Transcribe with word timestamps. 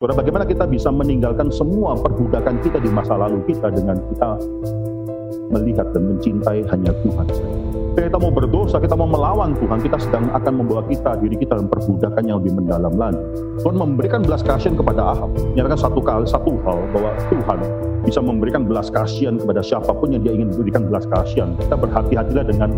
Saudara, 0.00 0.24
bagaimana 0.24 0.48
kita 0.48 0.64
bisa 0.64 0.88
meninggalkan 0.88 1.52
semua 1.52 1.92
perbudakan 1.92 2.56
kita 2.64 2.80
di 2.80 2.88
masa 2.88 3.20
lalu 3.20 3.44
kita 3.44 3.68
dengan 3.68 4.00
kita 4.00 4.40
melihat 5.52 5.92
dan 5.92 6.16
mencintai 6.16 6.64
hanya 6.72 6.88
Tuhan 7.04 7.28
Ketika 7.28 8.06
kita 8.08 8.16
mau 8.16 8.32
berdosa, 8.32 8.80
kita 8.80 8.96
mau 8.96 9.04
melawan 9.04 9.52
Tuhan, 9.60 9.76
kita 9.84 10.00
sedang 10.00 10.32
akan 10.32 10.64
membawa 10.64 10.88
kita, 10.88 11.20
diri 11.20 11.36
kita 11.36 11.52
dalam 11.52 11.68
perbudakan 11.68 12.22
yang 12.24 12.40
lebih 12.40 12.56
mendalam 12.56 12.96
lagi. 12.96 13.20
Tuhan 13.60 13.76
memberikan 13.76 14.24
belas 14.24 14.40
kasihan 14.40 14.72
kepada 14.72 15.04
Ahab, 15.04 15.36
menyatakan 15.36 15.76
satu 15.76 16.00
kali 16.00 16.24
satu 16.24 16.56
hal 16.64 16.80
bahwa 16.96 17.12
Tuhan 17.28 17.58
bisa 18.08 18.24
memberikan 18.24 18.64
belas 18.64 18.88
kasihan 18.88 19.36
kepada 19.36 19.60
siapa 19.60 19.92
pun 19.92 20.16
yang 20.16 20.24
dia 20.24 20.32
ingin 20.32 20.48
berikan 20.48 20.88
belas 20.88 21.04
kasihan. 21.12 21.52
Kita 21.60 21.76
berhati-hatilah 21.76 22.48
dengan 22.48 22.72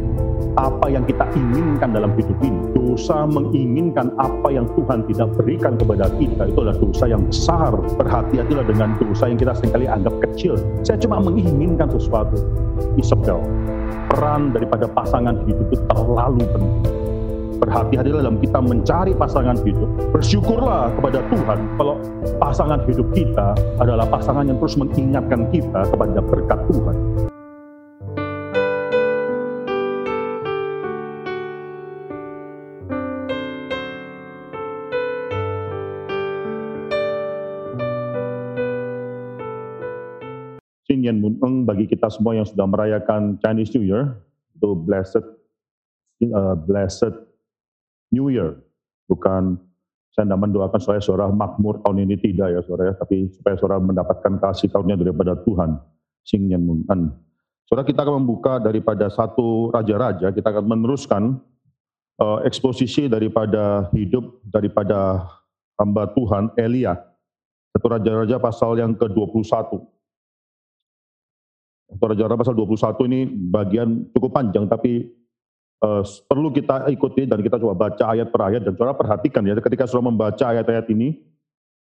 apa 0.56 0.86
yang 0.92 1.04
kita 1.08 1.24
inginkan 1.32 1.96
dalam 1.96 2.12
hidup 2.14 2.36
ini. 2.44 2.60
Dosa 2.76 3.24
menginginkan 3.24 4.12
apa 4.20 4.52
yang 4.52 4.68
Tuhan 4.76 5.08
tidak 5.08 5.28
berikan 5.40 5.80
kepada 5.80 6.12
kita 6.20 6.48
itu 6.50 6.58
adalah 6.60 6.76
dosa 6.76 7.04
yang 7.08 7.22
besar. 7.24 7.72
Berhati-hatilah 7.72 8.64
dengan 8.68 8.94
dosa 9.00 9.32
yang 9.32 9.38
kita 9.40 9.56
sering 9.56 9.72
kali 9.72 9.86
anggap 9.88 10.14
kecil. 10.28 10.60
Saya 10.84 11.00
cuma 11.00 11.22
menginginkan 11.24 11.88
sesuatu. 11.88 12.36
Isabel, 13.00 13.40
peran 14.12 14.52
daripada 14.52 14.84
pasangan 14.92 15.40
hidup 15.48 15.66
itu 15.72 15.84
terlalu 15.88 16.44
penting. 16.52 16.92
Berhati-hatilah 17.62 18.26
dalam 18.26 18.42
kita 18.42 18.58
mencari 18.58 19.12
pasangan 19.14 19.54
hidup. 19.62 19.86
Bersyukurlah 20.10 20.90
kepada 20.98 21.22
Tuhan 21.30 21.58
kalau 21.78 21.94
pasangan 22.42 22.82
hidup 22.90 23.06
kita 23.14 23.54
adalah 23.78 24.02
pasangan 24.10 24.50
yang 24.50 24.58
terus 24.58 24.74
mengingatkan 24.74 25.46
kita 25.54 25.86
kepada 25.86 26.18
berkat 26.18 26.58
Tuhan. 26.66 26.96
Bagi 41.62 41.86
kita 41.86 42.10
semua 42.10 42.36
yang 42.36 42.46
sudah 42.46 42.66
merayakan 42.66 43.38
Chinese 43.38 43.72
New 43.74 43.86
Year, 43.86 44.18
itu 44.54 44.74
blessed 44.74 45.24
uh, 46.30 46.54
blessed 46.58 47.14
New 48.12 48.28
Year. 48.28 48.58
Bukan 49.06 49.58
saya 50.12 50.28
tidak 50.28 50.40
mendoakan 50.44 50.78
supaya 50.78 51.00
saudara 51.00 51.32
makmur 51.32 51.80
tahun 51.80 52.04
ini 52.04 52.20
tidak 52.20 52.52
ya 52.52 52.60
saudara 52.60 52.92
ya, 52.92 52.94
tapi 53.00 53.32
supaya 53.32 53.56
saudara 53.56 53.80
mendapatkan 53.80 54.32
kasih 54.38 54.68
karunia 54.68 55.00
daripada 55.00 55.32
Tuhan. 55.40 55.80
Yen 56.22 56.62
Mun 56.62 56.86
Eng. 56.86 57.10
Saudara 57.66 57.88
kita 57.88 58.04
akan 58.04 58.22
membuka 58.22 58.60
daripada 58.60 59.08
satu 59.08 59.72
raja-raja, 59.72 60.30
kita 60.30 60.52
akan 60.52 60.64
meneruskan 60.68 61.40
uh, 62.20 62.38
eksposisi 62.46 63.08
daripada 63.08 63.88
hidup 63.96 64.44
daripada 64.44 65.24
hamba 65.80 66.12
Tuhan 66.12 66.52
Elia. 66.60 66.94
Satu 67.72 67.86
raja-raja 67.88 68.36
pasal 68.36 68.76
yang 68.76 68.92
ke-21. 68.92 69.80
Raja-Raja 72.00 72.40
pasal 72.40 72.54
21 72.56 73.08
ini 73.12 73.20
bagian 73.28 74.08
cukup 74.16 74.30
panjang 74.32 74.64
tapi 74.70 75.10
uh, 75.82 76.02
perlu 76.24 76.48
kita 76.54 76.88
ikuti 76.88 77.26
dan 77.26 77.42
kita 77.42 77.58
coba 77.58 77.90
baca 77.90 78.04
ayat 78.14 78.30
per 78.30 78.40
ayat 78.48 78.62
dan 78.64 78.72
saudara 78.78 78.96
perhatikan 78.96 79.42
ya 79.44 79.58
ketika 79.58 79.84
saudara 79.84 80.08
membaca 80.14 80.44
ayat-ayat 80.48 80.86
ini 80.94 81.18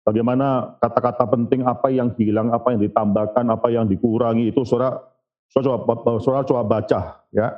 bagaimana 0.04 0.76
kata-kata 0.78 1.24
penting 1.32 1.64
apa 1.64 1.88
yang 1.88 2.12
hilang, 2.20 2.52
apa 2.52 2.76
yang 2.76 2.84
ditambahkan, 2.84 3.44
apa 3.48 3.68
yang 3.72 3.88
dikurangi 3.88 4.52
itu 4.52 4.62
saudara 4.68 5.00
saudara 5.48 5.80
coba, 6.04 6.44
coba 6.44 6.62
baca 6.62 7.00
ya. 7.32 7.48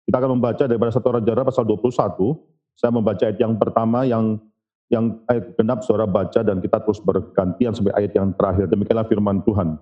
Kita 0.00 0.16
akan 0.18 0.42
membaca 0.42 0.66
daripada 0.66 0.90
satu 0.90 1.14
Raja-Raja 1.14 1.46
pasal 1.46 1.64
21. 1.70 2.34
Saya 2.74 2.90
membaca 2.90 3.22
ayat 3.22 3.38
yang 3.38 3.54
pertama 3.54 4.02
yang 4.02 4.42
yang 4.90 5.22
ayat 5.30 5.54
genap 5.54 5.86
saudara 5.86 6.10
baca 6.10 6.42
dan 6.42 6.58
kita 6.58 6.82
terus 6.82 6.98
bergantian 6.98 7.70
sampai 7.70 7.94
ayat 7.94 8.18
yang 8.18 8.34
terakhir. 8.34 8.66
Demikianlah 8.66 9.06
firman 9.06 9.38
Tuhan 9.46 9.78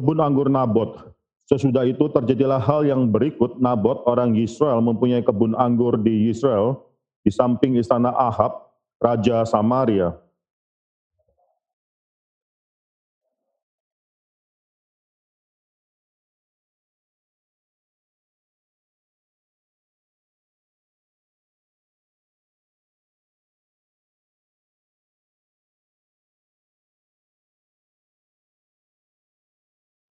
kebun 0.00 0.24
anggur 0.24 0.48
Nabot. 0.48 1.12
Sesudah 1.44 1.84
itu 1.84 2.08
terjadilah 2.08 2.56
hal 2.56 2.88
yang 2.88 3.12
berikut, 3.12 3.60
Nabot 3.60 4.00
orang 4.08 4.32
Israel 4.40 4.80
mempunyai 4.80 5.20
kebun 5.20 5.52
anggur 5.52 6.00
di 6.00 6.32
Israel, 6.32 6.80
di 7.20 7.28
samping 7.28 7.76
istana 7.76 8.08
Ahab, 8.16 8.64
Raja 8.96 9.44
Samaria. 9.44 10.16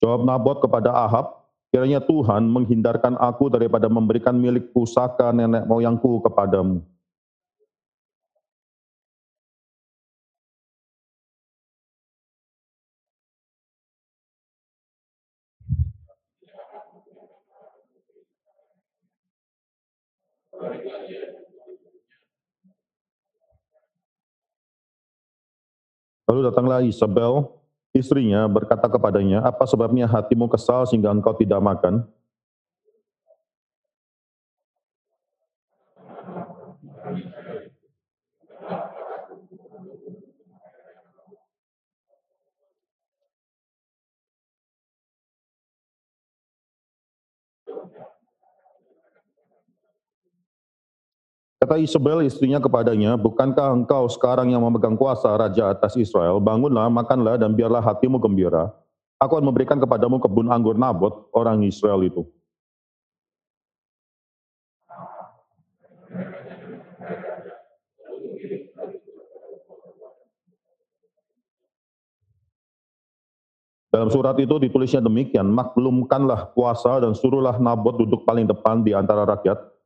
Jawab 0.09 0.25
Nabot 0.25 0.57
kepada 0.57 0.89
Ahab, 1.05 1.45
kiranya 1.69 2.01
Tuhan 2.01 2.49
menghindarkan 2.49 3.21
aku 3.21 3.53
daripada 3.53 3.93
memberikan 3.93 4.33
milik 4.41 4.73
pusaka 4.73 5.37
nenek 5.37 5.69
moyangku 5.69 6.25
kepadamu. 6.25 6.81
Lalu 26.33 26.41
datanglah 26.49 26.81
Isabel, 26.81 27.58
Istrinya 27.99 28.47
berkata 28.47 28.87
kepadanya, 28.87 29.43
apa 29.43 29.67
sebabnya 29.67 30.07
hatimu 30.07 30.47
kesal 30.47 30.87
sehingga 30.87 31.11
engkau 31.11 31.35
tidak 31.35 31.59
makan? 31.59 32.07
Kata 51.69 51.85
Isabel 51.85 52.25
istrinya 52.25 52.57
kepadanya, 52.57 53.13
bukankah 53.21 53.77
engkau 53.77 54.09
sekarang 54.09 54.49
yang 54.49 54.65
memegang 54.65 54.97
kuasa 54.97 55.29
raja 55.37 55.69
atas 55.69 56.01
Israel? 56.01 56.41
Bangunlah, 56.41 56.89
makanlah, 56.89 57.37
dan 57.37 57.53
biarlah 57.53 57.85
hatimu 57.85 58.17
gembira. 58.17 58.73
Aku 59.21 59.37
akan 59.37 59.53
memberikan 59.53 59.77
kepadamu 59.77 60.17
kebun 60.17 60.49
anggur 60.49 60.81
Nabot, 60.81 61.29
orang 61.37 61.61
Israel 61.69 62.01
itu. 62.01 62.25
Dalam 73.93 74.09
surat 74.09 74.41
itu 74.41 74.57
ditulisnya 74.57 75.05
demikian, 75.05 75.53
maklumkanlah 75.53 76.57
puasa 76.57 77.05
dan 77.05 77.13
suruhlah 77.13 77.61
Nabot 77.61 78.01
duduk 78.01 78.25
paling 78.25 78.49
depan 78.49 78.81
di 78.81 78.97
antara 78.97 79.29
rakyat, 79.29 79.77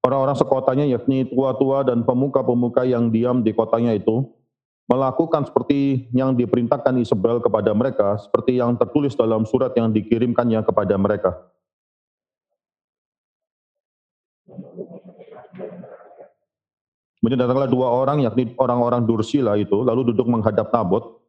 Orang-orang 0.00 0.32
sekotanya 0.32 0.88
yakni 0.88 1.28
tua-tua 1.28 1.84
dan 1.84 2.08
pemuka-pemuka 2.08 2.88
yang 2.88 3.12
diam 3.12 3.44
di 3.44 3.52
kotanya 3.52 3.92
itu 3.92 4.24
melakukan 4.90 5.46
seperti 5.46 6.10
yang 6.10 6.34
diperintahkan 6.34 6.98
Isabel 6.98 7.38
kepada 7.38 7.70
mereka, 7.70 8.18
seperti 8.18 8.58
yang 8.58 8.74
tertulis 8.74 9.14
dalam 9.14 9.46
surat 9.46 9.70
yang 9.78 9.94
dikirimkannya 9.94 10.66
kepada 10.66 10.98
mereka. 10.98 11.30
Kemudian 17.20 17.36
datanglah 17.36 17.68
dua 17.68 17.92
orang, 17.92 18.24
yakni 18.24 18.50
orang-orang 18.56 19.04
Dursila 19.04 19.54
itu, 19.60 19.84
lalu 19.84 20.10
duduk 20.10 20.26
menghadap 20.26 20.72
Nabot. 20.72 21.20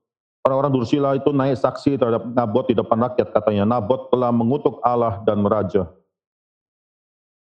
Orang-orang 0.42 0.72
Dursila 0.74 1.13
itu 1.13 1.30
naik 1.30 1.60
saksi 1.60 2.00
terhadap 2.00 2.24
Nabot 2.31 2.66
di 2.66 2.74
depan 2.74 2.98
rakyat, 2.98 3.30
katanya, 3.36 3.68
Nabot 3.68 4.07
telah 4.10 4.31
mengutuk 4.34 4.80
Allah 4.81 5.19
dan 5.28 5.44
raja. 5.46 5.92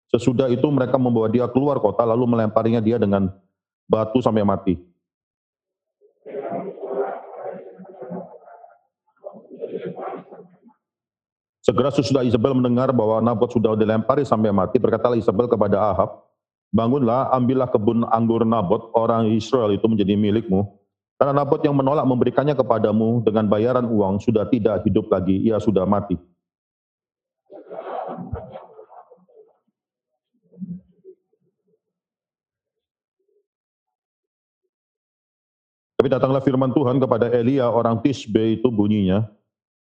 Sesudah 0.09 0.49
itu 0.49 0.65
mereka 0.73 0.97
membawa 0.97 1.29
dia 1.29 1.45
keluar 1.45 1.77
kota 1.77 2.01
lalu 2.01 2.25
melemparinya 2.25 2.81
dia 2.81 2.97
dengan 2.97 3.29
batu 3.85 4.21
sampai 4.25 4.41
mati. 4.41 4.73
Segera 11.69 11.93
sesudah 11.93 12.25
Isabel 12.25 12.57
mendengar 12.57 12.89
bahwa 12.89 13.21
Nabot 13.21 13.45
sudah 13.53 13.77
dilempari 13.77 14.25
sampai 14.25 14.49
mati, 14.49 14.81
berkatalah 14.81 15.13
Isabel 15.13 15.45
kepada 15.45 15.77
Ahab, 15.77 16.25
bangunlah, 16.73 17.29
ambillah 17.29 17.69
kebun 17.69 18.09
anggur 18.09 18.41
Nabot, 18.41 18.89
orang 18.97 19.29
Israel 19.29 19.69
itu 19.77 19.85
menjadi 19.85 20.17
milikmu, 20.17 20.65
Karena 21.21 21.35
Nabot 21.43 21.61
yang 21.61 21.75
menolak 21.77 22.07
memberikannya 22.09 22.57
kepadamu 22.57 23.21
dengan 23.21 23.45
bayaran 23.45 23.85
uang 23.85 24.23
sudah 24.23 24.49
tidak 24.49 24.87
hidup 24.87 25.11
lagi, 25.13 25.35
ia 25.45 25.61
sudah 25.61 25.85
mati. 25.85 26.17
Tapi 35.99 36.07
datanglah 36.07 36.39
firman 36.39 36.71
Tuhan 36.71 36.95
kepada 36.95 37.27
Elia 37.27 37.67
orang 37.67 37.99
Tisbe 37.99 38.55
itu 38.55 38.71
bunyinya, 38.71 39.27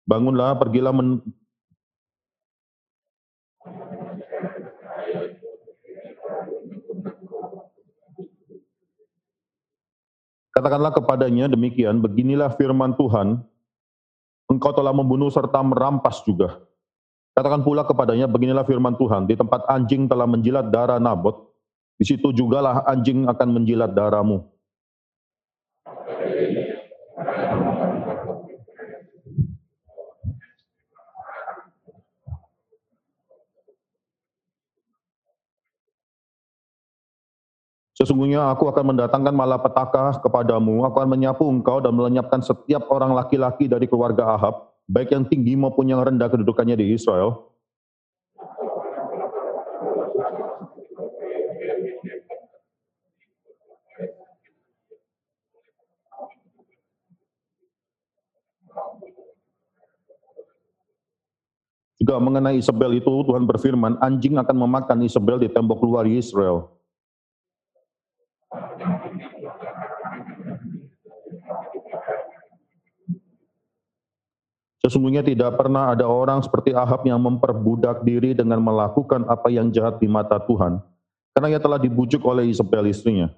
bangunlah 0.09 0.57
pergilah 0.57 0.89
men 0.89 1.21
Katakanlah 10.49 10.97
kepadanya 10.97 11.45
demikian, 11.45 12.01
beginilah 12.01 12.57
firman 12.57 12.97
Tuhan, 12.97 13.45
engkau 14.49 14.73
telah 14.73 14.91
membunuh 14.91 15.29
serta 15.29 15.61
merampas 15.61 16.25
juga. 16.25 16.57
Katakan 17.37 17.61
pula 17.61 17.85
kepadanya, 17.85 18.25
beginilah 18.25 18.65
firman 18.65 18.97
Tuhan, 18.97 19.29
di 19.29 19.37
tempat 19.37 19.61
anjing 19.69 20.09
telah 20.09 20.25
menjilat 20.25 20.73
darah 20.73 20.97
Nabot, 20.97 21.53
di 22.01 22.03
situ 22.03 22.33
jugalah 22.33 22.81
anjing 22.89 23.29
akan 23.29 23.61
menjilat 23.61 23.93
darahmu. 23.93 24.58
Sesungguhnya 37.99 38.47
aku 38.47 38.71
akan 38.71 38.95
mendatangkan 38.95 39.35
malapetaka 39.35 40.23
kepadamu, 40.23 40.87
aku 40.87 41.03
akan 41.03 41.19
menyapu 41.19 41.43
engkau 41.51 41.83
dan 41.83 41.91
melenyapkan 41.91 42.39
setiap 42.39 42.87
orang 42.87 43.11
laki-laki 43.11 43.67
dari 43.67 43.91
keluarga 43.91 44.39
Ahab, 44.39 44.71
baik 44.87 45.11
yang 45.11 45.27
tinggi 45.27 45.59
maupun 45.59 45.83
yang 45.91 45.99
rendah 45.99 46.31
kedudukannya 46.31 46.79
di 46.79 46.95
Israel. 46.95 47.58
Juga 62.09 62.25
mengenai 62.25 62.57
Isabel 62.57 62.97
itu 62.97 63.05
Tuhan 63.21 63.45
berfirman, 63.45 64.01
anjing 64.01 64.33
akan 64.33 64.57
memakan 64.65 65.05
Isabel 65.05 65.37
di 65.37 65.45
tembok 65.45 65.77
luar 65.85 66.09
Israel. 66.09 66.73
Sesungguhnya 74.81 75.21
tidak 75.21 75.53
pernah 75.53 75.93
ada 75.93 76.09
orang 76.09 76.41
seperti 76.41 76.73
Ahab 76.73 77.05
yang 77.05 77.21
memperbudak 77.21 78.01
diri 78.01 78.33
dengan 78.33 78.57
melakukan 78.57 79.29
apa 79.29 79.53
yang 79.53 79.69
jahat 79.69 80.01
di 80.01 80.09
mata 80.09 80.41
Tuhan, 80.41 80.81
karena 81.37 81.47
ia 81.53 81.61
telah 81.61 81.77
dibujuk 81.77 82.25
oleh 82.25 82.49
Isabel 82.49 82.89
istrinya. 82.89 83.29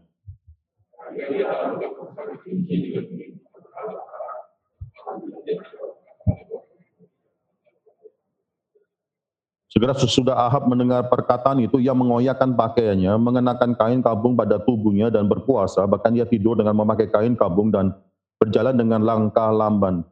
Segera 9.81 9.97
sesudah 9.97 10.37
Ahab 10.37 10.69
mendengar 10.69 11.09
perkataan 11.09 11.57
itu, 11.57 11.81
ia 11.81 11.89
mengoyakkan 11.97 12.53
pakaiannya, 12.53 13.17
mengenakan 13.17 13.73
kain 13.73 14.05
kabung 14.05 14.37
pada 14.37 14.61
tubuhnya 14.61 15.09
dan 15.09 15.25
berpuasa, 15.25 15.89
bahkan 15.89 16.13
ia 16.13 16.21
tidur 16.21 16.53
dengan 16.53 16.77
memakai 16.77 17.09
kain 17.09 17.33
kabung 17.33 17.73
dan 17.73 17.89
berjalan 18.37 18.77
dengan 18.77 19.01
langkah 19.01 19.49
lamban. 19.49 20.05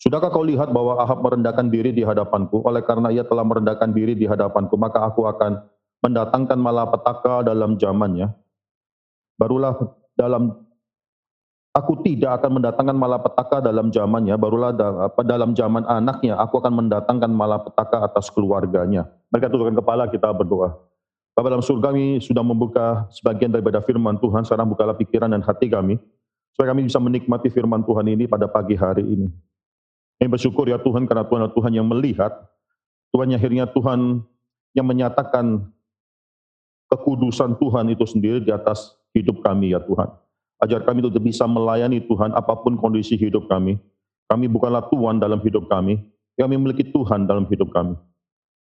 Sudahkah 0.00 0.32
kau 0.32 0.40
lihat 0.40 0.72
bahwa 0.72 1.04
Ahab 1.04 1.20
merendahkan 1.20 1.68
diri 1.68 1.92
di 1.92 2.00
hadapanku? 2.00 2.64
Oleh 2.64 2.80
karena 2.80 3.12
ia 3.12 3.28
telah 3.28 3.44
merendahkan 3.44 3.92
diri 3.92 4.16
di 4.16 4.24
hadapanku, 4.24 4.72
maka 4.80 5.04
aku 5.04 5.28
akan 5.28 5.68
mendatangkan 6.00 6.56
malapetaka 6.56 7.44
dalam 7.44 7.76
zamannya. 7.76 8.32
Barulah 9.36 9.76
dalam 10.16 10.64
aku 11.70 12.02
tidak 12.02 12.42
akan 12.42 12.58
mendatangkan 12.58 12.96
malapetaka 12.96 13.62
dalam 13.62 13.94
zamannya, 13.94 14.34
barulah 14.34 14.74
dalam 15.22 15.54
zaman 15.54 15.86
anaknya 15.86 16.34
aku 16.38 16.58
akan 16.58 16.86
mendatangkan 16.86 17.30
malapetaka 17.30 18.06
atas 18.10 18.26
keluarganya. 18.30 19.06
Mereka 19.30 19.50
tundukkan 19.50 19.78
kepala 19.78 20.10
kita 20.10 20.30
berdoa. 20.34 20.74
Bapak 21.30 21.48
dalam 21.56 21.64
surga 21.64 21.94
kami 21.94 22.18
sudah 22.18 22.42
membuka 22.42 23.06
sebagian 23.14 23.54
daripada 23.54 23.78
firman 23.80 24.18
Tuhan, 24.18 24.42
sekarang 24.42 24.66
bukalah 24.66 24.98
pikiran 24.98 25.30
dan 25.30 25.40
hati 25.40 25.70
kami, 25.70 25.96
supaya 26.52 26.74
kami 26.74 26.90
bisa 26.90 26.98
menikmati 26.98 27.48
firman 27.48 27.86
Tuhan 27.86 28.06
ini 28.10 28.26
pada 28.26 28.50
pagi 28.50 28.74
hari 28.74 29.06
ini. 29.06 29.30
Kami 30.18 30.28
bersyukur 30.28 30.68
ya 30.68 30.76
Tuhan 30.76 31.06
karena 31.06 31.24
Tuhan 31.24 31.40
adalah 31.46 31.54
Tuhan 31.54 31.72
yang 31.72 31.86
melihat, 31.86 32.34
Tuhan 33.14 33.30
yang 33.30 33.38
akhirnya 33.40 33.64
Tuhan 33.70 34.20
yang 34.74 34.86
menyatakan 34.86 35.70
kekudusan 36.90 37.56
Tuhan 37.56 37.94
itu 37.94 38.04
sendiri 38.04 38.42
di 38.42 38.50
atas 38.50 38.98
hidup 39.14 39.40
kami 39.40 39.72
ya 39.72 39.80
Tuhan. 39.80 40.10
Ajar 40.60 40.84
kami 40.84 41.00
untuk 41.00 41.24
bisa 41.24 41.48
melayani 41.48 42.04
Tuhan 42.04 42.36
apa 42.36 42.52
pun 42.60 42.76
kondisi 42.76 43.16
hidup 43.16 43.48
kami. 43.48 43.80
Kami 44.28 44.46
bukanlah 44.46 44.86
Tuhan 44.92 45.16
dalam 45.16 45.40
hidup 45.40 45.66
kami, 45.72 45.98
kami 46.36 46.54
memiliki 46.54 46.84
Tuhan 46.86 47.24
dalam 47.24 47.48
hidup 47.48 47.72
kami. 47.72 47.96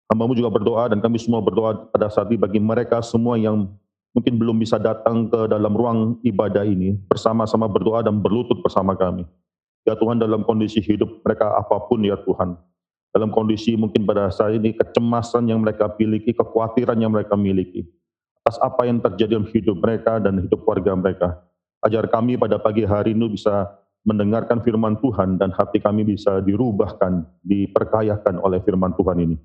Hambamu 0.09 0.33
juga 0.33 0.49
berdoa 0.49 0.89
dan 0.89 1.03
kami 1.03 1.21
semua 1.21 1.37
berdoa 1.43 1.91
pada 1.93 2.09
saat 2.09 2.31
ini 2.33 2.41
bagi 2.41 2.57
mereka 2.57 2.97
semua 3.05 3.37
yang 3.37 3.69
mungkin 4.15 4.41
belum 4.41 4.57
bisa 4.57 4.81
datang 4.81 5.29
ke 5.29 5.45
dalam 5.45 5.69
ruang 5.69 6.17
ibadah 6.25 6.65
ini, 6.65 6.97
bersama-sama 7.05 7.69
berdoa 7.69 8.01
dan 8.01 8.17
berlutut 8.17 8.57
bersama 8.65 8.97
kami. 8.97 9.27
Ya 9.85 9.93
Tuhan 9.93 10.17
dalam 10.17 10.41
kondisi 10.47 10.81
hidup 10.81 11.21
mereka 11.21 11.53
apa 11.53 11.77
pun 11.85 12.01
ya 12.01 12.17
Tuhan. 12.17 12.57
Dalam 13.09 13.29
kondisi 13.33 13.73
mungkin 13.73 14.05
pada 14.05 14.29
saat 14.29 14.57
ini 14.57 14.73
kecemasan 14.73 15.49
yang 15.49 15.61
mereka 15.61 15.89
miliki, 15.97 16.33
kekhawatiran 16.33 16.97
yang 16.97 17.13
mereka 17.13 17.33
miliki. 17.33 17.85
Atas 18.45 18.57
apa 18.61 18.85
yang 18.85 19.01
terjadi 19.01 19.37
dalam 19.37 19.49
hidup 19.49 19.77
mereka 19.81 20.17
dan 20.21 20.41
hidup 20.41 20.61
keluarga 20.65 20.93
mereka. 20.93 21.27
Ajar 21.79 22.11
kami 22.11 22.35
pada 22.35 22.59
pagi 22.59 22.83
hari 22.83 23.15
ini 23.15 23.31
bisa 23.31 23.71
mendengarkan 24.03 24.59
firman 24.63 24.99
Tuhan 24.99 25.39
dan 25.39 25.51
hati 25.55 25.79
kami 25.79 26.03
bisa 26.03 26.43
dirubahkan, 26.43 27.23
diperkayakan 27.43 28.39
oleh 28.39 28.59
firman 28.63 28.91
Tuhan 28.95 29.17
ini. 29.19 29.35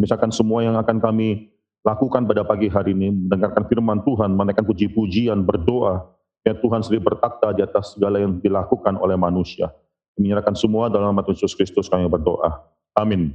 Misalkan 0.00 0.32
semua 0.32 0.64
yang 0.64 0.76
akan 0.80 0.98
kami 1.00 1.52
lakukan 1.84 2.24
pada 2.24 2.42
pagi 2.44 2.72
hari 2.72 2.96
ini, 2.96 3.12
mendengarkan 3.12 3.68
firman 3.68 4.00
Tuhan, 4.02 4.32
menaikkan 4.32 4.64
puji-pujian, 4.64 5.44
berdoa, 5.44 6.14
Ya 6.44 6.52
Tuhan 6.52 6.84
sendiri 6.84 7.00
bertakhta 7.00 7.56
di 7.56 7.64
atas 7.64 7.96
segala 7.96 8.20
yang 8.20 8.36
dilakukan 8.36 9.00
oleh 9.00 9.16
manusia. 9.16 9.72
Menyerahkan 10.20 10.52
semua 10.52 10.92
dalam 10.92 11.16
nama 11.16 11.24
Yesus 11.24 11.56
Kristus 11.56 11.88
kami 11.88 12.04
berdoa. 12.04 12.60
Amin. 12.92 13.32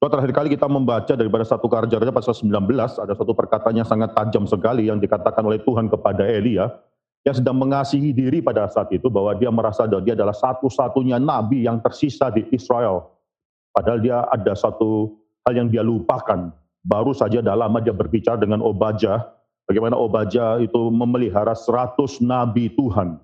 Tuhan 0.00 0.10
terakhir 0.12 0.32
kali 0.32 0.48
kita 0.56 0.66
membaca 0.72 1.12
daripada 1.12 1.44
satu 1.44 1.68
karya 1.68 2.00
raja 2.00 2.12
pasal 2.12 2.32
19, 2.32 2.64
ada 2.96 3.12
satu 3.12 3.32
perkataan 3.36 3.76
yang 3.76 3.88
sangat 3.88 4.16
tajam 4.16 4.48
sekali 4.48 4.88
yang 4.88 4.96
dikatakan 4.96 5.44
oleh 5.44 5.60
Tuhan 5.60 5.92
kepada 5.92 6.24
Elia, 6.24 6.72
yang 7.26 7.34
sedang 7.34 7.58
mengasihi 7.58 8.14
diri 8.14 8.38
pada 8.38 8.70
saat 8.70 8.86
itu, 8.94 9.10
bahwa 9.10 9.34
dia 9.34 9.50
merasa 9.50 9.82
bahwa 9.84 10.06
dia 10.06 10.14
adalah 10.14 10.36
satu-satunya 10.38 11.18
nabi 11.18 11.66
yang 11.66 11.82
tersisa 11.82 12.30
di 12.30 12.46
Israel. 12.54 13.10
Padahal 13.74 13.98
dia 13.98 14.22
ada 14.30 14.54
satu 14.54 15.18
hal 15.42 15.58
yang 15.58 15.68
dia 15.68 15.82
lupakan. 15.82 16.54
Baru 16.86 17.10
saja 17.10 17.42
dalam 17.42 17.74
dia 17.82 17.90
berbicara 17.90 18.38
dengan 18.38 18.62
Obajah, 18.62 19.36
Bagaimana 19.66 19.98
Obaja 19.98 20.62
itu 20.62 20.94
memelihara 20.94 21.50
seratus 21.58 22.22
nabi 22.22 22.70
Tuhan. 22.78 23.18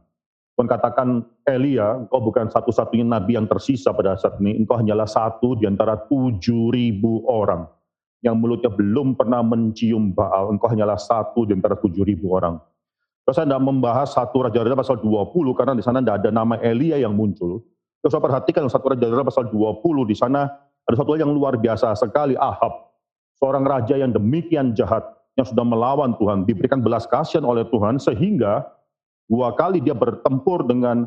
Tuhan 0.58 0.68
katakan, 0.68 1.22
Elia, 1.46 2.02
engkau 2.02 2.18
bukan 2.18 2.50
satu-satunya 2.50 3.06
nabi 3.06 3.38
yang 3.38 3.46
tersisa 3.46 3.94
pada 3.94 4.18
saat 4.18 4.42
ini, 4.42 4.58
engkau 4.58 4.74
hanyalah 4.74 5.06
satu 5.06 5.54
di 5.54 5.70
antara 5.70 5.94
tujuh 6.10 6.74
ribu 6.74 7.22
orang 7.30 7.64
yang 8.26 8.38
mulutnya 8.38 8.70
belum 8.74 9.14
pernah 9.14 9.40
mencium 9.42 10.10
Baal, 10.10 10.50
engkau 10.50 10.66
hanyalah 10.66 10.98
satu 10.98 11.46
di 11.46 11.54
antara 11.54 11.78
tujuh 11.78 12.02
ribu 12.02 12.34
orang. 12.34 12.58
Terus 13.22 13.34
saya 13.38 13.46
tidak 13.46 13.62
membahas 13.62 14.08
satu 14.10 14.50
Raja-Raja 14.50 14.74
pasal 14.74 14.98
20 14.98 15.30
karena 15.54 15.78
di 15.78 15.84
sana 15.84 16.02
tidak 16.02 16.26
ada 16.26 16.30
nama 16.34 16.58
Elia 16.58 16.98
yang 16.98 17.14
muncul. 17.14 17.62
Terus 18.02 18.10
saya 18.10 18.22
perhatikan 18.22 18.66
satu 18.66 18.92
Raja-Raja 18.92 19.22
pasal 19.22 19.46
20 19.50 20.10
di 20.10 20.16
sana 20.18 20.50
ada 20.82 20.96
satu 20.98 21.14
yang 21.14 21.30
luar 21.30 21.54
biasa 21.54 21.94
sekali 21.94 22.34
Ahab, 22.34 22.90
seorang 23.38 23.62
raja 23.62 23.94
yang 23.94 24.10
demikian 24.10 24.74
jahat, 24.74 25.06
yang 25.38 25.46
sudah 25.46 25.62
melawan 25.62 26.18
Tuhan, 26.18 26.42
diberikan 26.42 26.82
belas 26.82 27.06
kasihan 27.06 27.46
oleh 27.46 27.62
Tuhan, 27.70 28.02
sehingga 28.02 28.66
dua 29.30 29.54
kali 29.54 29.78
dia 29.78 29.94
bertempur 29.94 30.66
dengan 30.66 31.06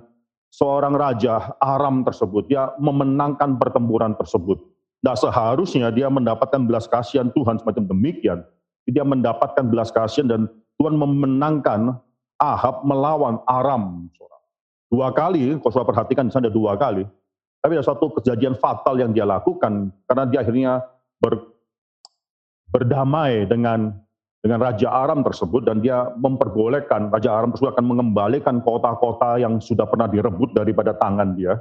seorang 0.55 0.95
raja 0.95 1.51
Aram 1.59 2.07
tersebut. 2.07 2.47
Dia 2.47 2.71
memenangkan 2.79 3.59
pertempuran 3.59 4.15
tersebut. 4.15 4.63
Nah 5.03 5.13
seharusnya 5.13 5.91
dia 5.91 6.07
mendapatkan 6.07 6.63
belas 6.63 6.87
kasihan 6.87 7.27
Tuhan 7.35 7.59
semacam 7.59 7.83
demikian. 7.91 8.47
Dia 8.87 9.03
mendapatkan 9.03 9.67
belas 9.67 9.91
kasihan 9.91 10.31
dan 10.31 10.41
Tuhan 10.79 10.95
memenangkan 10.95 11.99
Ahab 12.39 12.83
melawan 12.83 13.39
Aram. 13.47 14.11
Dua 14.91 15.11
kali, 15.11 15.55
kalau 15.59 15.71
sudah 15.71 15.87
perhatikan 15.87 16.27
di 16.27 16.31
sana 16.31 16.47
ada 16.47 16.53
dua 16.53 16.75
kali. 16.75 17.03
Tapi 17.59 17.71
ada 17.73 17.85
satu 17.85 18.13
kejadian 18.21 18.53
fatal 18.61 19.01
yang 19.01 19.09
dia 19.09 19.25
lakukan 19.25 19.89
karena 20.05 20.23
dia 20.29 20.39
akhirnya 20.45 20.73
ber, 21.17 21.41
berdamai 22.69 23.49
dengan 23.49 23.97
dengan 24.45 24.61
Raja 24.61 24.93
Aram 24.93 25.25
tersebut 25.25 25.65
dan 25.65 25.81
dia 25.81 26.13
memperbolehkan 26.21 27.09
Raja 27.09 27.33
Aram 27.33 27.49
tersebut 27.49 27.73
akan 27.73 27.85
mengembalikan 27.89 28.61
kota-kota 28.61 29.41
yang 29.41 29.57
sudah 29.57 29.89
pernah 29.89 30.05
direbut 30.05 30.53
daripada 30.53 30.93
tangan 30.93 31.33
dia 31.33 31.57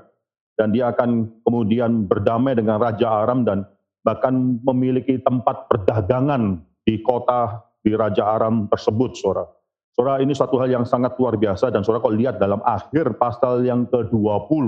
dan 0.61 0.71
dia 0.71 0.93
akan 0.93 1.33
kemudian 1.43 2.05
berdamai 2.05 2.53
dengan 2.53 2.77
Raja 2.77 3.25
Aram 3.25 3.43
dan 3.49 3.65
bahkan 4.05 4.61
memiliki 4.61 5.17
tempat 5.19 5.67
perdagangan 5.73 6.61
di 6.85 7.01
kota 7.01 7.65
di 7.81 7.97
Raja 7.97 8.37
Aram 8.37 8.69
tersebut, 8.69 9.17
saudara. 9.17 9.49
Saudara, 9.95 10.19
ini 10.19 10.35
satu 10.35 10.59
hal 10.59 10.75
yang 10.75 10.83
sangat 10.83 11.15
luar 11.23 11.39
biasa 11.39 11.71
dan 11.71 11.87
saudara 11.87 12.03
kalau 12.03 12.19
lihat 12.19 12.43
dalam 12.43 12.59
akhir 12.67 13.15
pasal 13.15 13.63
yang 13.63 13.87
ke-20, 13.87 14.67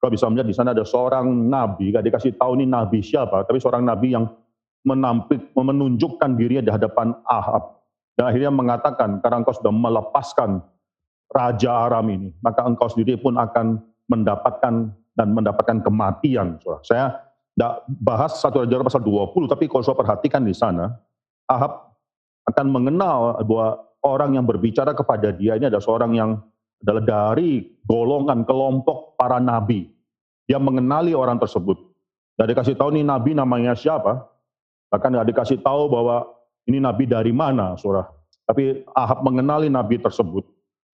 kalau 0.00 0.10
bisa 0.10 0.32
melihat 0.32 0.48
di 0.48 0.56
sana 0.56 0.72
ada 0.72 0.80
seorang 0.80 1.28
nabi, 1.28 1.92
gak 1.92 2.08
dikasih 2.08 2.40
tahu 2.40 2.56
ini 2.56 2.64
nabi 2.64 3.04
siapa, 3.04 3.44
tapi 3.44 3.60
seorang 3.60 3.84
nabi 3.84 4.16
yang 4.16 4.24
menampik, 4.80 5.52
menunjukkan 5.52 6.40
dirinya 6.40 6.64
di 6.64 6.72
hadapan 6.72 7.12
Ahab. 7.28 7.84
Dan 8.16 8.32
akhirnya 8.32 8.48
mengatakan, 8.48 9.20
karena 9.20 9.44
engkau 9.44 9.52
sudah 9.52 9.74
melepaskan 9.74 10.64
Raja 11.28 11.84
Aram 11.84 12.06
ini, 12.08 12.32
maka 12.40 12.64
engkau 12.64 12.88
sendiri 12.88 13.20
pun 13.20 13.36
akan 13.36 13.76
mendapatkan 14.08 14.88
dan 15.20 15.28
mendapatkan 15.36 15.84
kematian. 15.84 16.56
Saudara. 16.64 16.80
Saya 16.80 17.04
tidak 17.52 17.72
bahas 18.00 18.40
satu 18.40 18.64
Raja 18.64 18.80
pasal 18.80 19.04
20, 19.04 19.52
tapi 19.52 19.68
kalau 19.68 19.84
saya 19.84 19.98
perhatikan 20.00 20.48
di 20.48 20.56
sana, 20.56 20.96
Ahab 21.44 21.92
akan 22.48 22.66
mengenal 22.72 23.42
bahwa 23.42 23.84
orang 24.06 24.38
yang 24.38 24.46
berbicara 24.46 24.94
kepada 24.94 25.34
dia 25.34 25.58
ini 25.58 25.66
adalah 25.66 25.82
seorang 25.82 26.14
yang 26.14 26.30
adalah 26.80 27.02
dari 27.02 27.74
golongan 27.82 28.46
kelompok 28.46 29.18
para 29.18 29.42
nabi. 29.42 29.90
Dia 30.46 30.62
mengenali 30.62 31.10
orang 31.10 31.42
tersebut. 31.42 31.74
Dan 32.38 32.52
dikasih 32.52 32.78
tahu 32.78 32.94
nih 32.94 33.02
nabi 33.02 33.34
namanya 33.34 33.74
siapa. 33.74 34.22
Bahkan 34.92 35.10
tidak 35.10 35.28
dikasih 35.34 35.58
tahu 35.64 35.90
bahwa 35.90 36.30
ini 36.70 36.78
nabi 36.78 37.10
dari 37.10 37.34
mana, 37.34 37.74
saudara. 37.74 38.06
Tapi 38.46 38.86
Ahab 38.94 39.26
mengenali 39.26 39.66
nabi 39.66 39.98
tersebut 39.98 40.46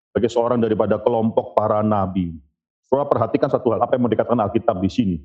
sebagai 0.06 0.30
seorang 0.30 0.62
daripada 0.62 1.02
kelompok 1.02 1.58
para 1.58 1.82
nabi. 1.82 2.38
Saudara 2.86 3.10
perhatikan 3.10 3.50
satu 3.50 3.74
hal, 3.74 3.82
apa 3.82 3.98
yang 3.98 4.06
mau 4.06 4.12
dikatakan 4.12 4.38
Alkitab 4.38 4.78
di 4.78 4.90
sini. 4.90 5.16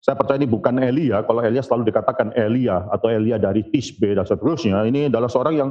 Saya 0.00 0.16
percaya 0.16 0.40
ini 0.40 0.48
bukan 0.48 0.80
Elia, 0.80 1.20
kalau 1.28 1.44
Elia 1.44 1.60
selalu 1.60 1.92
dikatakan 1.92 2.32
Elia 2.32 2.88
atau 2.88 3.12
Elia 3.12 3.36
dari 3.36 3.68
Tisbe 3.68 4.16
dan 4.16 4.24
seterusnya. 4.24 4.80
Ini 4.88 5.12
adalah 5.12 5.28
seorang 5.28 5.54
yang 5.60 5.70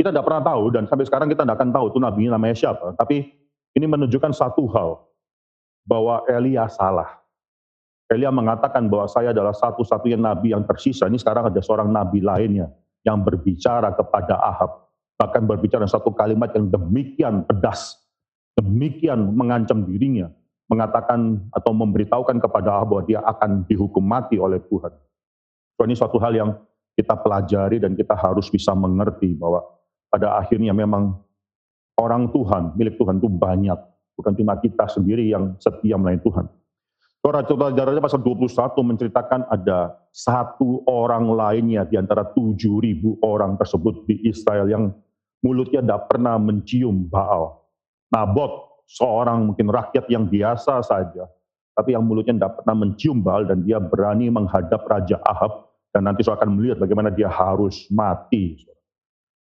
kita 0.00 0.08
tidak 0.16 0.24
pernah 0.24 0.40
tahu 0.40 0.72
dan 0.72 0.88
sampai 0.88 1.04
sekarang 1.04 1.28
kita 1.28 1.44
tidak 1.44 1.60
akan 1.60 1.76
tahu 1.76 1.92
itu 1.92 1.98
nabi 2.00 2.32
namanya 2.32 2.56
siapa. 2.56 2.96
Tapi 2.96 3.36
ini 3.76 3.84
menunjukkan 3.84 4.32
satu 4.32 4.64
hal, 4.72 4.96
bahwa 5.84 6.22
Elia 6.28 6.70
salah. 6.70 7.20
Elia 8.10 8.30
mengatakan 8.34 8.90
bahwa 8.90 9.06
saya 9.06 9.30
adalah 9.30 9.54
satu-satunya 9.54 10.18
nabi 10.18 10.50
yang 10.54 10.66
tersisa. 10.66 11.06
Ini 11.06 11.18
sekarang 11.18 11.50
ada 11.50 11.60
seorang 11.62 11.90
nabi 11.90 12.18
lainnya 12.18 12.70
yang 13.06 13.22
berbicara 13.22 13.94
kepada 13.94 14.34
Ahab. 14.38 14.90
Bahkan 15.18 15.46
berbicara 15.46 15.86
satu 15.86 16.10
kalimat 16.10 16.50
yang 16.56 16.66
demikian 16.72 17.46
pedas, 17.46 17.98
demikian 18.58 19.36
mengancam 19.36 19.86
dirinya 19.86 20.32
mengatakan 20.70 21.50
atau 21.50 21.74
memberitahukan 21.74 22.38
kepada 22.38 22.78
Allah 22.78 22.88
bahwa 22.88 23.04
dia 23.06 23.20
akan 23.26 23.66
dihukum 23.66 24.02
mati 24.02 24.38
oleh 24.38 24.62
Tuhan. 24.70 24.94
So, 25.74 25.82
ini 25.82 25.94
suatu 25.98 26.18
hal 26.22 26.34
yang 26.34 26.50
kita 26.94 27.18
pelajari 27.18 27.82
dan 27.82 27.98
kita 27.98 28.14
harus 28.14 28.46
bisa 28.50 28.70
mengerti 28.74 29.34
bahwa 29.34 29.66
pada 30.10 30.36
akhirnya 30.42 30.74
memang 30.74 31.16
orang 31.96 32.28
Tuhan, 32.34 32.74
milik 32.74 32.98
Tuhan 32.98 33.22
itu 33.22 33.30
banyak. 33.30 33.78
Bukan 34.18 34.36
cuma 34.36 34.58
kita 34.60 34.84
sendiri 34.90 35.30
yang 35.32 35.56
setia 35.56 35.96
melayani 35.96 36.20
Tuhan. 36.20 36.46
Raja-raja 37.20 38.00
pasal 38.00 38.20
21 38.24 38.48
menceritakan 38.80 39.44
ada 39.52 39.92
satu 40.08 40.82
orang 40.88 41.28
lainnya 41.30 41.84
di 41.84 42.00
antara 42.00 42.24
7.000 42.24 43.20
orang 43.20 43.60
tersebut 43.60 44.08
di 44.08 44.24
Israel 44.24 44.66
yang 44.68 44.88
mulutnya 45.44 45.84
tidak 45.84 46.08
pernah 46.08 46.40
mencium 46.40 47.06
Baal. 47.08 47.60
Nabot 48.08 48.82
seorang 48.88 49.52
mungkin 49.52 49.70
rakyat 49.70 50.10
yang 50.10 50.26
biasa 50.26 50.82
saja, 50.82 51.28
tapi 51.76 51.94
yang 51.94 52.02
mulutnya 52.02 52.34
tidak 52.34 52.60
pernah 52.60 52.74
mencium 52.74 53.22
bal 53.22 53.46
dan 53.46 53.62
dia 53.62 53.78
berani 53.78 54.26
menghadap 54.28 54.82
Raja 54.84 55.16
Ahab 55.22 55.70
dan 55.94 56.10
nanti 56.10 56.26
saya 56.26 56.36
akan 56.38 56.58
melihat 56.58 56.82
bagaimana 56.82 57.08
dia 57.14 57.30
harus 57.30 57.86
mati. 57.92 58.66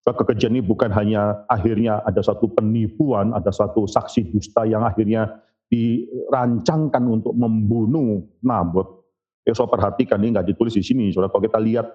Kekejian 0.06 0.54
ini 0.54 0.62
bukan 0.62 0.94
hanya 0.94 1.42
akhirnya 1.50 1.98
ada 2.06 2.22
satu 2.22 2.46
penipuan, 2.46 3.34
ada 3.34 3.50
satu 3.50 3.90
saksi 3.90 4.30
dusta 4.30 4.62
yang 4.62 4.86
akhirnya 4.86 5.42
dirancangkan 5.66 7.02
untuk 7.10 7.34
membunuh 7.34 8.22
Nabot. 8.38 9.02
Ya, 9.42 9.54
saya 9.54 9.66
perhatikan 9.66 10.22
ini 10.22 10.38
nggak 10.38 10.46
ditulis 10.54 10.78
di 10.78 10.82
sini. 10.86 11.10
Saudara, 11.10 11.34
kalau 11.34 11.42
kita 11.42 11.58
lihat 11.58 11.86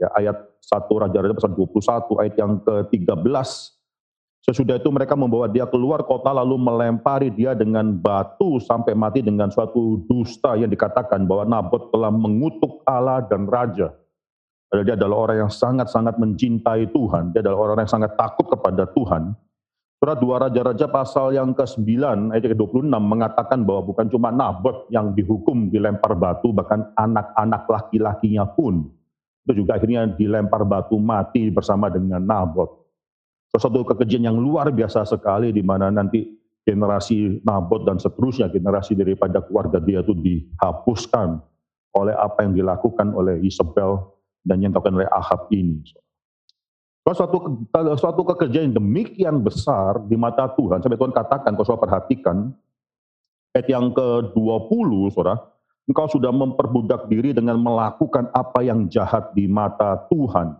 ya 0.00 0.08
ayat 0.16 0.36
1 0.64 0.88
Raja-Raja 0.88 1.34
pasal 1.36 1.52
21 1.52 2.22
ayat 2.24 2.34
yang 2.40 2.52
ke-13 2.64 3.48
Sesudah 4.48 4.80
itu 4.80 4.88
mereka 4.88 5.12
membawa 5.12 5.44
dia 5.44 5.68
keluar 5.68 6.00
kota 6.08 6.32
lalu 6.32 6.56
melempari 6.56 7.28
dia 7.28 7.52
dengan 7.52 7.92
batu 7.92 8.56
sampai 8.62 8.96
mati 8.96 9.20
dengan 9.20 9.52
suatu 9.52 10.00
dusta 10.08 10.56
yang 10.56 10.72
dikatakan 10.72 11.28
bahwa 11.28 11.44
Nabot 11.44 11.92
telah 11.92 12.08
mengutuk 12.08 12.80
Allah 12.88 13.20
dan 13.28 13.44
Raja. 13.44 13.92
Padahal 14.68 14.84
dia 14.84 14.96
adalah 15.00 15.16
orang 15.24 15.36
yang 15.48 15.52
sangat-sangat 15.52 16.20
mencintai 16.20 16.92
Tuhan. 16.92 17.32
Dia 17.32 17.40
adalah 17.40 17.72
orang 17.72 17.88
yang 17.88 17.94
sangat 17.96 18.12
takut 18.20 18.52
kepada 18.52 18.84
Tuhan. 18.92 19.32
Surat 19.98 20.20
dua 20.22 20.46
Raja-Raja 20.46 20.86
pasal 20.92 21.34
yang 21.34 21.56
ke-9 21.56 21.90
ayat 22.30 22.54
ke-26 22.54 22.86
mengatakan 22.86 23.66
bahwa 23.66 23.90
bukan 23.90 24.06
cuma 24.06 24.30
Nabot 24.30 24.86
yang 24.94 25.10
dihukum 25.10 25.72
dilempar 25.72 26.14
batu, 26.14 26.54
bahkan 26.54 26.86
anak-anak 26.94 27.66
laki-lakinya 27.66 28.46
pun. 28.46 28.86
Itu 29.42 29.64
juga 29.64 29.80
akhirnya 29.80 30.06
dilempar 30.06 30.62
batu 30.68 31.00
mati 31.00 31.50
bersama 31.50 31.90
dengan 31.90 32.22
Nabot. 32.22 32.86
Sesuatu 33.48 33.82
kekejian 33.88 34.28
yang 34.28 34.38
luar 34.38 34.68
biasa 34.70 35.08
sekali 35.08 35.50
di 35.50 35.64
mana 35.64 35.88
nanti 35.88 36.28
generasi 36.68 37.40
Nabot 37.40 37.88
dan 37.88 37.96
seterusnya 37.96 38.52
generasi 38.52 38.92
daripada 38.92 39.40
keluarga 39.40 39.80
dia 39.80 40.04
itu 40.04 40.12
dihapuskan 40.12 41.40
oleh 41.96 42.12
apa 42.12 42.44
yang 42.44 42.52
dilakukan 42.52 43.16
oleh 43.16 43.40
Isabel 43.40 44.17
dan 44.42 44.62
yang 44.62 44.70
dilakukan 44.74 44.98
oleh 44.98 45.10
Ahab 45.10 45.50
ini. 45.54 45.82
Suatu, 47.08 47.64
suatu 47.96 48.20
kekejian 48.20 48.68
yang 48.68 48.76
demikian 48.76 49.40
besar 49.40 49.96
di 50.04 50.12
mata 50.20 50.44
Tuhan, 50.52 50.84
sampai 50.84 51.00
Tuhan 51.00 51.14
katakan, 51.16 51.56
kalau 51.56 51.64
saudara 51.64 51.84
perhatikan, 51.88 52.52
ayat 53.56 53.64
yang 53.64 53.88
ke-20, 53.96 54.90
saudara, 55.16 55.40
engkau 55.88 56.04
sudah 56.04 56.28
memperbudak 56.28 57.08
diri 57.08 57.32
dengan 57.32 57.56
melakukan 57.56 58.28
apa 58.36 58.60
yang 58.60 58.92
jahat 58.92 59.32
di 59.32 59.48
mata 59.48 59.96
Tuhan. 60.12 60.52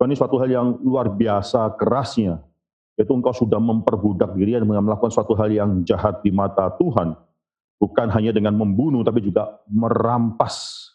Ini 0.00 0.14
suatu 0.16 0.40
hal 0.40 0.48
yang 0.48 0.68
luar 0.80 1.12
biasa 1.12 1.76
kerasnya, 1.76 2.40
yaitu 2.96 3.12
engkau 3.12 3.36
sudah 3.36 3.60
memperbudak 3.60 4.32
diri 4.40 4.56
dan 4.56 4.64
melakukan 4.64 5.12
suatu 5.12 5.36
hal 5.36 5.52
yang 5.52 5.84
jahat 5.84 6.24
di 6.24 6.32
mata 6.32 6.72
Tuhan. 6.80 7.12
Bukan 7.76 8.08
hanya 8.08 8.32
dengan 8.32 8.56
membunuh, 8.56 9.04
tapi 9.04 9.20
juga 9.20 9.60
merampas. 9.68 10.88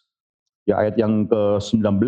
Ya 0.64 0.80
ayat 0.80 0.96
yang 0.96 1.28
ke-19, 1.28 2.00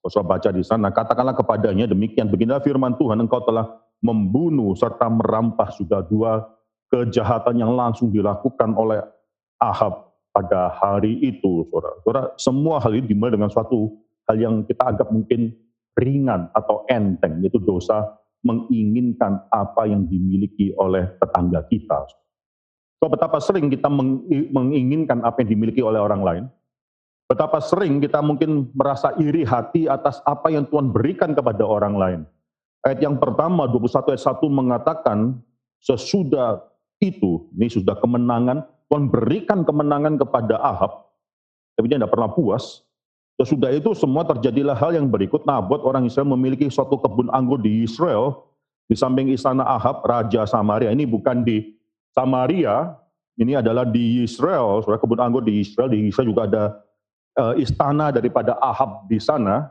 kau 0.00 0.22
baca 0.22 0.48
di 0.54 0.62
sana, 0.62 0.94
katakanlah 0.94 1.34
kepadanya 1.34 1.90
demikian, 1.90 2.30
beginilah 2.30 2.62
firman 2.62 2.94
Tuhan, 2.94 3.18
engkau 3.18 3.42
telah 3.42 3.66
membunuh 4.00 4.72
serta 4.78 5.10
merampas 5.10 5.76
juga 5.76 6.00
dua 6.06 6.46
kejahatan 6.88 7.60
yang 7.60 7.74
langsung 7.74 8.08
dilakukan 8.14 8.74
oleh 8.78 9.02
Ahab 9.60 10.16
pada 10.30 10.70
hari 10.72 11.18
itu, 11.20 11.66
saudara. 11.68 11.96
Saudara, 12.06 12.26
semua 12.38 12.78
hal 12.80 12.94
ini 12.96 13.10
dimulai 13.10 13.34
dengan 13.34 13.50
suatu 13.50 13.98
hal 14.30 14.38
yang 14.38 14.54
kita 14.64 14.82
anggap 14.86 15.10
mungkin 15.10 15.52
ringan 15.98 16.48
atau 16.54 16.86
enteng, 16.86 17.42
yaitu 17.42 17.58
dosa 17.60 18.16
menginginkan 18.40 19.44
apa 19.52 19.84
yang 19.84 20.08
dimiliki 20.08 20.72
oleh 20.80 21.12
tetangga 21.20 21.66
kita. 21.68 22.08
So, 23.02 23.10
betapa 23.10 23.42
sering 23.42 23.68
kita 23.68 23.88
menginginkan 24.52 25.24
apa 25.24 25.44
yang 25.44 25.50
dimiliki 25.52 25.84
oleh 25.84 26.00
orang 26.00 26.22
lain, 26.24 26.44
betapa 27.30 27.62
sering 27.62 28.02
kita 28.02 28.18
mungkin 28.18 28.66
merasa 28.74 29.14
iri 29.22 29.46
hati 29.46 29.86
atas 29.86 30.18
apa 30.26 30.50
yang 30.50 30.66
Tuhan 30.66 30.90
berikan 30.90 31.30
kepada 31.30 31.62
orang 31.62 31.94
lain. 31.94 32.20
Ayat 32.82 32.98
yang 33.06 33.22
pertama, 33.22 33.70
21 33.70 34.10
ayat 34.10 34.24
1 34.26 34.50
mengatakan, 34.50 35.38
sesudah 35.78 36.58
itu, 36.98 37.46
ini 37.54 37.70
sudah 37.70 37.94
kemenangan, 38.02 38.66
Tuhan 38.90 39.06
berikan 39.06 39.62
kemenangan 39.62 40.18
kepada 40.18 40.58
Ahab, 40.58 41.06
tapi 41.78 41.86
dia 41.86 42.02
tidak 42.02 42.10
pernah 42.10 42.34
puas, 42.34 42.82
Sesudah 43.40 43.72
itu 43.72 43.96
semua 43.96 44.20
terjadilah 44.28 44.76
hal 44.76 44.92
yang 44.92 45.08
berikut. 45.08 45.48
Nabot 45.48 45.80
orang 45.80 46.04
Israel 46.04 46.28
memiliki 46.28 46.68
suatu 46.68 47.00
kebun 47.00 47.32
anggur 47.32 47.56
di 47.56 47.88
Israel, 47.88 48.36
di 48.84 48.92
samping 48.92 49.32
istana 49.32 49.64
Ahab, 49.64 50.04
Raja 50.04 50.44
Samaria. 50.44 50.92
Ini 50.92 51.08
bukan 51.08 51.40
di 51.40 51.72
Samaria, 52.12 53.00
ini 53.40 53.56
adalah 53.56 53.88
di 53.88 54.20
Israel. 54.20 54.84
Kebun 54.84 55.24
anggur 55.24 55.40
di 55.40 55.56
Israel, 55.56 55.88
di 55.88 56.12
Israel 56.12 56.28
juga 56.28 56.42
ada 56.52 56.64
uh, 57.38 57.54
istana 57.54 58.10
daripada 58.10 58.56
Ahab 58.58 59.06
di 59.06 59.20
sana. 59.20 59.70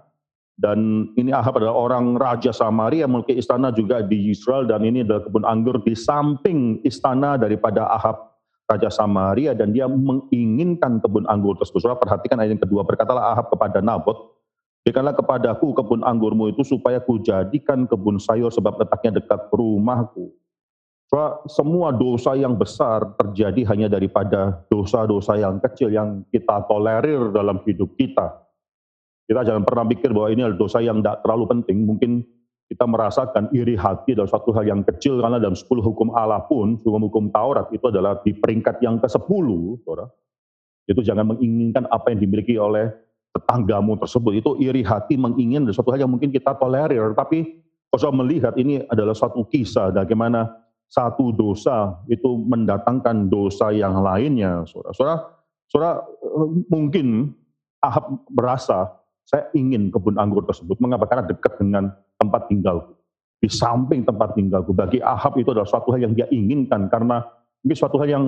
Dan 0.60 1.12
ini 1.16 1.32
Ahab 1.32 1.64
adalah 1.64 1.72
orang 1.72 2.20
Raja 2.20 2.52
Samaria, 2.52 3.08
memiliki 3.08 3.40
istana 3.40 3.72
juga 3.72 4.04
di 4.04 4.28
Israel. 4.28 4.68
Dan 4.68 4.84
ini 4.84 5.08
adalah 5.08 5.24
kebun 5.24 5.48
anggur 5.48 5.80
di 5.84 5.96
samping 5.96 6.84
istana 6.84 7.40
daripada 7.40 7.88
Ahab 7.88 8.30
Raja 8.70 8.92
Samaria 8.92 9.58
dan 9.58 9.72
dia 9.74 9.88
menginginkan 9.90 11.00
kebun 11.00 11.26
anggur 11.32 11.56
tersebut. 11.58 11.82
Saudara 11.82 11.98
perhatikan 11.98 12.38
ayat 12.44 12.60
yang 12.60 12.64
kedua, 12.64 12.84
berkatalah 12.84 13.34
Ahab 13.34 13.50
kepada 13.50 13.80
Nabot, 13.80 14.40
Berikanlah 14.80 15.12
kepadaku 15.12 15.76
kebun 15.76 16.08
anggurmu 16.08 16.56
itu 16.56 16.64
supaya 16.64 17.04
ku 17.04 17.20
jadikan 17.20 17.84
kebun 17.84 18.16
sayur 18.16 18.48
sebab 18.48 18.80
letaknya 18.80 19.20
dekat 19.20 19.52
rumahku. 19.52 20.32
Soal 21.10 21.42
semua 21.50 21.90
dosa 21.90 22.38
yang 22.38 22.54
besar 22.54 23.18
terjadi 23.18 23.66
hanya 23.74 23.90
daripada 23.90 24.62
dosa-dosa 24.70 25.42
yang 25.42 25.58
kecil 25.58 25.90
yang 25.90 26.22
kita 26.30 26.70
tolerir 26.70 27.34
dalam 27.34 27.66
hidup 27.66 27.98
kita. 27.98 28.46
Kita 29.26 29.42
jangan 29.42 29.66
pernah 29.66 29.90
pikir 29.90 30.14
bahwa 30.14 30.30
ini 30.30 30.46
adalah 30.46 30.62
dosa 30.62 30.86
yang 30.86 31.02
tidak 31.02 31.26
terlalu 31.26 31.50
penting. 31.50 31.82
Mungkin 31.82 32.12
kita 32.70 32.86
merasakan 32.86 33.50
iri 33.58 33.74
hati 33.74 34.14
dalam 34.14 34.30
suatu 34.30 34.54
hal 34.54 34.70
yang 34.70 34.86
kecil 34.86 35.18
karena 35.18 35.42
dalam 35.42 35.58
10 35.58 35.66
hukum 35.82 36.14
Allah 36.14 36.46
pun, 36.46 36.78
hukum-hukum 36.78 37.34
Taurat 37.34 37.66
itu 37.74 37.90
adalah 37.90 38.22
di 38.22 38.38
peringkat 38.38 38.78
yang 38.86 39.02
ke-10, 39.02 39.46
saudara. 39.82 40.06
Itu 40.86 41.02
jangan 41.02 41.34
menginginkan 41.34 41.90
apa 41.90 42.14
yang 42.14 42.22
dimiliki 42.22 42.54
oleh 42.62 42.86
tetanggamu 43.34 43.98
tersebut. 43.98 44.46
Itu 44.46 44.62
iri 44.62 44.86
hati 44.86 45.18
menginginkan 45.18 45.74
sesuatu 45.74 45.90
hal 45.90 46.06
yang 46.06 46.14
mungkin 46.14 46.30
kita 46.30 46.54
tolerir. 46.54 47.18
Tapi 47.18 47.66
kalau 47.90 48.14
melihat 48.14 48.54
ini 48.62 48.86
adalah 48.86 49.18
suatu 49.18 49.42
kisah 49.50 49.90
bagaimana 49.90 50.69
satu 50.90 51.30
dosa 51.30 52.02
itu 52.10 52.42
mendatangkan 52.50 53.30
dosa 53.30 53.70
yang 53.70 54.02
lainnya. 54.02 54.66
Saudara, 54.66 54.92
saudara, 54.98 55.16
saudara 55.70 55.92
mungkin 56.68 57.38
Ahab 57.80 58.26
merasa 58.34 59.00
saya 59.24 59.48
ingin 59.54 59.94
kebun 59.94 60.18
anggur 60.18 60.44
tersebut. 60.50 60.82
Mengapa? 60.82 61.06
Karena 61.06 61.30
dekat 61.30 61.62
dengan 61.62 61.94
tempat 62.18 62.50
tinggalku. 62.50 62.98
Di 63.40 63.48
samping 63.48 64.04
tempat 64.04 64.34
tinggalku. 64.34 64.74
Bagi 64.74 65.00
Ahab 65.00 65.38
itu 65.38 65.54
adalah 65.54 65.70
suatu 65.70 65.94
hal 65.94 66.02
yang 66.10 66.18
dia 66.18 66.26
inginkan 66.34 66.90
karena 66.90 67.24
ini 67.62 67.78
suatu 67.78 68.02
hal 68.02 68.10
yang 68.10 68.26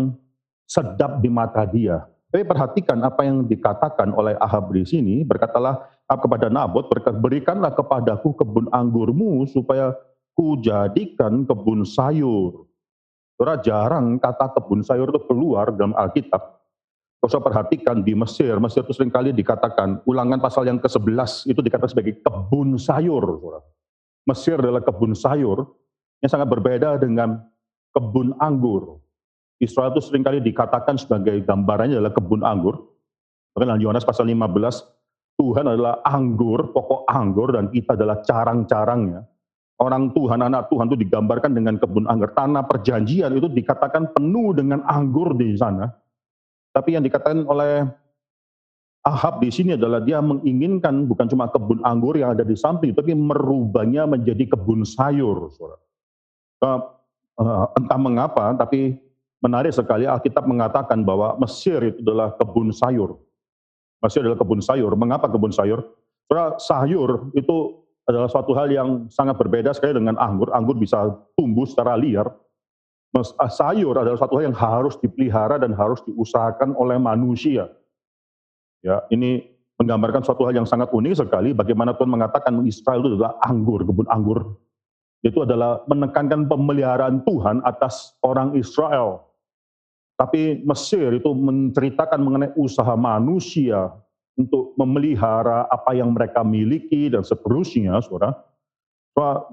sedap 0.69 1.19
di 1.19 1.27
mata 1.27 1.65
dia. 1.67 2.05
Tapi 2.31 2.47
perhatikan 2.47 3.03
apa 3.03 3.27
yang 3.27 3.43
dikatakan 3.43 4.15
oleh 4.15 4.39
Ahab 4.39 4.71
di 4.71 4.87
sini, 4.87 5.27
berkatalah 5.27 5.83
kepada 6.07 6.47
Nabot, 6.47 6.87
berikanlah 7.19 7.75
kepadaku 7.75 8.39
kebun 8.39 8.71
anggurmu 8.71 9.43
supaya 9.51 9.91
ku 10.35 10.59
jadikan 10.59 11.43
kebun 11.43 11.83
sayur. 11.83 12.65
Saudara 13.35 13.57
jarang 13.61 14.21
kata 14.21 14.53
kebun 14.53 14.85
sayur 14.85 15.09
itu 15.09 15.21
keluar 15.25 15.73
dalam 15.73 15.97
Alkitab. 15.97 16.61
Kau 17.21 17.29
perhatikan 17.37 18.01
di 18.01 18.17
Mesir, 18.17 18.57
Mesir 18.57 18.81
itu 18.81 18.97
sering 18.97 19.13
kali 19.13 19.29
dikatakan, 19.29 20.01
ulangan 20.09 20.41
pasal 20.41 20.65
yang 20.65 20.81
ke-11 20.81 21.53
itu 21.53 21.61
dikatakan 21.61 21.93
sebagai 21.93 22.17
kebun 22.25 22.81
sayur. 22.81 23.21
Mesir 24.25 24.57
adalah 24.57 24.81
kebun 24.81 25.13
sayur 25.13 25.69
yang 26.21 26.29
sangat 26.33 26.49
berbeda 26.49 26.97
dengan 26.97 27.41
kebun 27.93 28.33
anggur. 28.41 28.97
Israel 29.61 29.93
itu 29.93 30.01
sering 30.01 30.25
kali 30.25 30.41
dikatakan 30.41 30.97
sebagai 30.97 31.37
gambarannya 31.45 32.01
adalah 32.01 32.13
kebun 32.17 32.41
anggur. 32.41 32.89
Bahkan 33.53 33.69
dalam 33.69 33.81
Yohanes 33.85 34.01
pasal 34.01 34.25
15, 34.25 35.37
Tuhan 35.37 35.65
adalah 35.69 36.01
anggur, 36.01 36.73
pokok 36.73 37.05
anggur, 37.05 37.53
dan 37.53 37.69
kita 37.69 37.93
adalah 37.93 38.25
carang-carangnya. 38.25 39.21
Orang 39.81 40.13
Tuhan, 40.13 40.45
anak 40.45 40.69
Tuhan 40.69 40.85
itu 40.93 40.97
digambarkan 41.01 41.57
dengan 41.57 41.81
kebun 41.81 42.05
anggur. 42.05 42.29
Tanah 42.37 42.69
perjanjian 42.69 43.33
itu 43.33 43.49
dikatakan 43.49 44.13
penuh 44.13 44.53
dengan 44.53 44.85
anggur 44.85 45.33
di 45.33 45.57
sana. 45.57 45.89
Tapi 46.69 46.93
yang 46.93 47.01
dikatakan 47.01 47.49
oleh 47.49 47.89
Ahab 49.01 49.41
di 49.41 49.49
sini 49.49 49.73
adalah 49.73 49.97
dia 50.05 50.21
menginginkan 50.21 51.09
bukan 51.09 51.25
cuma 51.25 51.49
kebun 51.49 51.81
anggur 51.81 52.13
yang 52.13 52.37
ada 52.37 52.45
di 52.45 52.53
samping, 52.53 52.93
tapi 52.93 53.17
merubahnya 53.17 54.05
menjadi 54.05 54.53
kebun 54.53 54.85
sayur. 54.85 55.49
Uh, 56.61 56.85
entah 57.73 57.97
mengapa, 57.97 58.53
tapi 58.53 59.01
Menarik 59.41 59.73
sekali 59.73 60.05
Alkitab 60.05 60.45
mengatakan 60.45 61.01
bahwa 61.01 61.33
Mesir 61.41 61.81
itu 61.81 62.05
adalah 62.05 62.37
kebun 62.37 62.69
sayur. 62.69 63.17
Mesir 64.05 64.21
adalah 64.21 64.37
kebun 64.37 64.61
sayur. 64.61 64.93
Mengapa 64.93 65.25
kebun 65.33 65.49
sayur? 65.49 65.81
Karena 66.29 66.61
sayur 66.61 67.33
itu 67.33 67.80
adalah 68.11 68.27
suatu 68.27 68.51
hal 68.53 68.67
yang 68.69 69.07
sangat 69.07 69.39
berbeda 69.39 69.71
sekali 69.71 69.95
dengan 69.95 70.19
anggur. 70.19 70.51
Anggur 70.51 70.75
bisa 70.75 71.09
tumbuh 71.39 71.63
secara 71.63 71.95
liar. 71.95 72.27
Ah, 73.15 73.51
sayur 73.51 73.95
adalah 73.95 74.15
suatu 74.15 74.39
hal 74.39 74.51
yang 74.51 74.57
harus 74.59 74.95
dipelihara 74.99 75.59
dan 75.59 75.75
harus 75.75 75.99
diusahakan 76.07 76.75
oleh 76.75 76.95
manusia. 76.99 77.67
Ya, 78.83 79.03
ini 79.11 79.51
menggambarkan 79.79 80.21
suatu 80.21 80.45
hal 80.47 80.55
yang 80.55 80.69
sangat 80.69 80.93
unik 80.93 81.25
sekali. 81.25 81.51
Bagaimana 81.51 81.97
Tuhan 81.97 82.11
mengatakan 82.11 82.61
Israel 82.63 83.01
itu 83.03 83.17
adalah 83.19 83.35
anggur, 83.43 83.83
kebun 83.83 84.07
anggur. 84.07 84.55
Itu 85.21 85.45
adalah 85.45 85.85
menekankan 85.85 86.49
pemeliharaan 86.49 87.25
Tuhan 87.25 87.61
atas 87.65 88.17
orang 88.25 88.57
Israel. 88.57 89.25
Tapi 90.17 90.61
Mesir 90.65 91.17
itu 91.17 91.33
menceritakan 91.33 92.21
mengenai 92.21 92.51
usaha 92.53 92.93
manusia 92.93 93.89
untuk 94.39 94.75
memelihara 94.79 95.67
apa 95.67 95.91
yang 95.95 96.15
mereka 96.15 96.41
miliki 96.45 97.11
dan 97.11 97.25
seterusnya, 97.25 97.99
saudara. 98.03 98.35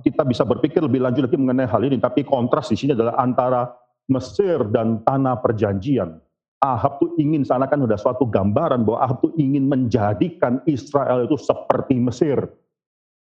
Kita 0.00 0.22
bisa 0.22 0.46
berpikir 0.46 0.80
lebih 0.80 1.02
lanjut 1.02 1.26
lagi 1.26 1.36
mengenai 1.36 1.66
hal 1.66 1.82
ini, 1.82 1.98
tapi 1.98 2.22
kontras 2.22 2.70
di 2.70 2.78
sini 2.78 2.92
adalah 2.94 3.18
antara 3.18 3.68
Mesir 4.08 4.64
dan 4.72 5.04
tanah 5.04 5.36
perjanjian. 5.44 6.16
Ahab 6.58 6.98
tuh 6.98 7.14
ingin 7.20 7.44
sana 7.44 7.68
kan 7.70 7.78
ada 7.84 7.94
suatu 7.94 8.24
gambaran 8.26 8.82
bahwa 8.82 8.98
Ahab 9.04 9.22
tuh 9.22 9.32
ingin 9.36 9.68
menjadikan 9.68 10.58
Israel 10.64 11.28
itu 11.28 11.36
seperti 11.36 12.00
Mesir. 12.00 12.38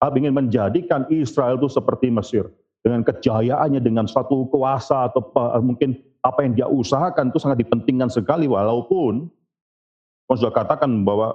Ahab 0.01 0.17
ingin 0.17 0.33
menjadikan 0.33 1.05
Israel 1.11 1.61
itu 1.61 1.69
seperti 1.69 2.09
Mesir 2.09 2.49
dengan 2.81 3.05
kejayaannya, 3.05 3.81
dengan 3.83 4.09
suatu 4.09 4.49
kuasa 4.49 5.13
atau 5.13 5.21
mungkin 5.61 6.01
apa 6.25 6.45
yang 6.45 6.53
dia 6.57 6.69
usahakan 6.69 7.33
itu 7.33 7.41
sangat 7.41 7.61
dipentingkan 7.61 8.09
sekali 8.09 8.49
walaupun 8.49 9.29
saya 10.31 10.47
sudah 10.47 10.55
katakan 10.63 10.91
bahwa 11.03 11.35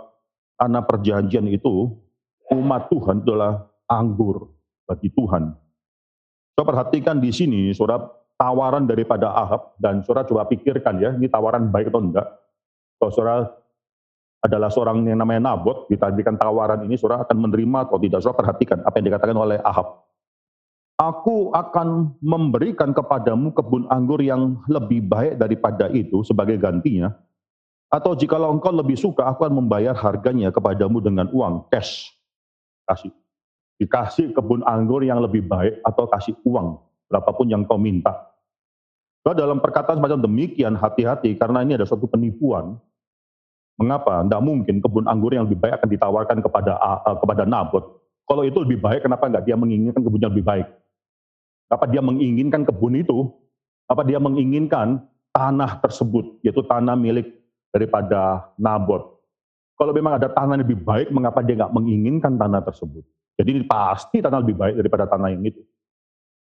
anak 0.55 0.87
perjanjian 0.87 1.51
itu 1.51 1.91
umat 2.47 2.87
Tuhan 2.87 3.27
adalah 3.27 3.67
anggur 3.91 4.55
bagi 4.87 5.11
Tuhan. 5.11 5.51
Saya 6.55 6.63
perhatikan 6.63 7.19
di 7.19 7.27
sini, 7.35 7.75
saudara, 7.75 8.07
tawaran 8.39 8.87
daripada 8.87 9.35
Ahab, 9.35 9.75
dan 9.75 9.99
saudara 10.07 10.23
coba 10.23 10.47
pikirkan 10.47 10.95
ya, 11.03 11.11
ini 11.11 11.27
tawaran 11.27 11.67
baik 11.67 11.91
atau 11.91 11.99
enggak. 11.99 12.23
Kalau 12.95 13.11
saudara 13.11 13.51
adalah 14.39 14.71
seorang 14.71 15.03
yang 15.03 15.19
namanya 15.19 15.51
Nabot, 15.51 15.91
ditagihkan 15.91 16.39
tawaran 16.39 16.87
ini, 16.87 16.95
saudara 16.95 17.27
akan 17.27 17.35
menerima 17.35 17.91
atau 17.91 17.99
tidak. 17.99 18.23
Saudara 18.23 18.39
perhatikan 18.47 18.79
apa 18.87 18.95
yang 18.95 19.05
dikatakan 19.11 19.35
oleh 19.35 19.59
Ahab. 19.59 20.07
Aku 20.95 21.51
akan 21.51 22.15
memberikan 22.23 22.95
kepadamu 22.95 23.51
kebun 23.51 23.91
anggur 23.91 24.23
yang 24.23 24.63
lebih 24.71 25.03
baik 25.03 25.35
daripada 25.35 25.91
itu 25.91 26.23
sebagai 26.23 26.55
gantinya. 26.55 27.11
Atau 27.95 28.11
jikalau 28.11 28.51
engkau 28.51 28.75
lebih 28.75 28.99
suka, 28.99 29.23
aku 29.23 29.47
akan 29.47 29.63
membayar 29.63 29.95
harganya 29.95 30.51
kepadamu 30.51 30.99
dengan 30.99 31.31
uang, 31.31 31.71
cash. 31.71 32.11
Kasih. 32.83 33.15
Dikasih 33.79 34.35
kebun 34.35 34.67
anggur 34.67 34.99
yang 34.99 35.23
lebih 35.23 35.47
baik 35.47 35.79
atau 35.79 36.03
kasih 36.11 36.35
uang, 36.43 36.75
berapapun 37.07 37.47
yang 37.47 37.63
kau 37.63 37.79
minta. 37.79 38.11
Kalau 39.23 39.31
dalam 39.31 39.63
perkataan 39.63 40.03
semacam 40.03 40.27
demikian, 40.27 40.75
hati-hati 40.75 41.39
karena 41.39 41.63
ini 41.63 41.79
ada 41.79 41.87
suatu 41.87 42.03
penipuan. 42.03 42.75
Mengapa? 43.79 44.27
Tidak 44.27 44.43
mungkin 44.43 44.83
kebun 44.83 45.07
anggur 45.07 45.31
yang 45.31 45.47
lebih 45.47 45.63
baik 45.63 45.79
akan 45.79 45.89
ditawarkan 45.95 46.37
kepada 46.43 46.75
uh, 46.75 47.15
kepada 47.15 47.47
Nabot. 47.47 48.03
Kalau 48.27 48.43
itu 48.43 48.59
lebih 48.59 48.83
baik, 48.83 49.07
kenapa 49.07 49.31
enggak 49.31 49.47
dia 49.47 49.55
menginginkan 49.55 50.03
kebun 50.03 50.19
yang 50.19 50.31
lebih 50.35 50.47
baik? 50.47 50.67
Apa 51.71 51.87
dia 51.87 52.03
menginginkan 52.03 52.67
kebun 52.67 52.99
itu? 52.99 53.31
Apa 53.87 54.03
dia 54.03 54.19
menginginkan 54.19 54.99
tanah 55.31 55.79
tersebut, 55.79 56.43
yaitu 56.43 56.59
tanah 56.63 56.95
milik 56.99 57.44
daripada 57.75 58.47
Nabot? 58.55 59.19
Kalau 59.75 59.91
memang 59.91 60.15
ada 60.15 60.31
tanah 60.31 60.55
yang 60.55 60.63
lebih 60.63 60.79
baik, 60.79 61.11
mengapa 61.11 61.43
dia 61.43 61.59
nggak 61.59 61.75
menginginkan 61.75 62.39
tanah 62.39 62.63
tersebut? 62.63 63.03
Jadi 63.35 63.49
ini 63.51 63.61
pasti 63.67 64.23
tanah 64.23 64.39
lebih 64.39 64.55
baik 64.55 64.79
daripada 64.79 65.03
tanah 65.11 65.35
yang 65.35 65.43
itu. 65.43 65.59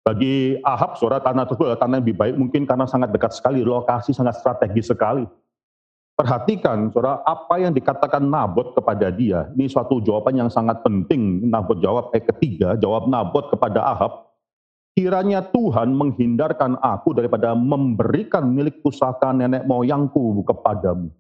Bagi 0.05 0.61
Ahab, 0.61 1.01
suara 1.01 1.19
tanah 1.19 1.49
tersebut 1.49 1.73
adalah 1.73 1.81
tanah 1.81 1.97
yang 1.99 2.05
lebih 2.05 2.19
baik, 2.21 2.35
mungkin 2.37 2.69
karena 2.69 2.85
sangat 2.85 3.11
dekat 3.11 3.33
sekali, 3.33 3.65
lokasi 3.65 4.13
sangat 4.13 4.37
strategis 4.37 4.93
sekali. 4.93 5.25
Perhatikan, 6.17 6.93
saudara, 6.93 7.25
apa 7.25 7.61
yang 7.61 7.73
dikatakan 7.73 8.25
Nabot 8.25 8.73
kepada 8.73 9.13
dia. 9.13 9.49
Ini 9.53 9.69
suatu 9.69 10.01
jawaban 10.01 10.37
yang 10.37 10.49
sangat 10.53 10.81
penting. 10.81 11.45
Nabot 11.49 11.77
jawab, 11.77 12.13
eh 12.17 12.25
ketiga, 12.25 12.73
jawab 12.77 13.09
Nabot 13.09 13.49
kepada 13.53 13.85
Ahab. 13.85 14.26
Kiranya 14.97 15.45
Tuhan 15.45 15.93
menghindarkan 15.93 16.81
aku 16.81 17.13
daripada 17.13 17.53
memberikan 17.53 18.49
milik 18.49 18.81
pusaka 18.81 19.29
nenek 19.29 19.69
moyangku 19.69 20.41
kepadamu. 20.41 21.13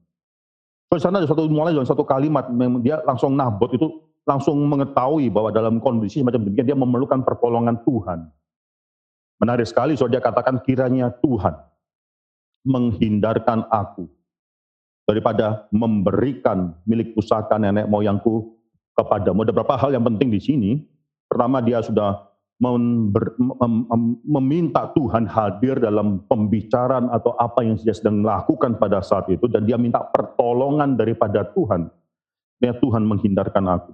So, 0.89 0.97
sana 0.97 1.21
ada 1.21 1.29
satu 1.29 1.45
mulai 1.53 1.77
dalam 1.77 1.85
satu 1.85 2.01
kalimat, 2.01 2.49
dia 2.81 3.05
langsung 3.05 3.37
nabot 3.37 3.69
itu 3.77 4.01
langsung 4.25 4.57
mengetahui 4.65 5.29
bahwa 5.29 5.53
dalam 5.53 5.77
kondisi 5.77 6.25
macam 6.25 6.41
demikian 6.41 6.73
dia 6.73 6.79
memerlukan 6.79 7.21
pertolongan 7.21 7.77
Tuhan. 7.85 8.33
Menarik 9.45 9.69
sekali, 9.69 9.93
so 9.93 10.09
dia 10.09 10.25
katakan 10.25 10.65
kiranya 10.65 11.13
Tuhan 11.21 11.53
menghindarkan 12.65 13.69
aku 13.69 14.09
daripada 15.05 15.69
memberikan 15.69 16.73
milik 16.89 17.13
pusaka 17.13 17.61
nenek 17.61 17.93
moyangku 17.93 18.57
kepadamu. 18.97 19.45
Ada 19.45 19.53
beberapa 19.53 19.77
hal 19.77 19.93
yang 19.93 20.09
penting 20.09 20.33
di 20.33 20.41
sini. 20.41 20.71
Pertama 21.29 21.61
dia 21.61 21.85
sudah 21.85 22.25
meminta 24.25 24.89
Tuhan 24.97 25.29
hadir 25.29 25.77
dalam 25.77 26.25
pembicaraan 26.25 27.13
atau 27.13 27.37
apa 27.37 27.61
yang 27.61 27.77
dia 27.77 27.93
sedang 27.93 28.25
lakukan 28.25 28.81
pada 28.81 29.05
saat 29.05 29.29
itu 29.29 29.45
dan 29.45 29.69
dia 29.69 29.77
minta 29.77 30.01
pertolongan 30.01 30.97
daripada 30.97 31.45
Tuhan. 31.53 31.93
Ya 32.65 32.73
Tuhan 32.73 33.05
menghindarkan 33.05 33.65
aku. 33.69 33.93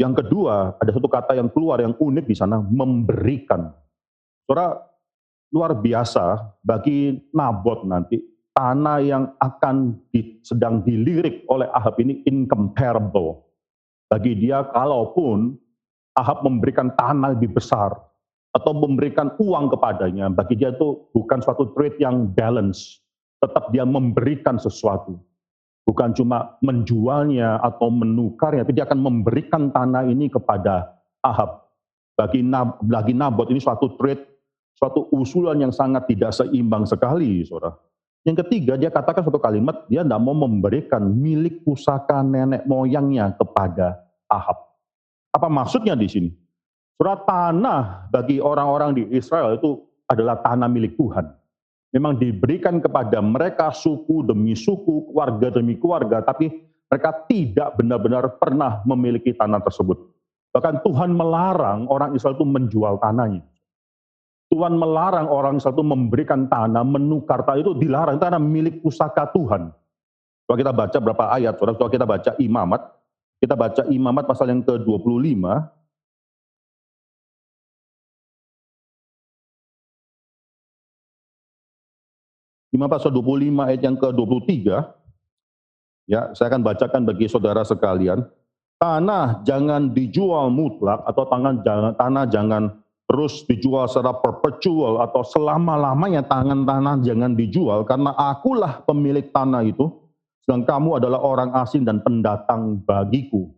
Yang 0.00 0.24
kedua, 0.24 0.78
ada 0.80 0.90
satu 0.94 1.10
kata 1.10 1.36
yang 1.36 1.52
keluar 1.52 1.82
yang 1.84 1.92
unik 1.92 2.24
di 2.24 2.32
sana, 2.32 2.62
memberikan. 2.62 3.74
Saudara, 4.48 4.80
luar 5.52 5.76
biasa 5.76 6.56
bagi 6.64 7.18
Nabot 7.34 7.84
nanti, 7.84 8.16
tanah 8.56 8.98
yang 9.04 9.24
akan 9.36 9.98
di, 10.08 10.40
sedang 10.40 10.80
dilirik 10.86 11.44
oleh 11.50 11.68
Ahab 11.74 12.00
ini 12.00 12.24
incomparable. 12.24 13.44
Bagi 14.08 14.38
dia, 14.38 14.64
kalaupun 14.70 15.58
Ahab 16.18 16.42
memberikan 16.42 16.90
tanah 16.98 17.38
lebih 17.38 17.54
besar, 17.54 17.94
atau 18.50 18.74
memberikan 18.74 19.30
uang 19.38 19.70
kepadanya, 19.70 20.26
bagi 20.34 20.58
dia 20.58 20.74
itu 20.74 21.06
bukan 21.14 21.38
suatu 21.38 21.70
trade 21.78 22.02
yang 22.02 22.26
balance. 22.34 22.98
Tetap 23.38 23.70
dia 23.70 23.86
memberikan 23.86 24.58
sesuatu 24.58 25.22
bukan 25.88 26.12
cuma 26.12 26.60
menjualnya 26.60 27.64
atau 27.64 27.88
menukarnya, 27.88 28.68
tapi 28.68 28.76
dia 28.76 28.84
akan 28.84 29.00
memberikan 29.00 29.72
tanah 29.72 30.04
ini 30.04 30.28
kepada 30.28 31.00
Ahab. 31.24 31.64
Bagi, 32.12 32.44
Nab, 32.44 32.84
bagi 32.84 33.16
Nabot 33.16 33.48
ini 33.48 33.56
suatu 33.56 33.96
trade, 33.96 34.20
suatu 34.76 35.08
usulan 35.16 35.56
yang 35.56 35.72
sangat 35.72 36.04
tidak 36.04 36.36
seimbang 36.36 36.84
sekali, 36.84 37.40
saudara. 37.48 37.72
Yang 38.28 38.44
ketiga, 38.44 38.76
dia 38.76 38.92
katakan 38.92 39.24
suatu 39.24 39.40
kalimat, 39.40 39.88
dia 39.88 40.04
tidak 40.04 40.20
mau 40.20 40.36
memberikan 40.36 41.00
milik 41.08 41.64
pusaka 41.64 42.20
nenek 42.20 42.68
moyangnya 42.68 43.32
kepada 43.32 44.04
Ahab. 44.28 44.67
Apa 45.38 45.46
maksudnya 45.46 45.94
di 45.94 46.10
sini? 46.10 46.30
Surat 46.98 47.22
tanah 47.22 48.10
bagi 48.10 48.42
orang-orang 48.42 48.90
di 48.98 49.02
Israel 49.14 49.54
itu 49.54 49.78
adalah 50.10 50.42
tanah 50.42 50.66
milik 50.66 50.98
Tuhan 50.98 51.38
memang 51.92 52.20
diberikan 52.20 52.80
kepada 52.82 53.20
mereka 53.24 53.72
suku 53.72 54.24
demi 54.24 54.52
suku, 54.52 55.12
keluarga 55.12 55.48
demi 55.52 55.78
keluarga, 55.80 56.20
tapi 56.20 56.52
mereka 56.88 57.10
tidak 57.28 57.76
benar-benar 57.76 58.24
pernah 58.40 58.80
memiliki 58.84 59.32
tanah 59.36 59.60
tersebut. 59.60 59.96
Bahkan 60.52 60.80
Tuhan 60.84 61.12
melarang 61.12 61.84
orang 61.92 62.16
Israel 62.16 62.36
itu 62.36 62.48
menjual 62.48 62.96
tanahnya. 63.00 63.44
Tuhan 64.48 64.80
melarang 64.80 65.28
orang 65.28 65.60
Israel 65.60 65.76
itu 65.76 65.84
memberikan 65.84 66.48
tanah, 66.48 66.80
menukar 66.80 67.44
tanah 67.44 67.60
itu 67.60 67.72
dilarang, 67.76 68.16
tanah 68.16 68.40
milik 68.40 68.80
pusaka 68.80 69.28
Tuhan. 69.36 69.68
Kalau 70.48 70.56
kita 70.56 70.72
baca 70.72 70.96
berapa 70.96 71.24
ayat, 71.36 71.60
kalau 71.60 71.92
kita 71.92 72.08
baca 72.08 72.32
imamat, 72.40 72.80
kita 73.38 73.54
baca 73.54 73.82
imamat 73.86 74.26
pasal 74.26 74.50
yang 74.50 74.62
ke-25, 74.66 75.46
Imam 82.68 82.84
pasal 82.84 83.08
25 83.10 83.64
ayat 83.64 83.80
yang 83.80 83.96
ke-23, 83.96 84.52
ya, 86.04 86.20
saya 86.36 86.46
akan 86.52 86.62
bacakan 86.62 87.02
bagi 87.08 87.26
saudara 87.26 87.64
sekalian. 87.64 88.28
Tanah 88.78 89.42
jangan 89.42 89.90
dijual 89.90 90.54
mutlak 90.54 91.02
atau 91.02 91.26
tangan 91.26 91.66
jangan 91.66 91.92
tanah 91.98 92.24
jangan 92.30 92.62
terus 93.10 93.42
dijual 93.48 93.90
secara 93.90 94.14
perpetual 94.14 95.02
atau 95.02 95.26
selama-lamanya 95.26 96.22
tangan 96.22 96.62
tanah 96.62 97.02
jangan 97.02 97.34
dijual 97.34 97.82
karena 97.82 98.14
akulah 98.14 98.84
pemilik 98.86 99.26
tanah 99.34 99.66
itu 99.66 99.90
sedang 100.48 100.64
kamu 100.64 100.96
adalah 100.96 101.20
orang 101.20 101.52
asing 101.60 101.84
dan 101.84 102.00
pendatang 102.00 102.80
bagiku. 102.88 103.52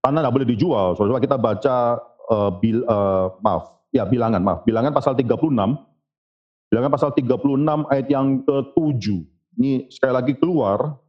Tanah 0.00 0.24
tidak 0.24 0.34
boleh 0.40 0.48
dijual. 0.48 0.96
Saudara 0.96 1.20
kita 1.20 1.36
baca 1.36 2.00
uh, 2.32 2.48
bil, 2.56 2.80
uh, 2.88 3.36
maaf, 3.44 3.84
ya 3.92 4.08
bilangan 4.08 4.40
maaf, 4.40 4.64
bilangan 4.64 4.96
pasal 4.96 5.12
36 5.12 5.52
Bilangan 6.68 6.92
pasal 6.92 7.10
36 7.16 7.88
ayat 7.88 8.06
yang 8.12 8.44
ke-7. 8.44 9.04
Ini 9.56 9.88
sekali 9.88 10.12
lagi 10.12 10.32
keluar, 10.36 11.00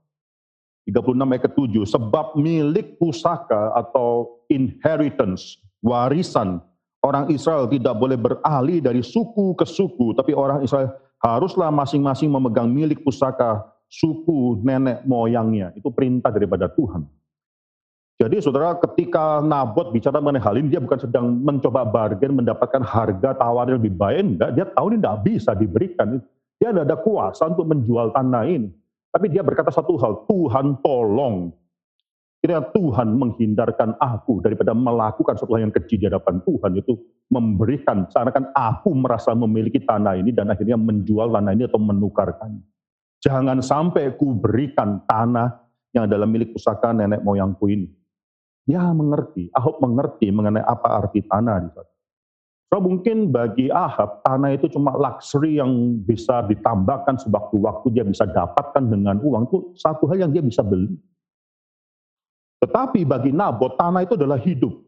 36 0.88 1.19
ayat 1.19 1.43
ke-7. 1.51 1.75
Sebab 1.83 2.25
milik 2.39 2.95
pusaka 2.95 3.75
atau 3.75 4.39
inheritance, 4.47 5.59
warisan, 5.83 6.63
orang 7.03 7.27
Israel 7.27 7.67
tidak 7.67 7.91
boleh 7.99 8.15
beralih 8.15 8.79
dari 8.79 9.03
suku 9.03 9.51
ke 9.59 9.67
suku, 9.67 10.15
tapi 10.15 10.31
orang 10.31 10.63
Israel 10.63 10.95
haruslah 11.19 11.67
masing-masing 11.75 12.31
memegang 12.31 12.71
milik 12.71 13.03
pusaka 13.03 13.59
suku 13.89 14.62
nenek 14.62 15.04
moyangnya. 15.04 15.73
Itu 15.73 15.89
perintah 15.89 16.30
daripada 16.30 16.69
Tuhan. 16.69 17.04
Jadi 18.19 18.36
saudara 18.43 18.75
ketika 18.75 19.39
Nabot 19.39 19.95
bicara 19.95 20.19
mengenai 20.19 20.43
hal 20.43 20.56
ini, 20.60 20.67
dia 20.75 20.84
bukan 20.84 20.99
sedang 20.99 21.39
mencoba 21.39 21.88
bargain, 21.88 22.36
mendapatkan 22.36 22.84
harga 22.84 23.32
tawar 23.32 23.71
yang 23.71 23.80
lebih 23.80 23.95
baik, 23.95 24.19
enggak. 24.19 24.49
Dia 24.60 24.65
tahu 24.67 24.86
ini 24.91 24.97
tidak 24.99 25.17
bisa 25.23 25.52
diberikan. 25.56 26.19
Dia 26.60 26.75
tidak 26.75 26.86
ada 26.91 26.97
kuasa 26.99 27.47
untuk 27.47 27.71
menjual 27.71 28.12
tanah 28.12 28.43
ini. 28.43 28.67
Tapi 29.10 29.25
dia 29.32 29.39
berkata 29.39 29.71
satu 29.71 29.95
hal, 29.97 30.28
Tuhan 30.28 30.84
tolong. 30.84 31.56
Kira 32.43 32.60
Tuhan 32.71 33.19
menghindarkan 33.19 33.99
aku 33.99 34.39
daripada 34.43 34.71
melakukan 34.71 35.36
sesuatu 35.36 35.60
yang 35.60 35.75
kecil 35.75 35.99
di 35.99 36.06
hadapan 36.08 36.43
Tuhan, 36.43 36.71
itu 36.75 36.99
memberikan, 37.32 38.08
seakan 38.12 38.52
aku 38.52 38.95
merasa 38.99 39.32
memiliki 39.32 39.80
tanah 39.80 40.19
ini 40.19 40.36
dan 40.36 40.52
akhirnya 40.52 40.75
menjual 40.75 41.32
tanah 41.32 41.52
ini 41.56 41.67
atau 41.67 41.80
menukarkannya. 41.80 42.63
Jangan 43.19 43.60
sampai 43.60 44.15
ku 44.15 44.32
berikan 44.32 45.03
tanah 45.03 45.60
yang 45.91 46.08
adalah 46.08 46.29
milik 46.29 46.55
pusaka 46.55 46.95
nenek 46.95 47.19
moyangku 47.19 47.67
ini 47.67 47.99
dia 48.69 48.86
mengerti, 48.93 49.49
Ahok 49.49 49.82
mengerti 49.82 50.29
mengenai 50.29 50.62
apa 50.62 51.01
arti 51.01 51.25
tanah 51.25 51.58
di 51.65 51.69
sana. 51.73 51.89
So, 52.69 52.77
mungkin 52.77 53.34
bagi 53.34 53.73
Ahab, 53.73 54.21
tanah 54.21 54.53
itu 54.53 54.69
cuma 54.69 54.93
luxury 54.93 55.58
yang 55.58 56.05
bisa 56.05 56.45
ditambahkan 56.45 57.17
sewaktu-waktu 57.17 57.88
dia 57.89 58.05
bisa 58.05 58.29
dapatkan 58.29 58.86
dengan 58.86 59.17
uang. 59.25 59.49
Itu 59.49 59.73
satu 59.73 60.05
hal 60.05 60.21
yang 60.21 60.29
dia 60.29 60.45
bisa 60.45 60.62
beli. 60.62 60.93
Tetapi 62.62 63.10
bagi 63.10 63.34
Nabot, 63.34 63.73
tanah 63.73 64.05
itu 64.05 64.13
adalah 64.13 64.38
hidup. 64.38 64.86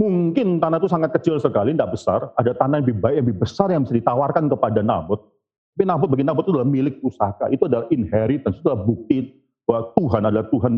Mungkin 0.00 0.56
tanah 0.56 0.80
itu 0.80 0.88
sangat 0.88 1.12
kecil 1.20 1.36
sekali, 1.36 1.76
tidak 1.76 2.00
besar. 2.00 2.32
Ada 2.32 2.56
tanah 2.56 2.80
yang 2.80 2.84
lebih 2.88 2.96
baik, 2.96 3.14
yang 3.20 3.24
lebih 3.28 3.38
besar 3.44 3.68
yang 3.68 3.84
bisa 3.84 4.00
ditawarkan 4.00 4.48
kepada 4.48 4.80
Nabot. 4.80 5.20
Tapi 5.74 5.90
Nabot, 5.90 6.06
bagi 6.06 6.22
Nabot 6.22 6.46
itu 6.46 6.54
adalah 6.54 6.70
milik 6.70 7.02
pusaka. 7.02 7.50
Itu 7.50 7.66
adalah 7.66 7.90
inheritance, 7.90 8.62
itu 8.62 8.66
adalah 8.70 8.86
bukti 8.86 9.16
bahwa 9.66 9.82
Tuhan 9.98 10.22
adalah 10.22 10.46
Tuhan 10.46 10.74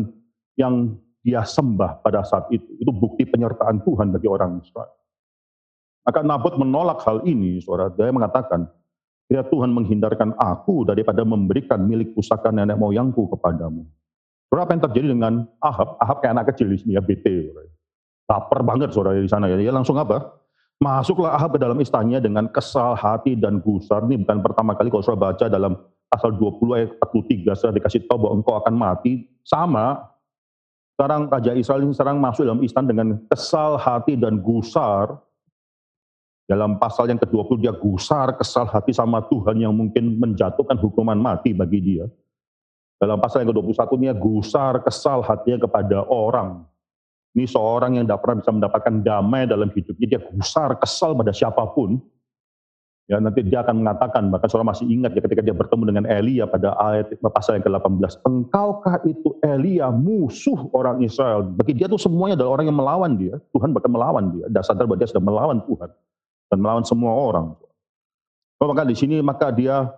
yang 0.57 0.73
dia 1.21 1.45
sembah 1.45 2.01
pada 2.01 2.25
saat 2.25 2.49
itu. 2.49 2.65
Itu 2.81 2.89
bukti 2.89 3.29
penyertaan 3.29 3.85
Tuhan 3.85 4.09
bagi 4.09 4.25
orang 4.25 4.57
Israel. 4.57 4.89
Maka 6.01 6.25
Nabot 6.25 6.57
menolak 6.57 7.05
hal 7.05 7.21
ini, 7.29 7.61
saudara. 7.61 7.93
Dia 7.93 8.09
mengatakan, 8.09 8.65
Ya 9.27 9.43
Tuhan 9.43 9.75
menghindarkan 9.75 10.39
aku 10.39 10.87
daripada 10.87 11.27
memberikan 11.27 11.83
milik 11.83 12.15
pusaka 12.15 12.47
nenek 12.47 12.79
moyangku 12.79 13.27
kepadamu. 13.27 13.83
Saudara, 14.47 14.63
apa 14.63 14.71
yang 14.71 14.83
terjadi 14.87 15.07
dengan 15.11 15.33
Ahab? 15.59 15.99
Ahab 15.99 16.23
kayak 16.23 16.33
anak 16.39 16.45
kecil 16.55 16.71
di 16.71 16.79
sini 16.79 16.95
ya, 16.95 17.03
BT. 17.03 17.51
Laper 18.27 18.59
banget 18.63 18.95
saudara 18.95 19.19
di 19.19 19.27
sana 19.27 19.51
ya. 19.51 19.59
Dia 19.59 19.75
langsung 19.75 19.99
apa? 19.99 20.36
Masuklah 20.77 21.33
Ahab 21.33 21.57
ke 21.57 21.59
dalam 21.59 21.77
istananya 21.81 22.21
dengan 22.21 22.45
kesal 22.53 22.93
hati 22.93 23.33
dan 23.33 23.57
gusar. 23.65 24.05
Ini 24.05 24.21
bukan 24.21 24.45
pertama 24.45 24.77
kali 24.77 24.93
kalau 24.93 25.01
saudara 25.01 25.33
baca 25.33 25.45
dalam 25.49 25.73
pasal 26.05 26.37
20 26.37 26.77
ayat 26.77 26.89
43, 27.01 27.57
saya 27.57 27.71
dikasih 27.73 28.05
tahu 28.05 28.29
bahwa 28.29 28.33
engkau 28.37 28.53
akan 28.61 28.73
mati. 28.77 29.25
Sama, 29.41 29.97
sekarang 30.93 31.33
Raja 31.33 31.57
Israel 31.57 31.81
ini 31.81 31.97
sekarang 31.97 32.21
masuk 32.21 32.45
dalam 32.45 32.61
istan 32.61 32.85
dengan 32.85 33.17
kesal 33.25 33.81
hati 33.81 34.13
dan 34.17 34.37
gusar. 34.37 35.17
Dalam 36.47 36.79
pasal 36.79 37.11
yang 37.11 37.19
ke-20 37.19 37.57
dia 37.59 37.73
gusar, 37.75 38.37
kesal 38.37 38.69
hati 38.69 38.95
sama 38.95 39.19
Tuhan 39.27 39.59
yang 39.59 39.73
mungkin 39.75 40.15
menjatuhkan 40.15 40.79
hukuman 40.79 41.17
mati 41.17 41.57
bagi 41.57 41.81
dia. 41.81 42.05
Dalam 42.97 43.17
pasal 43.17 43.45
yang 43.45 43.53
ke-21 43.53 43.93
dia 43.97 44.13
gusar, 44.17 44.81
kesal 44.81 45.25
hatinya 45.25 45.65
kepada 45.65 46.05
orang. 46.05 46.65
Ini 47.37 47.45
seorang 47.45 48.01
yang 48.01 48.09
tidak 48.09 48.25
pernah 48.25 48.41
bisa 48.41 48.49
mendapatkan 48.49 48.93
damai 49.05 49.45
dalam 49.45 49.69
hidupnya. 49.69 50.17
Dia 50.17 50.19
gusar, 50.33 50.73
kesal 50.81 51.13
pada 51.13 51.29
siapa 51.29 51.61
pun. 51.69 52.01
Ya, 53.05 53.21
nanti 53.21 53.45
dia 53.45 53.61
akan 53.61 53.85
mengatakan, 53.85 54.33
bahkan 54.33 54.49
saudara 54.49 54.73
masih 54.73 54.89
ingat 54.89 55.13
ya 55.13 55.21
ketika 55.21 55.45
dia 55.45 55.53
bertemu 55.53 55.83
dengan 55.85 56.05
Elia 56.09 56.49
pada 56.49 56.73
ayat 56.81 57.13
pasal 57.21 57.61
yang 57.61 57.63
ke-18. 57.69 58.25
Engkaukah 58.25 59.05
itu 59.05 59.37
Elia 59.45 59.93
musuh 59.93 60.65
orang 60.73 61.05
Israel? 61.05 61.45
Bagi 61.45 61.77
dia 61.77 61.85
tuh 61.85 62.01
semuanya 62.01 62.41
adalah 62.41 62.57
orang 62.57 62.73
yang 62.73 62.75
melawan 62.81 63.13
dia. 63.21 63.37
Tuhan 63.53 63.69
bahkan 63.69 63.93
melawan 63.93 64.33
dia. 64.33 64.49
Dia 64.49 64.65
sadar 64.65 64.89
bahwa 64.89 64.97
dia 64.97 65.07
sudah 65.07 65.23
melawan 65.23 65.61
Tuhan. 65.69 65.89
Dan 66.49 66.57
melawan 66.57 66.83
semua 66.89 67.13
orang. 67.13 67.53
Oh, 68.57 68.65
maka 68.65 68.81
di 68.81 68.97
sini 68.97 69.21
maka 69.21 69.53
dia 69.53 69.93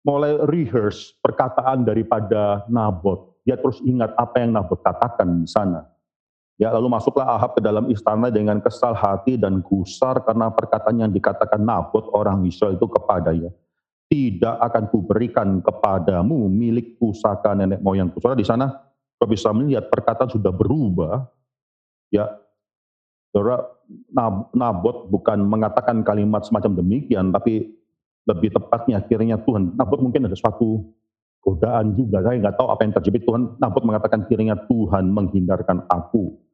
mulai 0.00 0.32
rehearse 0.48 1.12
perkataan 1.20 1.84
daripada 1.84 2.64
Nabot. 2.72 3.36
Dia 3.44 3.60
terus 3.60 3.84
ingat 3.84 4.16
apa 4.16 4.40
yang 4.40 4.56
Nabot 4.56 4.80
katakan 4.80 5.44
di 5.44 5.48
sana. 5.50 5.84
Ya, 6.60 6.68
lalu 6.76 6.92
masuklah 6.92 7.24
Ahab 7.24 7.56
ke 7.56 7.64
dalam 7.64 7.88
istana 7.88 8.28
dengan 8.28 8.60
kesal 8.60 8.92
hati 8.92 9.40
dan 9.40 9.64
gusar 9.64 10.20
karena 10.20 10.52
perkataan 10.52 11.00
yang 11.00 11.08
dikatakan 11.08 11.56
Nabot 11.56 12.12
orang 12.12 12.44
Israel 12.44 12.76
itu 12.76 12.84
kepadanya. 12.84 13.48
Tidak 14.12 14.60
akan 14.60 14.92
kuberikan 14.92 15.64
kepadamu 15.64 16.52
milik 16.52 17.00
pusaka 17.00 17.56
nenek 17.56 17.80
moyangku. 17.80 18.20
Saudara 18.20 18.36
di 18.36 18.44
sana, 18.44 18.76
kita 19.16 19.24
bisa 19.24 19.48
melihat 19.56 19.88
perkataan 19.88 20.28
sudah 20.28 20.52
berubah. 20.52 21.24
Ya, 22.12 22.28
saudara 23.32 23.64
Nabot 24.52 25.08
bukan 25.08 25.40
mengatakan 25.40 26.04
kalimat 26.04 26.44
semacam 26.44 26.76
demikian, 26.76 27.32
tapi 27.32 27.72
lebih 28.28 28.52
tepatnya 28.52 29.00
akhirnya 29.00 29.40
Tuhan. 29.40 29.80
Nabot 29.80 29.96
mungkin 29.96 30.28
ada 30.28 30.36
suatu 30.36 30.92
godaan 31.40 31.96
juga. 31.96 32.20
Saya 32.20 32.36
nggak 32.36 32.60
tahu 32.60 32.68
apa 32.68 32.84
yang 32.84 32.92
terjadi. 33.00 33.18
Tuhan 33.24 33.56
Nabot 33.56 33.80
mengatakan 33.80 34.28
kiranya 34.28 34.60
Tuhan 34.68 35.08
menghindarkan 35.08 35.88
aku 35.88 36.49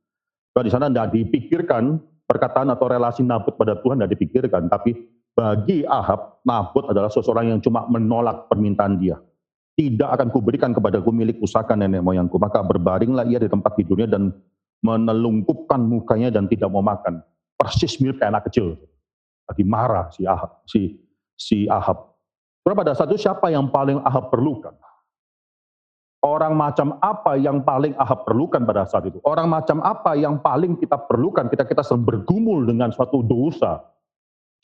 Kalau 0.56 0.64
di 0.64 0.72
sana 0.72 0.88
tidak 0.88 1.12
dipikirkan 1.12 2.00
perkataan 2.24 2.72
atau 2.72 2.88
relasi 2.88 3.20
Nabot 3.20 3.52
pada 3.60 3.76
Tuhan 3.76 4.00
tidak 4.00 4.16
dipikirkan, 4.16 4.72
tapi 4.72 4.96
bagi 5.36 5.84
Ahab, 5.84 6.40
Nabot 6.48 6.88
adalah 6.88 7.12
seseorang 7.12 7.52
yang 7.52 7.60
cuma 7.60 7.84
menolak 7.92 8.48
permintaan 8.48 8.96
dia. 8.96 9.20
Tidak 9.76 10.08
akan 10.08 10.32
kuberikan 10.32 10.72
kepadaku 10.72 11.12
milik 11.12 11.36
pusaka 11.36 11.76
nenek 11.76 12.00
moyangku. 12.00 12.40
Maka 12.40 12.64
berbaringlah 12.64 13.28
ia 13.28 13.36
di 13.36 13.52
tempat 13.52 13.76
tidurnya 13.76 14.08
dan 14.08 14.32
menelungkupkan 14.80 15.76
mukanya 15.76 16.32
dan 16.32 16.48
tidak 16.48 16.72
mau 16.72 16.80
makan. 16.80 17.20
Persis 17.60 18.00
mirip 18.00 18.16
anak 18.24 18.48
kecil. 18.48 18.80
Lagi 19.44 19.60
marah 19.68 20.08
si 20.08 20.24
Ahab. 20.24 20.64
Si, 20.64 20.96
si 21.36 21.68
Ahab. 21.68 22.16
Karena 22.64 22.80
pada 22.80 22.92
saat 22.96 23.12
itu 23.12 23.20
siapa 23.28 23.52
yang 23.52 23.68
paling 23.68 24.00
Ahab 24.00 24.32
perlukan? 24.32 24.72
Orang 26.24 26.56
macam 26.58 26.96
apa 27.04 27.36
yang 27.36 27.62
paling 27.62 27.92
Ahab 28.00 28.24
perlukan 28.24 28.64
pada 28.64 28.88
saat 28.88 29.06
itu? 29.06 29.20
Orang 29.22 29.52
macam 29.52 29.84
apa 29.84 30.16
yang 30.16 30.40
paling 30.40 30.80
kita 30.80 30.96
perlukan 30.96 31.46
kita 31.46 31.68
kita 31.68 31.84
sedang 31.84 32.02
bergumul 32.02 32.64
dengan 32.66 32.90
suatu 32.90 33.20
dosa? 33.20 33.84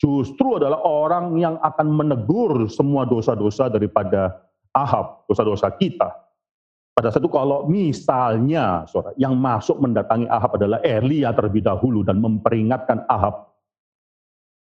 Justru 0.01 0.59
adalah 0.59 0.81
orang 0.83 1.37
yang 1.39 1.55
akan 1.61 1.87
menegur 1.93 2.67
semua 2.67 3.07
dosa-dosa 3.07 3.71
daripada 3.71 4.43
Ahab, 4.73 5.23
dosa-dosa 5.29 5.71
kita. 5.77 6.11
Pada 6.93 7.09
saat 7.09 7.21
itu 7.25 7.31
kalau 7.31 7.65
misalnya 7.69 8.85
yang 9.17 9.37
masuk 9.37 9.81
mendatangi 9.81 10.29
Ahab 10.29 10.57
adalah 10.57 10.81
Elia 10.81 11.33
terlebih 11.33 11.65
dahulu 11.65 12.05
dan 12.05 12.21
memperingatkan 12.21 13.05
Ahab 13.09 13.52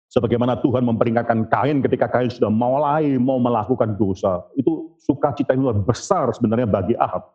Sebagaimana 0.09 0.57
Tuhan 0.65 0.89
memperingatkan 0.89 1.53
Kain 1.53 1.85
ketika 1.85 2.09
Kain 2.09 2.33
sudah 2.33 2.49
mulai 2.49 3.21
mau 3.21 3.37
melakukan 3.37 3.93
dosa. 4.01 4.41
Itu 4.57 4.97
sukacita 5.05 5.53
yang 5.53 5.69
luar 5.69 5.77
besar 5.85 6.33
sebenarnya 6.33 6.65
bagi 6.65 6.97
Ahab. 6.97 7.29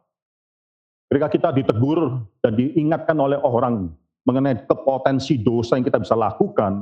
Ketika 1.05 1.27
kita 1.29 1.49
ditegur 1.53 2.25
dan 2.41 2.57
diingatkan 2.57 3.13
oleh 3.21 3.37
orang 3.45 3.93
mengenai 4.25 4.65
kepotensi 4.65 5.37
dosa 5.37 5.77
yang 5.77 5.85
kita 5.85 6.01
bisa 6.01 6.17
lakukan, 6.17 6.81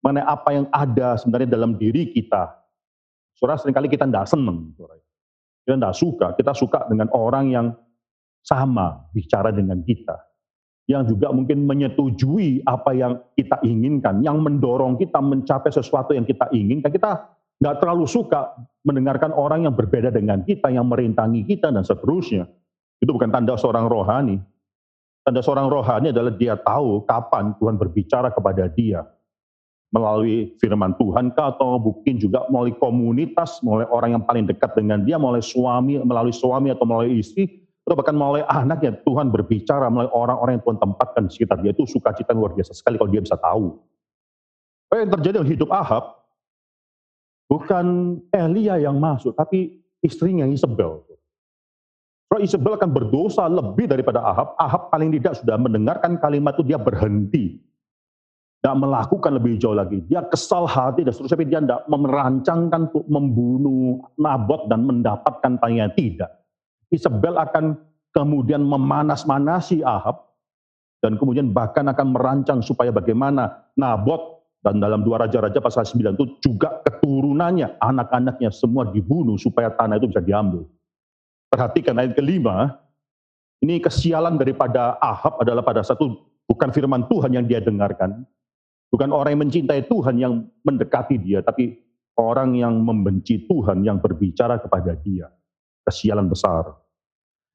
mengenai 0.00 0.24
apa 0.24 0.48
yang 0.56 0.66
ada 0.72 1.20
sebenarnya 1.20 1.52
dalam 1.52 1.76
diri 1.76 2.08
kita. 2.16 2.56
Saudara, 3.36 3.60
sering 3.60 3.76
kali 3.76 3.92
kita 3.92 4.08
tidak 4.08 4.32
senang. 4.32 4.72
Kita 4.72 5.76
tidak 5.76 5.96
suka. 6.00 6.26
Kita 6.32 6.56
suka 6.56 6.88
dengan 6.88 7.12
orang 7.12 7.52
yang 7.52 7.66
sama 8.40 9.04
bicara 9.12 9.52
dengan 9.52 9.84
kita 9.84 10.25
yang 10.86 11.02
juga 11.02 11.34
mungkin 11.34 11.66
menyetujui 11.66 12.62
apa 12.62 12.94
yang 12.94 13.18
kita 13.34 13.58
inginkan, 13.66 14.22
yang 14.22 14.38
mendorong 14.38 14.94
kita 14.94 15.18
mencapai 15.18 15.74
sesuatu 15.74 16.14
yang 16.14 16.22
kita 16.22 16.46
inginkan. 16.54 16.94
Kita 16.94 17.26
nggak 17.58 17.76
terlalu 17.82 18.06
suka 18.06 18.54
mendengarkan 18.86 19.34
orang 19.34 19.66
yang 19.66 19.74
berbeda 19.74 20.14
dengan 20.14 20.46
kita, 20.46 20.70
yang 20.70 20.86
merintangi 20.86 21.42
kita 21.42 21.74
dan 21.74 21.82
seterusnya. 21.82 22.46
Itu 23.02 23.10
bukan 23.10 23.34
tanda 23.34 23.58
seorang 23.58 23.90
rohani. 23.90 24.38
Tanda 25.26 25.42
seorang 25.42 25.66
rohani 25.66 26.14
adalah 26.14 26.30
dia 26.30 26.54
tahu 26.54 27.02
kapan 27.02 27.58
Tuhan 27.58 27.74
berbicara 27.74 28.30
kepada 28.30 28.70
dia. 28.70 29.02
Melalui 29.90 30.54
firman 30.62 30.94
Tuhan 30.98 31.34
atau 31.34 31.82
mungkin 31.82 32.14
juga 32.18 32.46
melalui 32.46 32.78
komunitas, 32.78 33.58
melalui 33.66 33.90
orang 33.90 34.10
yang 34.18 34.22
paling 34.22 34.46
dekat 34.46 34.70
dengan 34.78 35.02
dia, 35.02 35.18
melalui 35.18 35.42
suami, 35.42 35.98
melalui 35.98 36.34
suami 36.34 36.70
atau 36.70 36.86
melalui 36.86 37.18
istri, 37.22 37.65
atau 37.86 37.94
bahkan 37.94 38.18
melalui 38.18 38.42
anaknya 38.50 38.98
Tuhan 39.06 39.30
berbicara 39.30 39.86
melalui 39.86 40.10
orang-orang 40.10 40.58
yang 40.58 40.64
Tuhan 40.66 40.78
tempatkan 40.82 41.22
di 41.30 41.32
sekitar 41.38 41.62
dia 41.62 41.70
itu 41.70 41.86
sukacita 41.86 42.34
luar 42.34 42.50
biasa 42.50 42.74
sekali 42.74 42.98
kalau 42.98 43.14
dia 43.14 43.22
bisa 43.22 43.38
tahu. 43.38 43.78
Apa 44.90 45.06
yang 45.06 45.10
terjadi 45.14 45.34
dalam 45.38 45.50
hidup 45.54 45.70
Ahab 45.70 46.04
bukan 47.46 47.86
Elia 48.34 48.82
yang 48.82 48.98
masuk, 48.98 49.38
tapi 49.38 49.86
istrinya 50.02 50.50
Isabel. 50.50 51.06
Kalau 52.26 52.42
Isabel 52.42 52.74
akan 52.74 52.90
berdosa 52.90 53.46
lebih 53.46 53.86
daripada 53.86 54.18
Ahab, 54.18 54.58
Ahab 54.58 54.90
paling 54.90 55.14
tidak 55.14 55.38
sudah 55.38 55.54
mendengarkan 55.54 56.18
kalimat 56.18 56.58
itu 56.58 56.66
dia 56.66 56.82
berhenti. 56.82 57.62
Tidak 58.58 58.76
melakukan 58.82 59.30
lebih 59.30 59.62
jauh 59.62 59.78
lagi. 59.78 60.02
Dia 60.10 60.26
kesal 60.26 60.66
hati 60.66 61.06
dan 61.06 61.14
seterusnya, 61.14 61.38
tapi 61.38 61.46
dia 61.46 61.62
tidak 61.62 61.86
merancangkan 61.86 62.90
untuk 62.90 63.06
membunuh 63.06 64.10
Nabot 64.18 64.66
dan 64.66 64.82
mendapatkan 64.82 65.54
tanya 65.62 65.86
tidak. 65.94 66.45
Isabel 66.90 67.34
akan 67.34 67.74
kemudian 68.14 68.62
memanas-manasi 68.62 69.82
Ahab 69.82 70.26
dan 71.02 71.18
kemudian 71.20 71.52
bahkan 71.52 71.86
akan 71.90 72.16
merancang 72.16 72.60
supaya 72.62 72.88
bagaimana 72.94 73.68
Nabot 73.76 74.42
dan 74.64 74.82
dalam 74.82 75.06
dua 75.06 75.22
raja-raja 75.22 75.62
pasal 75.62 75.86
9 75.86 76.18
itu 76.18 76.26
juga 76.42 76.82
keturunannya, 76.82 77.78
anak-anaknya 77.78 78.50
semua 78.50 78.88
dibunuh 78.90 79.38
supaya 79.38 79.70
tanah 79.70 80.00
itu 80.02 80.10
bisa 80.10 80.22
diambil. 80.24 80.66
Perhatikan 81.46 81.94
ayat 82.02 82.18
kelima, 82.18 82.74
ini 83.62 83.78
kesialan 83.78 84.34
daripada 84.34 84.98
Ahab 84.98 85.38
adalah 85.38 85.62
pada 85.62 85.86
satu 85.86 86.18
bukan 86.50 86.74
firman 86.74 87.06
Tuhan 87.06 87.38
yang 87.38 87.46
dia 87.46 87.62
dengarkan, 87.62 88.26
bukan 88.90 89.14
orang 89.14 89.38
yang 89.38 89.42
mencintai 89.46 89.86
Tuhan 89.86 90.18
yang 90.18 90.50
mendekati 90.66 91.14
dia, 91.22 91.46
tapi 91.46 91.78
orang 92.18 92.58
yang 92.58 92.74
membenci 92.82 93.46
Tuhan 93.46 93.86
yang 93.86 94.02
berbicara 94.02 94.58
kepada 94.58 94.98
dia 94.98 95.30
kesialan 95.86 96.26
besar. 96.26 96.74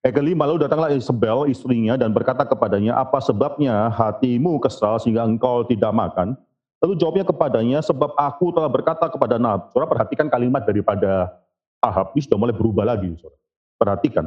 Kelima, 0.01 0.49
lalu 0.49 0.65
datanglah 0.65 0.89
Isabel, 0.89 1.45
istrinya, 1.45 1.93
dan 1.93 2.09
berkata 2.09 2.41
kepadanya, 2.41 2.97
apa 2.97 3.21
sebabnya 3.21 3.85
hatimu 3.93 4.57
kesal 4.57 4.97
sehingga 4.97 5.21
engkau 5.21 5.61
tidak 5.69 5.93
makan? 5.93 6.33
Lalu 6.81 6.97
jawabnya 6.97 7.21
kepadanya, 7.21 7.79
sebab 7.85 8.17
aku 8.17 8.49
telah 8.49 8.65
berkata 8.65 9.05
kepada 9.05 9.37
Nab. 9.37 9.69
Saudara 9.69 9.85
perhatikan 9.85 10.25
kalimat 10.25 10.65
daripada 10.65 11.29
Ahab, 11.77 12.17
ini 12.17 12.25
sudah 12.25 12.41
mulai 12.41 12.55
berubah 12.57 12.81
lagi. 12.81 13.13
Saudara. 13.21 13.37
Perhatikan. 13.77 14.25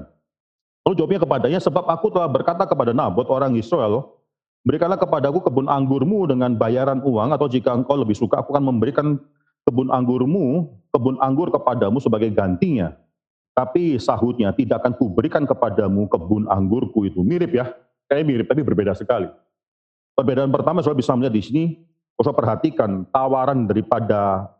Lalu 0.86 0.94
jawabnya 0.94 1.20
kepadanya, 1.26 1.58
sebab 1.58 1.90
aku 1.90 2.06
telah 2.14 2.30
berkata 2.30 2.62
kepada 2.70 2.94
Nabot, 2.94 3.26
orang 3.26 3.58
Israel, 3.58 4.14
berikanlah 4.62 4.94
kepadaku 4.94 5.42
kebun 5.42 5.66
anggurmu 5.66 6.30
dengan 6.30 6.54
bayaran 6.54 7.02
uang, 7.02 7.34
atau 7.34 7.50
jika 7.50 7.74
engkau 7.74 7.98
lebih 7.98 8.14
suka, 8.14 8.38
aku 8.38 8.54
akan 8.54 8.70
memberikan 8.70 9.18
kebun 9.66 9.90
anggurmu, 9.90 10.70
kebun 10.94 11.18
anggur 11.18 11.50
kepadamu 11.50 11.98
sebagai 11.98 12.30
gantinya. 12.30 12.94
Tapi 13.54 14.02
sahutnya, 14.02 14.50
tidak 14.50 14.82
akan 14.82 14.98
kuberikan 14.98 15.46
kepadamu 15.46 16.10
kebun 16.10 16.50
anggurku 16.50 17.06
itu. 17.06 17.22
Mirip 17.22 17.54
ya, 17.54 17.70
kayak 18.10 18.26
mirip, 18.26 18.46
tapi 18.50 18.66
berbeda 18.66 18.98
sekali. 18.98 19.30
Perbedaan 20.18 20.50
pertama, 20.50 20.82
saya 20.82 20.98
bisa 20.98 21.14
melihat 21.14 21.38
di 21.38 21.42
sini, 21.42 21.64
saya 22.18 22.34
perhatikan 22.34 23.06
tawaran 23.14 23.70
daripada 23.70 24.50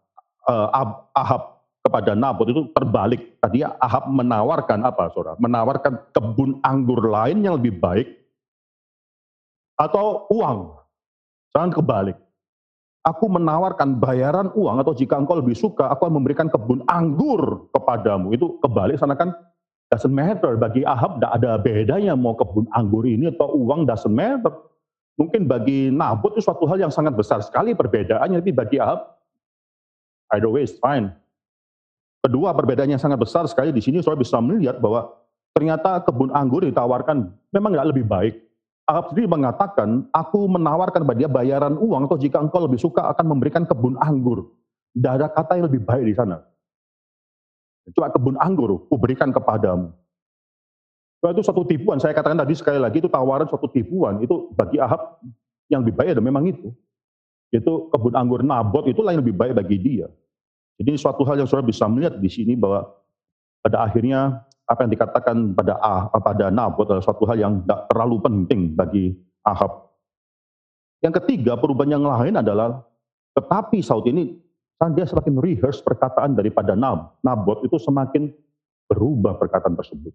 uh, 0.47 0.95
Ahab 1.11 1.67
kepada 1.83 2.15
Nabot 2.15 2.47
itu 2.47 2.71
terbalik. 2.71 3.35
Tadi 3.43 3.67
Ahab 3.67 4.15
menawarkan 4.15 4.87
apa, 4.87 5.11
saudara? 5.11 5.35
Menawarkan 5.43 6.15
kebun 6.15 6.63
anggur 6.63 7.03
lain 7.11 7.43
yang 7.43 7.59
lebih 7.59 7.75
baik 7.75 8.09
atau 9.75 10.31
uang. 10.31 10.79
Jangan 11.51 11.71
kebalik 11.75 12.24
aku 13.05 13.29
menawarkan 13.29 14.01
bayaran 14.01 14.49
uang 14.57 14.81
atau 14.81 14.97
jika 14.97 15.21
engkau 15.21 15.39
lebih 15.39 15.55
suka, 15.55 15.93
aku 15.93 16.09
akan 16.09 16.17
memberikan 16.19 16.49
kebun 16.49 16.81
anggur 16.89 17.69
kepadamu. 17.77 18.33
Itu 18.33 18.57
kebalik 18.65 18.97
sana 18.97 19.15
kan 19.15 19.37
doesn't 19.93 20.11
matter. 20.11 20.57
Bagi 20.57 20.83
Ahab 20.89 21.21
tidak 21.21 21.33
ada 21.37 21.51
bedanya 21.61 22.17
mau 22.17 22.35
kebun 22.35 22.65
anggur 22.73 23.05
ini 23.05 23.31
atau 23.31 23.53
uang 23.55 23.85
doesn't 23.85 24.11
matter. 24.11 24.51
Mungkin 25.15 25.47
bagi 25.47 25.95
Nabot 25.95 26.35
itu 26.35 26.43
suatu 26.43 26.67
hal 26.67 26.83
yang 26.83 26.91
sangat 26.91 27.15
besar 27.15 27.39
sekali 27.39 27.71
perbedaannya, 27.71 28.43
tapi 28.43 28.51
bagi 28.51 28.83
Ahab, 28.83 29.15
either 30.35 30.51
way 30.51 30.67
is 30.67 30.75
fine. 30.83 31.15
Kedua, 32.19 32.51
perbedaannya 32.51 32.99
sangat 32.99 33.23
besar 33.23 33.47
sekali 33.47 33.71
di 33.71 33.79
sini, 33.79 34.03
saya 34.03 34.19
bisa 34.19 34.43
melihat 34.43 34.83
bahwa 34.83 35.13
ternyata 35.55 36.03
kebun 36.03 36.35
anggur 36.35 36.67
ditawarkan 36.67 37.31
memang 37.55 37.79
nggak 37.79 37.89
lebih 37.95 38.05
baik. 38.11 38.35
Ahab 38.85 39.13
sendiri 39.13 39.25
mengatakan, 39.25 40.05
aku 40.13 40.45
menawarkan 40.45 41.09
kepada 41.09 41.19
dia 41.19 41.31
bayaran 41.31 41.81
uang 41.81 42.05
atau 42.05 42.21
jika 42.21 42.37
engkau 42.37 42.69
lebih 42.69 42.77
suka 42.77 43.09
akan 43.17 43.33
memberikan 43.33 43.65
kebun 43.65 43.97
anggur. 43.97 44.53
Tidak 44.93 45.13
ada 45.21 45.27
kata 45.33 45.57
yang 45.57 45.73
lebih 45.73 45.81
baik 45.89 46.05
di 46.05 46.15
sana. 46.15 46.45
Cuma 47.97 48.13
kebun 48.13 48.37
anggur, 48.37 48.85
kuberikan 48.93 49.33
kepadamu. 49.33 49.89
Itu 51.25 51.41
satu 51.41 51.65
tipuan, 51.65 51.97
saya 51.97 52.13
katakan 52.13 52.37
tadi 52.37 52.53
sekali 52.53 52.77
lagi 52.77 53.01
itu 53.01 53.09
tawaran 53.09 53.49
suatu 53.49 53.65
tipuan. 53.73 54.21
Itu 54.21 54.53
bagi 54.53 54.77
Ahab 54.77 55.25
yang 55.73 55.81
lebih 55.81 55.97
baik 55.97 56.21
ada 56.21 56.21
memang 56.21 56.45
itu. 56.45 56.69
Itu 57.49 57.89
kebun 57.89 58.13
anggur 58.13 58.45
Nabot 58.45 58.85
itu 58.85 59.01
yang 59.01 59.25
lebih 59.25 59.33
baik 59.33 59.57
bagi 59.57 59.81
dia. 59.81 60.13
Jadi 60.77 61.01
suatu 61.01 61.25
hal 61.25 61.41
yang 61.41 61.49
saudara 61.49 61.65
bisa 61.65 61.89
melihat 61.89 62.21
di 62.21 62.29
sini 62.29 62.53
bahwa 62.53 62.85
pada 63.65 63.81
akhirnya 63.89 64.45
apa 64.65 64.81
yang 64.85 64.93
dikatakan 64.97 65.37
pada 65.53 65.77
ah, 65.77 66.09
pada 66.09 66.49
Nabot 66.49 66.89
adalah 66.89 67.05
suatu 67.05 67.29
hal 67.29 67.37
yang 67.37 67.61
tidak 67.65 67.85
terlalu 67.93 68.17
penting 68.25 68.61
bagi 68.73 69.13
Ahab. 69.45 69.93
Yang 71.05 71.21
ketiga, 71.21 71.61
perubahan 71.61 72.01
yang 72.01 72.05
lain 72.05 72.41
adalah 72.41 72.81
tetapi 73.37 73.85
saat 73.85 74.09
ini 74.09 74.41
dia 74.93 75.09
semakin 75.09 75.41
rehearse 75.41 75.81
perkataan 75.81 76.37
daripada 76.37 76.77
Nab, 76.77 77.17
Nabot 77.25 77.65
itu 77.65 77.81
semakin 77.81 78.29
berubah 78.85 79.41
perkataan 79.41 79.73
tersebut. 79.81 80.13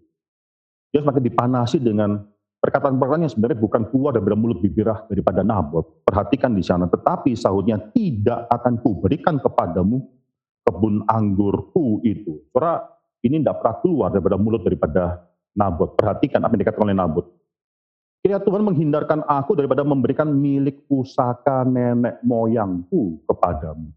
Dia 0.94 1.02
semakin 1.02 1.22
dipanasi 1.26 1.82
dengan 1.82 2.22
perkataan-perkataan 2.62 3.26
yang 3.26 3.32
sebenarnya 3.34 3.58
bukan 3.58 3.82
keluar 3.90 4.14
dari 4.14 4.30
mulut 4.38 4.62
bibirah 4.62 5.10
daripada 5.10 5.42
Nabot. 5.42 6.06
Perhatikan 6.06 6.54
di 6.54 6.62
sana, 6.62 6.86
tetapi 6.86 7.34
sahutnya 7.34 7.82
tidak 7.90 8.46
akan 8.46 8.78
kuberikan 8.78 9.42
kepadamu 9.42 10.06
kebun 10.62 11.02
anggurku 11.10 11.98
itu. 12.06 12.46
Saudara, 12.54 12.84
ini 13.20 13.40
tidak 13.40 13.60
pernah 13.60 13.76
keluar 13.84 14.08
daripada 14.12 14.36
mulut 14.40 14.62
daripada 14.64 15.04
Nabot. 15.52 15.92
Perhatikan 15.98 16.40
apa 16.40 16.56
yang 16.56 16.62
dikatakan 16.64 16.84
oleh 16.88 16.96
Nabot. 16.96 17.26
Kiranya 18.20 18.44
Tuhan 18.44 18.62
menghindarkan 18.68 19.20
aku 19.24 19.56
daripada 19.56 19.80
memberikan 19.80 20.28
milik 20.28 20.84
pusaka 20.84 21.64
nenek 21.64 22.20
moyangku 22.20 23.24
kepadamu. 23.24 23.88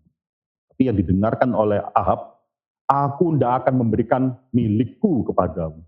Tapi 0.72 0.82
yang 0.88 0.96
didengarkan 0.96 1.52
oleh 1.52 1.84
Ahab, 1.92 2.40
aku 2.88 3.36
tidak 3.36 3.64
akan 3.64 3.74
memberikan 3.84 4.22
milikku 4.56 5.28
kepadamu. 5.28 5.84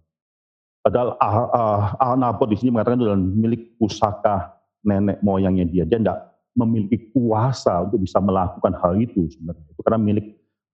Padahal 0.83 1.17
ah, 1.17 1.35
ah, 1.49 1.81
ah, 1.97 2.15
Nabot 2.19 2.45
di 2.45 2.59
sini 2.59 2.75
mengatakan 2.75 2.99
itu 2.99 3.07
adalah 3.07 3.23
milik 3.23 3.61
pusaka 3.79 4.53
nenek 4.85 5.17
moyangnya 5.25 5.65
dia. 5.65 5.83
Dia 5.87 5.97
tidak 5.97 6.19
memiliki 6.53 7.11
kuasa 7.11 7.83
untuk 7.83 8.05
bisa 8.05 8.21
melakukan 8.21 8.75
hal 8.79 8.95
itu 8.99 9.27
sebenarnya. 9.31 9.65
Itu 9.73 9.81
karena 9.81 9.99
milik 9.99 10.25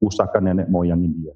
pusaka 0.01 0.37
nenek 0.43 0.67
moyangnya 0.67 1.09
dia. 1.13 1.33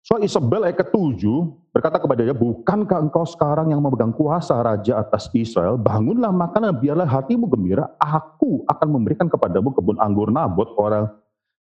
So 0.00 0.16
Isabel 0.16 0.64
ayat 0.64 0.80
ketujuh 0.80 1.52
berkata 1.76 2.00
kepada 2.00 2.24
dia, 2.24 2.32
bukankah 2.32 3.04
engkau 3.04 3.28
sekarang 3.28 3.68
yang 3.68 3.84
memegang 3.84 4.16
kuasa 4.16 4.56
raja 4.56 4.96
atas 4.96 5.28
Israel? 5.36 5.76
Bangunlah 5.76 6.32
makan 6.32 6.72
dan 6.72 6.76
biarlah 6.80 7.04
hatimu 7.04 7.44
gembira. 7.52 7.84
Aku 8.00 8.64
akan 8.64 8.88
memberikan 8.88 9.28
kepadamu 9.28 9.76
kebun 9.76 10.00
anggur 10.00 10.32
Nabot 10.32 10.72
orang 10.80 11.12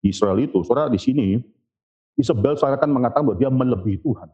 Israel 0.02 0.42
itu. 0.42 0.66
Saudara 0.66 0.90
di 0.90 0.98
sini 0.98 1.38
Isabel 2.18 2.58
seakan 2.58 2.90
mengatakan 2.90 3.22
bahwa 3.22 3.38
dia 3.38 3.50
melebihi 3.54 4.02
Tuhan. 4.02 4.28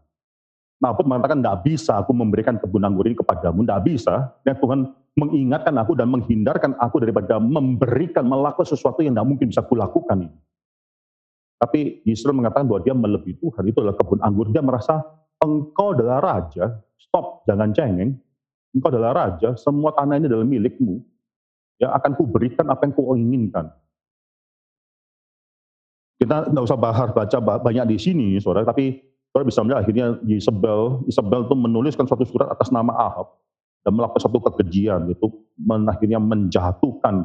Nabot 0.81 1.05
mengatakan 1.05 1.45
tidak 1.45 1.61
bisa 1.61 2.01
aku 2.01 2.17
memberikan 2.17 2.57
kebun 2.57 2.81
anggur 2.81 3.05
ini 3.05 3.13
kepadamu, 3.21 3.69
tidak 3.69 3.81
bisa. 3.85 4.33
Dan 4.49 4.57
Tuhan 4.57 4.89
mengingatkan 5.13 5.77
aku 5.77 5.93
dan 5.93 6.09
menghindarkan 6.09 6.73
aku 6.81 7.05
daripada 7.05 7.37
memberikan, 7.37 8.25
melakukan 8.25 8.65
sesuatu 8.65 9.05
yang 9.05 9.13
tidak 9.13 9.29
mungkin 9.29 9.53
bisa 9.53 9.61
kulakukan 9.61 10.25
ini. 10.25 10.37
Tapi 11.61 12.01
Yisrael 12.09 12.33
mengatakan 12.33 12.65
bahwa 12.65 12.81
dia 12.81 12.97
melebihi 12.97 13.37
Tuhan, 13.37 13.69
itu 13.69 13.85
adalah 13.85 14.01
kebun 14.01 14.25
anggur. 14.25 14.49
Dia 14.49 14.65
merasa 14.65 15.05
engkau 15.45 15.93
adalah 15.93 16.25
raja, 16.25 16.73
stop, 16.97 17.45
jangan 17.45 17.77
cengeng. 17.77 18.17
Engkau 18.73 18.89
adalah 18.89 19.13
raja, 19.13 19.53
semua 19.61 19.93
tanah 19.93 20.17
ini 20.17 20.25
adalah 20.25 20.49
milikmu. 20.49 21.05
Ya, 21.77 21.93
akan 21.93 22.17
kuberikan 22.17 22.65
apa 22.73 22.89
yang 22.89 22.93
kau 22.97 23.13
inginkan. 23.13 23.69
Kita 26.17 26.49
tidak 26.49 26.65
usah 26.65 26.81
bahas 26.81 27.09
baca 27.13 27.39
banyak 27.41 27.85
di 27.93 27.97
sini, 27.97 28.27
saudara, 28.41 28.65
tapi 28.65 29.01
saudara 29.33 29.49
bisa 29.49 29.61
melihat 29.65 29.81
akhirnya 29.85 30.07
Isabel, 30.29 31.05
Isabel 31.09 31.49
itu 31.49 31.57
menuliskan 31.57 32.05
suatu 32.05 32.25
surat 32.29 32.53
atas 32.53 32.69
nama 32.69 32.93
Ahab 32.93 33.37
dan 33.85 33.97
melakukan 33.97 34.21
satu 34.21 34.37
kekejian, 34.49 35.09
itu 35.13 35.29
akhirnya 35.89 36.21
menjatuhkan 36.21 37.25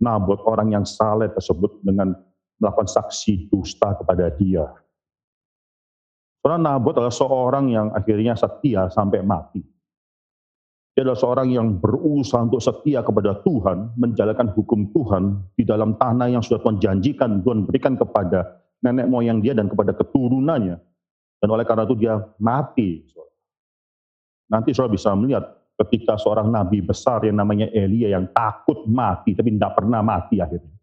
Nabot 0.00 0.40
orang 0.48 0.72
yang 0.72 0.84
saleh 0.88 1.28
tersebut 1.28 1.84
dengan 1.84 2.16
melakukan 2.60 2.86
saksi 2.86 3.48
dusta 3.48 3.96
kepada 3.96 4.28
dia. 4.36 4.68
Karena 6.40 6.76
Nabot 6.76 6.96
adalah 6.96 7.12
seorang 7.12 7.68
yang 7.68 7.92
akhirnya 7.92 8.36
setia 8.36 8.88
sampai 8.88 9.20
mati. 9.20 9.60
Dia 10.96 11.04
adalah 11.04 11.20
seorang 11.20 11.48
yang 11.52 11.80
berusaha 11.80 12.40
untuk 12.44 12.60
setia 12.60 13.04
kepada 13.04 13.40
Tuhan, 13.44 13.96
menjalankan 13.96 14.52
hukum 14.56 14.90
Tuhan 14.92 15.52
di 15.56 15.64
dalam 15.64 15.96
tanah 16.00 16.32
yang 16.32 16.42
sudah 16.44 16.60
Tuhan 16.64 16.80
janjikan, 16.80 17.44
Tuhan 17.44 17.68
berikan 17.68 17.94
kepada 17.96 18.60
nenek 18.80 19.06
moyang 19.08 19.44
dia 19.44 19.52
dan 19.52 19.68
kepada 19.68 19.92
keturunannya. 19.96 20.76
Dan 21.40 21.48
oleh 21.48 21.64
karena 21.64 21.88
itu 21.88 21.96
dia 21.96 22.20
mati. 22.40 23.04
Nanti 24.50 24.74
saudara 24.74 24.92
bisa 24.92 25.14
melihat 25.14 25.44
ketika 25.86 26.20
seorang 26.20 26.52
nabi 26.52 26.84
besar 26.84 27.24
yang 27.24 27.38
namanya 27.38 27.70
Elia 27.72 28.12
yang 28.16 28.28
takut 28.34 28.84
mati, 28.84 29.32
tapi 29.32 29.56
tidak 29.56 29.72
pernah 29.78 30.04
mati 30.04 30.42
akhirnya. 30.42 30.79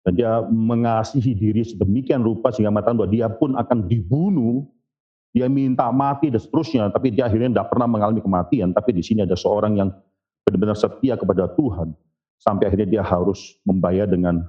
Dan 0.00 0.12
dia 0.16 0.40
mengasihi 0.48 1.36
diri 1.36 1.60
sedemikian 1.60 2.24
rupa 2.24 2.48
sehingga 2.48 2.72
mengatakan 2.72 2.96
bahwa 2.96 3.10
dia 3.12 3.28
pun 3.28 3.52
akan 3.52 3.84
dibunuh, 3.84 4.64
dia 5.36 5.44
minta 5.46 5.92
mati 5.92 6.32
dan 6.32 6.40
seterusnya, 6.40 6.88
tapi 6.88 7.12
dia 7.12 7.28
akhirnya 7.28 7.52
tidak 7.52 7.68
pernah 7.68 7.84
mengalami 7.84 8.24
kematian. 8.24 8.72
Tapi 8.72 8.96
di 8.96 9.04
sini 9.04 9.28
ada 9.28 9.36
seorang 9.36 9.76
yang 9.76 9.92
benar-benar 10.48 10.76
setia 10.80 11.20
kepada 11.20 11.52
Tuhan, 11.52 11.92
sampai 12.40 12.72
akhirnya 12.72 12.88
dia 12.88 13.02
harus 13.04 13.60
membayar 13.68 14.08
dengan 14.08 14.40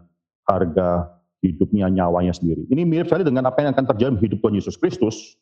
harga 0.48 1.20
hidupnya, 1.44 1.92
nyawanya 1.92 2.32
sendiri. 2.32 2.64
Ini 2.72 2.88
mirip 2.88 3.12
sekali 3.12 3.28
dengan 3.28 3.52
apa 3.52 3.60
yang 3.60 3.76
akan 3.76 3.86
terjadi 3.92 4.16
di 4.16 4.32
hidup 4.32 4.40
Tuhan 4.48 4.56
Yesus 4.56 4.80
Kristus. 4.80 5.36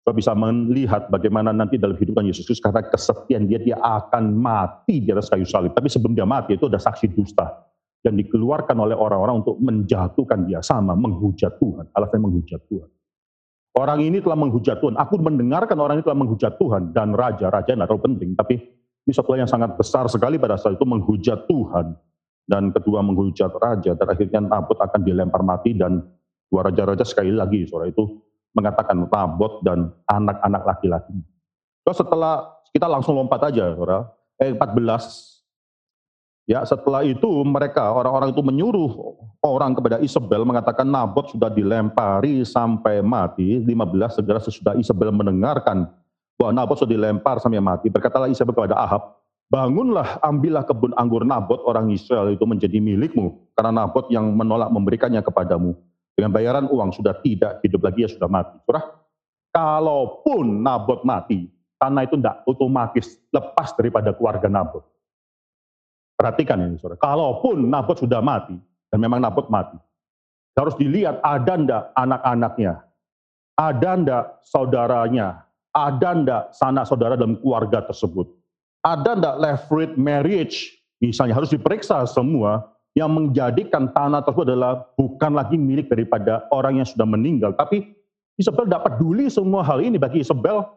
Kita 0.00 0.16
bisa 0.16 0.32
melihat 0.32 1.10
bagaimana 1.12 1.52
nanti 1.52 1.76
dalam 1.76 1.98
hidup 1.98 2.16
Tuhan 2.16 2.30
Yesus 2.30 2.46
Kristus, 2.46 2.62
karena 2.62 2.86
kesetiaan 2.86 3.50
dia, 3.50 3.58
dia 3.58 3.76
akan 3.82 4.30
mati 4.30 5.02
di 5.02 5.10
atas 5.10 5.26
kayu 5.26 5.44
salib. 5.44 5.74
Tapi 5.74 5.90
sebelum 5.90 6.14
dia 6.14 6.24
mati, 6.24 6.54
itu 6.54 6.70
ada 6.70 6.78
saksi 6.78 7.10
dusta 7.12 7.69
yang 8.00 8.16
dikeluarkan 8.16 8.76
oleh 8.80 8.96
orang-orang 8.96 9.44
untuk 9.44 9.60
menjatuhkan 9.60 10.48
dia 10.48 10.64
sama 10.64 10.96
menghujat 10.96 11.60
Tuhan. 11.60 11.92
Alasannya 11.92 12.22
menghujat 12.24 12.60
Tuhan. 12.68 12.88
Orang 13.76 14.00
ini 14.02 14.18
telah 14.18 14.38
menghujat 14.40 14.80
Tuhan. 14.80 14.96
Aku 14.98 15.20
mendengarkan 15.20 15.78
orang 15.78 16.00
ini 16.00 16.04
telah 16.04 16.18
menghujat 16.18 16.56
Tuhan 16.56 16.90
dan 16.96 17.12
raja. 17.12 17.52
Raja 17.52 17.76
tidak 17.76 17.86
terlalu 17.86 18.04
penting, 18.12 18.30
tapi 18.34 18.56
ini 19.06 19.12
satu 19.12 19.36
yang 19.36 19.46
sangat 19.46 19.76
besar 19.76 20.08
sekali 20.08 20.40
pada 20.40 20.56
saat 20.56 20.80
itu 20.80 20.86
menghujat 20.88 21.46
Tuhan 21.46 21.94
dan 22.50 22.74
kedua 22.74 23.04
menghujat 23.04 23.54
raja 23.62 23.94
dan 23.94 24.06
akhirnya 24.10 24.40
Nabot 24.42 24.74
akan 24.74 25.00
dilempar 25.06 25.46
mati 25.46 25.76
dan 25.78 26.02
dua 26.50 26.66
raja-raja 26.66 27.06
sekali 27.06 27.30
lagi 27.30 27.62
suara 27.62 27.86
itu 27.86 28.18
mengatakan 28.50 29.06
Nabot 29.06 29.62
dan 29.62 29.94
anak-anak 30.10 30.62
laki-laki. 30.66 31.14
So, 31.86 31.94
setelah 31.94 32.58
kita 32.74 32.90
langsung 32.90 33.14
lompat 33.14 33.54
aja, 33.54 33.70
saudara. 33.74 34.10
Eh 34.40 34.56
14 34.56 35.29
Ya, 36.50 36.66
setelah 36.66 37.06
itu 37.06 37.30
mereka 37.46 37.94
orang-orang 37.94 38.34
itu 38.34 38.42
menyuruh 38.42 38.90
orang 39.38 39.70
kepada 39.70 40.02
Isabel 40.02 40.42
mengatakan 40.42 40.82
Nabot 40.82 41.30
sudah 41.30 41.46
dilempari 41.46 42.42
sampai 42.42 42.98
mati. 43.06 43.62
15 43.62 44.18
segera 44.18 44.42
sesudah 44.42 44.74
Isabel 44.74 45.14
mendengarkan 45.14 45.86
bahwa 46.34 46.50
Nabot 46.50 46.74
sudah 46.74 46.90
dilempar 46.90 47.38
sampai 47.38 47.62
mati. 47.62 47.86
Berkatalah 47.86 48.26
Isabel 48.26 48.50
kepada 48.50 48.74
Ahab, 48.82 49.22
bangunlah 49.46 50.18
ambillah 50.26 50.66
kebun 50.66 50.90
anggur 50.98 51.22
Nabot 51.22 51.62
orang 51.70 51.86
Israel 51.94 52.26
itu 52.34 52.42
menjadi 52.42 52.82
milikmu. 52.82 53.54
Karena 53.54 53.86
Nabot 53.86 54.10
yang 54.10 54.34
menolak 54.34 54.74
memberikannya 54.74 55.22
kepadamu. 55.22 55.78
Dengan 56.18 56.34
bayaran 56.34 56.66
uang 56.66 56.90
sudah 56.98 57.14
tidak 57.22 57.62
hidup 57.62 57.86
lagi 57.86 58.02
ya 58.02 58.10
sudah 58.10 58.26
mati. 58.26 58.58
Surah, 58.66 58.90
kalaupun 59.54 60.66
Nabot 60.66 61.06
mati, 61.06 61.46
tanah 61.78 62.10
itu 62.10 62.18
tidak 62.18 62.42
otomatis 62.42 63.22
lepas 63.30 63.70
daripada 63.78 64.10
keluarga 64.10 64.50
Nabot. 64.50 64.82
Perhatikan 66.20 66.60
ini 66.60 66.76
saudara. 66.76 67.00
Kalaupun 67.00 67.64
Nabot 67.64 67.96
sudah 67.96 68.20
mati, 68.20 68.52
dan 68.92 69.00
memang 69.00 69.24
Nabot 69.24 69.48
mati, 69.48 69.80
harus 70.52 70.76
dilihat 70.76 71.16
ada 71.24 71.56
ndak 71.56 71.82
anak-anaknya, 71.96 72.84
ada 73.56 73.90
ndak 73.96 74.24
saudaranya, 74.44 75.48
ada 75.72 76.12
ndak 76.12 76.42
sanak 76.52 76.84
saudara 76.84 77.16
dalam 77.16 77.40
keluarga 77.40 77.80
tersebut, 77.88 78.28
ada 78.84 79.16
ndak 79.16 79.34
levirate 79.40 79.96
marriage, 79.96 80.76
misalnya 81.00 81.40
harus 81.40 81.48
diperiksa 81.56 82.04
semua 82.04 82.68
yang 82.92 83.08
menjadikan 83.08 83.88
tanah 83.88 84.20
tersebut 84.20 84.52
adalah 84.52 84.92
bukan 85.00 85.32
lagi 85.32 85.56
milik 85.56 85.88
daripada 85.88 86.44
orang 86.52 86.84
yang 86.84 86.88
sudah 86.88 87.08
meninggal, 87.08 87.56
tapi 87.56 87.96
Isabel 88.36 88.68
tidak 88.68 88.92
peduli 88.92 89.32
semua 89.32 89.64
hal 89.64 89.80
ini 89.80 89.96
bagi 89.96 90.20
Isabel 90.20 90.68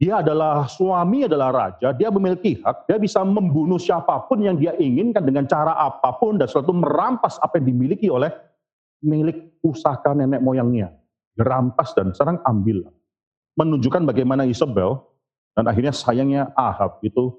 dia 0.00 0.24
adalah 0.24 0.64
suami, 0.64 1.28
adalah 1.28 1.52
raja, 1.52 1.92
dia 1.92 2.08
memiliki 2.08 2.56
hak, 2.64 2.88
dia 2.88 2.96
bisa 2.96 3.20
membunuh 3.20 3.76
siapa 3.76 4.24
pun 4.24 4.40
yang 4.40 4.56
dia 4.56 4.72
inginkan 4.80 5.20
dengan 5.20 5.44
cara 5.44 5.76
apa 5.76 6.16
pun 6.16 6.40
dan 6.40 6.48
selalu 6.48 6.80
merampas 6.80 7.36
apa 7.44 7.60
yang 7.60 7.76
dimiliki 7.76 8.08
oleh 8.08 8.32
milik 9.04 9.60
pusaka 9.60 10.16
nenek 10.16 10.40
moyangnya. 10.40 10.88
Dirampas 11.36 11.92
dan 11.92 12.16
serang 12.16 12.40
ambil. 12.48 12.88
Menunjukkan 13.60 14.08
bagaimana 14.08 14.48
Isabel 14.48 15.04
dan 15.52 15.68
akhirnya 15.68 15.92
sayangnya 15.92 16.48
Ahab 16.56 17.04
itu 17.04 17.36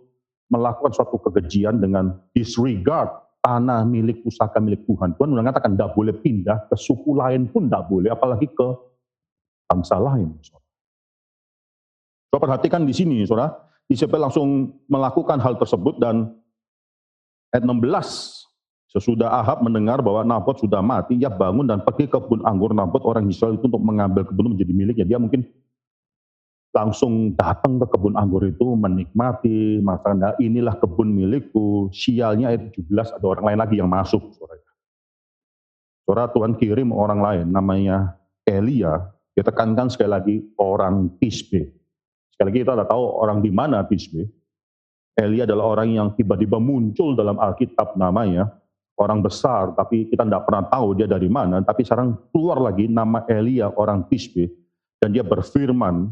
melakukan 0.54 0.93
suatu 0.93 1.17
kekejian 1.17 1.82
dengan 1.82 2.13
disregard 2.38 3.10
tanah 3.41 3.89
milik 3.89 4.21
pusaka 4.21 4.62
milik 4.62 4.86
Tuhan. 4.86 5.17
Tuhan 5.17 5.34
mengatakan 5.34 5.74
tidak 5.74 5.97
boleh 5.97 6.13
pindah 6.13 6.69
ke 6.69 6.78
suku 6.78 7.17
lain 7.17 7.50
pun 7.50 7.65
tidak 7.65 7.89
boleh, 7.89 8.13
apalagi 8.13 8.45
ke 8.54 8.67
bangsa 9.65 9.97
lain. 9.97 10.38
Coba 12.32 12.48
perhatikan 12.48 12.88
di 12.88 12.96
sini, 12.96 13.28
saudara. 13.28 13.52
Isabel 13.91 14.24
langsung 14.24 14.72
melakukan 14.88 15.36
hal 15.44 15.60
tersebut 15.60 16.00
dan 16.00 16.32
ayat 17.52 17.67
16, 17.67 18.48
sesudah 18.88 19.27
Ahab 19.27 19.67
mendengar 19.67 20.00
bahwa 20.00 20.23
Nabot 20.23 20.56
sudah 20.56 20.79
mati, 20.79 21.19
ia 21.19 21.27
bangun 21.27 21.67
dan 21.67 21.84
pergi 21.84 22.08
ke 22.08 22.15
kebun 22.15 22.48
anggur 22.48 22.71
Nabot 22.71 23.04
orang 23.04 23.27
Israel 23.27 23.60
itu 23.60 23.67
untuk 23.67 23.84
mengambil 23.84 24.23
kebun 24.23 24.56
menjadi 24.56 24.71
miliknya. 24.71 25.04
Dia 25.04 25.19
mungkin 25.19 25.44
langsung 26.71 27.36
datang 27.36 27.84
ke 27.84 27.88
kebun 27.92 28.15
anggur 28.15 28.48
itu 28.48 28.63
menikmati, 28.63 29.84
mengatakan 29.84 30.40
inilah 30.40 30.79
kebun 30.79 31.12
milikku. 31.12 31.92
Sialnya 31.92 32.56
ayat 32.56 32.71
17 32.71 33.19
ada 33.19 33.25
orang 33.27 33.46
lain 33.52 33.60
lagi 33.60 33.75
yang 33.75 33.92
masuk. 33.92 34.23
Saudara, 36.08 36.32
Tuhan 36.32 36.56
kirim 36.56 36.96
orang 36.96 37.19
lain 37.19 37.46
namanya 37.52 38.15
Elia, 38.48 39.12
dia 39.36 39.44
tekankan 39.44 39.92
sekali 39.92 40.12
lagi 40.12 40.36
orang 40.60 41.12
Tisbe. 41.19 41.81
Sekali 42.42 42.58
lagi 42.58 42.65
kita 42.65 42.73
tidak 42.73 42.89
tahu 42.89 43.04
orang 43.21 43.37
di 43.46 43.54
mana 43.54 43.85
Tisbe. 43.85 44.25
Eli 45.13 45.46
adalah 45.46 45.77
orang 45.77 45.94
yang 45.94 46.08
tiba-tiba 46.17 46.58
muncul 46.58 47.13
dalam 47.13 47.37
Alkitab 47.37 47.94
namanya, 48.02 48.50
orang 48.98 49.21
besar, 49.21 49.77
tapi 49.77 50.10
kita 50.10 50.25
tidak 50.25 50.50
pernah 50.50 50.65
tahu 50.65 50.98
dia 50.98 51.06
dari 51.06 51.29
mana. 51.29 51.62
Tapi 51.62 51.85
sekarang 51.85 52.17
keluar 52.33 52.58
lagi 52.58 52.89
nama 52.89 53.21
Elia 53.29 53.69
orang 53.69 54.10
Tisbe, 54.10 54.50
dan 54.98 55.13
dia 55.13 55.21
berfirman, 55.21 56.10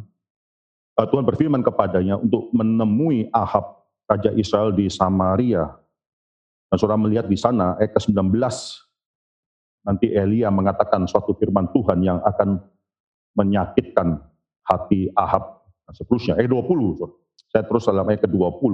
uh, 1.02 1.08
Tuhan 1.10 1.26
berfirman 1.26 1.66
kepadanya 1.66 2.22
untuk 2.22 2.54
menemui 2.54 3.34
Ahab 3.34 3.90
Raja 4.06 4.30
Israel 4.38 4.70
di 4.70 4.86
Samaria. 4.86 5.66
Dan 6.70 6.78
saudara 6.78 7.02
melihat 7.02 7.26
di 7.26 7.42
sana, 7.42 7.74
ayat 7.82 7.98
ke-19, 7.98 8.30
nanti 9.82 10.14
Elia 10.14 10.54
mengatakan 10.54 11.10
suatu 11.10 11.34
firman 11.34 11.74
Tuhan 11.74 12.06
yang 12.06 12.22
akan 12.22 12.62
menyakitkan 13.34 14.22
hati 14.70 15.10
Ahab 15.18 15.59
dan 15.90 15.98
seterusnya. 15.98 16.38
Ayat 16.38 16.54
20, 16.54 17.02
saya 17.50 17.66
terus 17.66 17.90
dalam 17.90 18.06
ayat 18.06 18.22
ke-20. 18.30 18.74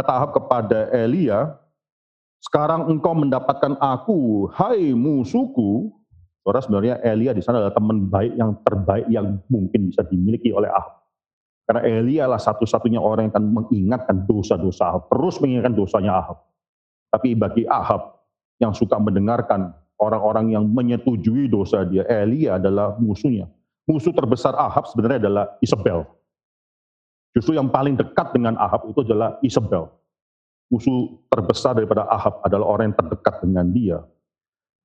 Kata 0.00 0.10
Ahab 0.16 0.30
kepada 0.32 0.88
Elia, 0.96 1.60
sekarang 2.40 2.88
engkau 2.88 3.12
mendapatkan 3.12 3.76
aku, 3.76 4.48
hai 4.56 4.96
musuhku. 4.96 5.92
Saudara 6.40 6.64
sebenarnya 6.64 6.96
Elia 7.04 7.36
di 7.36 7.44
sana 7.44 7.60
adalah 7.60 7.76
teman 7.76 8.08
baik 8.08 8.32
yang 8.32 8.56
terbaik 8.64 9.06
yang 9.12 9.44
mungkin 9.52 9.92
bisa 9.92 10.00
dimiliki 10.08 10.48
oleh 10.48 10.72
Ahab. 10.72 11.04
Karena 11.68 11.84
Elia 11.84 12.24
lah 12.24 12.40
satu-satunya 12.40 12.96
orang 12.96 13.28
yang 13.28 13.32
akan 13.36 13.46
mengingatkan 13.52 14.16
dosa-dosa 14.24 14.88
Ahab, 14.88 15.12
terus 15.12 15.36
mengingatkan 15.44 15.76
dosanya 15.76 16.16
Ahab. 16.16 16.48
Tapi 17.12 17.36
bagi 17.36 17.68
Ahab 17.68 18.24
yang 18.56 18.72
suka 18.72 18.96
mendengarkan 18.96 19.76
orang-orang 20.00 20.56
yang 20.56 20.64
menyetujui 20.64 21.52
dosa 21.52 21.84
dia, 21.84 22.08
Elia 22.08 22.56
adalah 22.56 22.96
musuhnya. 22.96 23.52
Musuh 23.84 24.16
terbesar 24.16 24.56
Ahab 24.56 24.88
sebenarnya 24.88 25.28
adalah 25.28 25.44
Isabel. 25.60 26.08
Justru 27.38 27.54
yang 27.54 27.70
paling 27.70 27.94
dekat 27.94 28.34
dengan 28.34 28.58
Ahab 28.58 28.90
itu 28.90 29.06
adalah 29.06 29.38
Isabel. 29.46 29.86
Musuh 30.74 31.22
terbesar 31.30 31.78
daripada 31.78 32.02
Ahab 32.10 32.42
adalah 32.42 32.66
orang 32.66 32.90
yang 32.90 32.98
terdekat 32.98 33.38
dengan 33.46 33.70
dia. 33.70 34.02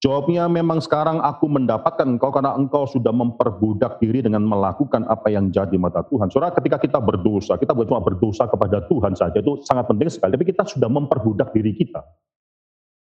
Jawabnya 0.05 0.45
memang 0.45 0.77
sekarang 0.77 1.17
aku 1.17 1.49
mendapatkan 1.49 2.05
engkau 2.05 2.29
karena 2.29 2.53
engkau 2.53 2.85
sudah 2.85 3.09
memperbudak 3.09 3.97
diri 3.97 4.21
dengan 4.21 4.45
melakukan 4.45 5.01
apa 5.09 5.33
yang 5.33 5.49
jadi 5.49 5.73
mata 5.81 6.05
Tuhan. 6.05 6.29
Saudara 6.29 6.53
ketika 6.53 6.77
kita 6.77 7.01
berdosa, 7.01 7.57
kita 7.57 7.73
bukan 7.73 7.89
cuma 7.89 8.05
berdosa 8.05 8.45
kepada 8.45 8.85
Tuhan 8.85 9.17
saja, 9.17 9.41
itu 9.41 9.65
sangat 9.65 9.89
penting 9.89 10.13
sekali. 10.13 10.37
Tapi 10.37 10.45
kita 10.45 10.69
sudah 10.69 10.91
memperbudak 10.93 11.49
diri 11.57 11.73
kita. 11.73 12.05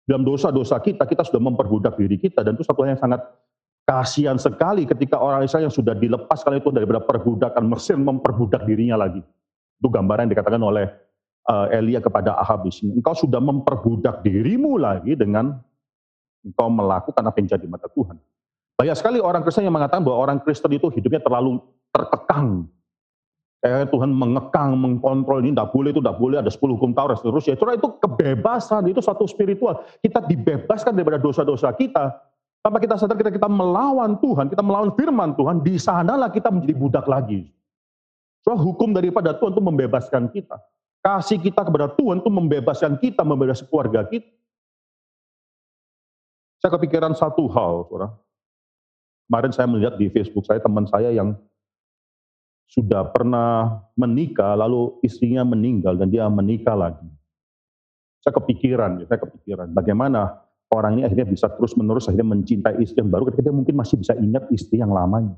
Dalam 0.05 0.29
dosa-dosa 0.29 0.77
kita, 0.77 1.09
kita 1.09 1.25
sudah 1.25 1.41
memperbudak 1.41 1.97
diri 1.97 2.21
kita. 2.21 2.45
Dan 2.45 2.53
itu 2.53 2.67
satu 2.67 2.85
hal 2.85 2.93
yang 2.93 3.01
sangat 3.01 3.25
kasihan 3.89 4.37
sekali 4.37 4.85
ketika 4.85 5.17
orang 5.17 5.41
Israel 5.41 5.65
yang 5.65 5.73
sudah 5.73 5.97
dilepas 5.97 6.45
kali 6.45 6.61
itu 6.61 6.69
daripada 6.69 7.01
perbudakan 7.01 7.65
Mesir 7.65 7.97
memperbudak 7.97 8.61
dirinya 8.69 9.01
lagi. 9.01 9.25
Itu 9.79 9.87
gambaran 9.87 10.27
yang 10.27 10.33
dikatakan 10.35 10.59
oleh 10.59 10.85
uh, 11.47 11.67
Elia 11.71 12.03
kepada 12.03 12.35
Ahab 12.35 12.67
di 12.67 12.71
sini. 12.71 12.91
Engkau 12.99 13.15
sudah 13.15 13.39
memperbudak 13.39 14.21
dirimu 14.21 14.75
lagi 14.75 15.15
dengan 15.15 15.55
engkau 16.43 16.67
melakukan 16.67 17.23
apa 17.23 17.35
yang 17.39 17.47
jadi 17.47 17.65
mata 17.65 17.87
Tuhan. 17.91 18.19
Banyak 18.79 18.95
sekali 18.95 19.19
orang 19.19 19.43
Kristen 19.43 19.67
yang 19.67 19.75
mengatakan 19.75 20.05
bahwa 20.05 20.17
orang 20.23 20.37
Kristen 20.39 20.71
itu 20.71 20.87
hidupnya 20.87 21.19
terlalu 21.19 21.59
terkekang. 21.91 22.67
Tuhan 23.59 24.15
mengekang, 24.15 24.71
mengkontrol 24.79 25.43
ini, 25.43 25.51
tidak 25.51 25.75
boleh, 25.75 25.91
itu 25.91 25.99
tidak 25.99 26.15
boleh, 26.15 26.37
ada 26.39 26.47
10 26.47 26.79
hukum 26.79 26.95
Taurat, 26.95 27.19
seterusnya. 27.19 27.59
Itu, 27.59 27.67
itu 27.75 27.87
kebebasan, 27.99 28.87
itu 28.87 29.03
satu 29.03 29.27
spiritual. 29.27 29.83
Kita 29.99 30.23
dibebaskan 30.23 30.95
daripada 30.95 31.19
dosa-dosa 31.19 31.75
kita. 31.75 32.23
Tanpa 32.63 32.79
kita 32.79 32.95
sadar 32.95 33.19
kita, 33.19 33.35
kita 33.35 33.51
melawan 33.51 34.15
Tuhan, 34.23 34.47
kita 34.47 34.63
melawan 34.63 34.95
firman 34.95 35.35
Tuhan, 35.35 35.59
di 35.59 35.75
sanalah 35.75 36.31
kita 36.31 36.47
menjadi 36.47 36.71
budak 36.71 37.03
lagi. 37.03 37.51
So, 38.43 38.55
hukum 38.55 38.95
daripada 38.95 39.35
Tuhan 39.35 39.51
itu 39.51 39.63
membebaskan 39.63 40.31
kita. 40.31 40.57
Kasih 40.99 41.39
kita 41.39 41.63
kepada 41.63 41.91
Tuhan 41.95 42.19
itu 42.19 42.31
membebaskan 42.31 42.99
kita, 42.99 43.23
membebaskan 43.23 43.67
keluarga 43.67 44.03
kita. 44.07 44.27
Saya 46.59 46.75
kepikiran 46.75 47.15
satu 47.15 47.47
hal, 47.51 47.87
saudara. 47.87 48.11
Kemarin 49.29 49.51
saya 49.55 49.67
melihat 49.69 49.95
di 49.95 50.11
Facebook 50.11 50.43
saya 50.43 50.59
teman 50.59 50.89
saya 50.89 51.13
yang 51.13 51.37
sudah 52.67 53.07
pernah 53.09 53.79
menikah, 53.95 54.59
lalu 54.59 54.99
istrinya 55.05 55.45
meninggal 55.47 55.95
dan 55.95 56.11
dia 56.11 56.27
menikah 56.27 56.75
lagi. 56.75 57.07
Saya 58.19 58.35
kepikiran, 58.35 59.07
saya 59.07 59.19
kepikiran 59.23 59.71
bagaimana 59.71 60.43
orang 60.69 60.99
ini 60.99 61.03
akhirnya 61.07 61.31
bisa 61.31 61.47
terus-menerus 61.49 62.11
akhirnya 62.11 62.35
mencintai 62.35 62.77
istri 62.83 62.99
yang 62.99 63.09
baru 63.09 63.31
ketika 63.31 63.49
dia 63.49 63.55
mungkin 63.55 63.75
masih 63.79 63.95
bisa 63.97 64.13
ingat 64.19 64.45
istri 64.51 64.83
yang 64.83 64.91
lamanya. 64.91 65.33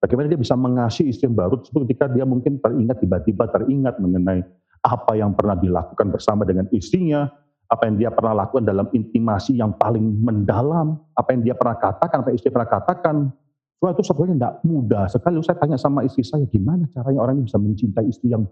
Bagaimana 0.00 0.32
dia 0.32 0.40
bisa 0.40 0.56
mengasihi 0.56 1.12
istri 1.12 1.28
yang 1.28 1.36
baru 1.36 1.60
ketika 1.60 2.08
dia 2.08 2.24
mungkin 2.24 2.56
teringat 2.56 3.04
tiba-tiba 3.04 3.52
teringat 3.52 4.00
mengenai 4.00 4.40
apa 4.80 5.12
yang 5.12 5.36
pernah 5.36 5.60
dilakukan 5.60 6.08
bersama 6.08 6.48
dengan 6.48 6.64
istrinya, 6.72 7.28
apa 7.68 7.84
yang 7.84 8.00
dia 8.00 8.10
pernah 8.10 8.32
lakukan 8.32 8.64
dalam 8.64 8.88
intimasi 8.96 9.60
yang 9.60 9.76
paling 9.76 10.24
mendalam, 10.24 10.96
apa 11.12 11.36
yang 11.36 11.44
dia 11.44 11.52
pernah 11.52 11.76
katakan, 11.76 12.24
apa 12.24 12.28
yang 12.32 12.38
istri 12.40 12.48
pernah 12.48 12.70
katakan. 12.72 13.16
Wah 13.80 13.92
itu 13.92 14.04
sebenarnya 14.04 14.34
tidak 14.36 14.54
mudah 14.64 15.04
sekali. 15.08 15.34
Saya 15.44 15.56
tanya 15.56 15.76
sama 15.76 16.00
istri 16.04 16.24
saya, 16.24 16.44
gimana 16.48 16.88
caranya 16.92 17.20
orang 17.20 17.40
ini 17.40 17.44
bisa 17.48 17.56
mencintai 17.60 18.06
istri 18.08 18.32
yang 18.32 18.44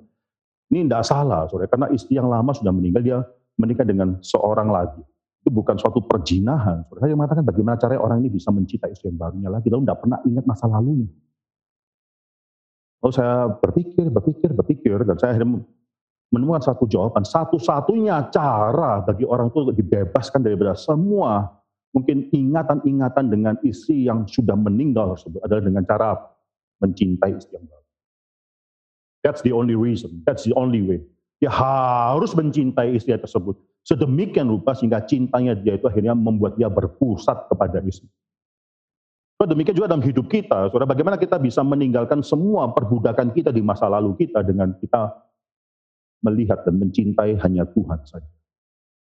ini 0.69 0.85
tidak 0.85 1.05
salah, 1.09 1.49
saudara. 1.49 1.69
Karena 1.69 1.89
istri 1.97 2.21
yang 2.21 2.29
lama 2.29 2.53
sudah 2.53 2.73
meninggal, 2.73 3.01
dia 3.01 3.19
menikah 3.57 3.89
dengan 3.89 4.21
seorang 4.21 4.69
lagi. 4.69 5.01
Itu 5.41 5.49
bukan 5.49 5.81
suatu 5.81 6.05
perjinahan. 6.05 6.85
Saya 6.93 7.17
mengatakan 7.17 7.41
bagaimana 7.41 7.81
caranya 7.81 8.05
orang 8.05 8.21
ini 8.21 8.37
bisa 8.37 8.53
mencintai 8.53 8.93
istri 8.93 9.09
yang 9.09 9.17
barunya 9.17 9.49
lagi, 9.49 9.73
lalu 9.73 9.89
tidak 9.89 9.99
pernah 10.05 10.19
ingat 10.29 10.45
masa 10.45 10.65
lalunya. 10.69 11.09
Lalu 12.99 13.13
saya 13.15 13.47
berpikir, 13.47 14.07
berpikir, 14.11 14.51
berpikir, 14.51 14.97
dan 15.07 15.17
saya 15.19 15.39
akhirnya 15.39 15.63
menemukan 16.35 16.63
satu 16.67 16.85
jawaban. 16.91 17.23
Satu-satunya 17.23 18.29
cara 18.35 19.01
bagi 19.07 19.25
orang 19.25 19.49
tua 19.55 19.71
dibebaskan 19.71 20.45
daripada 20.45 20.75
semua 20.75 21.59
mungkin 21.95 22.29
ingatan-ingatan 22.31 23.33
dengan 23.33 23.55
istri 23.65 24.05
yang 24.05 24.29
sudah 24.29 24.53
meninggal 24.55 25.17
tersebut 25.17 25.41
adalah 25.41 25.63
dengan 25.65 25.83
cara 25.89 26.09
mencintai 26.85 27.33
istri 27.39 27.57
yang 27.57 27.67
baru. 27.67 27.87
That's 29.25 29.43
the 29.43 29.53
only 29.57 29.75
reason. 29.75 30.23
That's 30.29 30.45
the 30.45 30.55
only 30.55 30.85
way. 30.85 31.01
Dia 31.39 31.55
harus 31.55 32.35
mencintai 32.35 32.99
istri 32.99 33.15
tersebut. 33.15 33.55
Sedemikian 33.87 34.51
rupa 34.53 34.77
sehingga 34.77 35.01
cintanya 35.07 35.57
dia 35.57 35.79
itu 35.79 35.87
akhirnya 35.89 36.13
membuat 36.13 36.61
dia 36.61 36.69
berpusat 36.69 37.49
kepada 37.49 37.81
istri. 37.87 38.11
Demikian 39.39 39.79
juga 39.79 39.95
dalam 39.95 40.03
hidup 40.03 40.27
kita, 40.27 40.67
saudara, 40.67 40.83
bagaimana 40.83 41.15
kita 41.15 41.39
bisa 41.39 41.63
meninggalkan 41.63 42.27
semua 42.27 42.75
perbudakan 42.75 43.31
kita 43.31 43.55
di 43.55 43.63
masa 43.63 43.87
lalu 43.87 44.19
kita 44.19 44.43
dengan 44.43 44.75
kita 44.75 45.15
melihat 46.27 46.67
dan 46.67 46.75
mencintai 46.83 47.39
hanya 47.47 47.63
Tuhan 47.71 48.03
saja. 48.03 48.27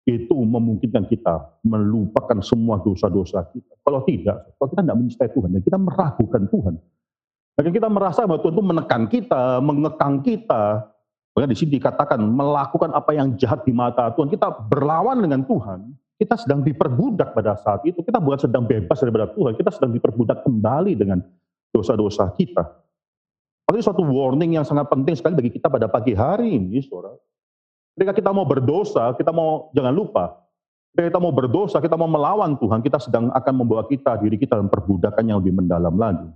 Itu 0.06 0.38
memungkinkan 0.38 1.10
kita 1.10 1.62
melupakan 1.66 2.38
semua 2.38 2.78
dosa-dosa 2.78 3.50
kita. 3.50 3.74
Kalau 3.82 4.06
tidak, 4.06 4.54
kalau 4.58 4.68
kita 4.70 4.80
tidak 4.86 4.98
mencintai 5.02 5.30
Tuhan, 5.34 5.50
dan 5.58 5.62
kita 5.66 5.78
meragukan 5.82 6.42
Tuhan. 6.46 6.74
Dan 7.52 7.70
kita 7.74 7.88
merasa 7.90 8.20
bahwa 8.22 8.40
Tuhan 8.46 8.54
itu 8.54 8.64
menekan 8.64 9.02
kita, 9.10 9.42
mengekang 9.58 10.14
kita. 10.22 10.86
Bahkan 11.34 11.48
di 11.50 11.56
sini 11.58 11.70
dikatakan 11.82 12.22
melakukan 12.22 12.94
apa 12.94 13.10
yang 13.10 13.34
jahat 13.34 13.66
di 13.66 13.74
mata 13.74 14.14
Tuhan. 14.14 14.30
Kita 14.30 14.70
berlawan 14.70 15.18
dengan 15.18 15.42
Tuhan. 15.42 15.98
Kita 16.16 16.38
sedang 16.38 16.62
diperbudak 16.62 17.34
pada 17.34 17.58
saat 17.58 17.82
itu. 17.88 18.00
Kita 18.04 18.22
bukan 18.22 18.38
sedang 18.46 18.64
bebas 18.64 18.98
daripada 19.00 19.30
Tuhan. 19.34 19.58
Kita 19.58 19.70
sedang 19.74 19.90
diperbudak 19.90 20.46
kembali 20.46 20.92
dengan 20.94 21.18
dosa-dosa 21.72 22.30
kita. 22.36 22.62
Ini 23.72 23.80
suatu 23.80 24.04
warning 24.04 24.60
yang 24.60 24.68
sangat 24.68 24.92
penting 24.92 25.16
sekali 25.16 25.32
bagi 25.32 25.52
kita 25.56 25.72
pada 25.72 25.88
pagi 25.88 26.12
hari 26.12 26.60
ini, 26.60 26.84
saudara. 26.84 27.16
Ketika 27.96 28.12
kita 28.12 28.30
mau 28.32 28.44
berdosa, 28.44 29.16
kita 29.16 29.32
mau, 29.32 29.72
jangan 29.72 29.96
lupa, 29.96 30.44
ketika 30.92 31.16
kita 31.16 31.20
mau 31.24 31.32
berdosa, 31.32 31.80
kita 31.80 31.96
mau 31.96 32.08
melawan 32.08 32.52
Tuhan, 32.60 32.84
kita 32.84 33.00
sedang 33.00 33.32
akan 33.32 33.54
membawa 33.64 33.88
kita, 33.88 34.20
diri 34.20 34.36
kita 34.36 34.60
dalam 34.60 34.68
perbudakan 34.68 35.24
yang 35.24 35.40
lebih 35.40 35.56
mendalam 35.56 35.96
lagi. 35.96 36.28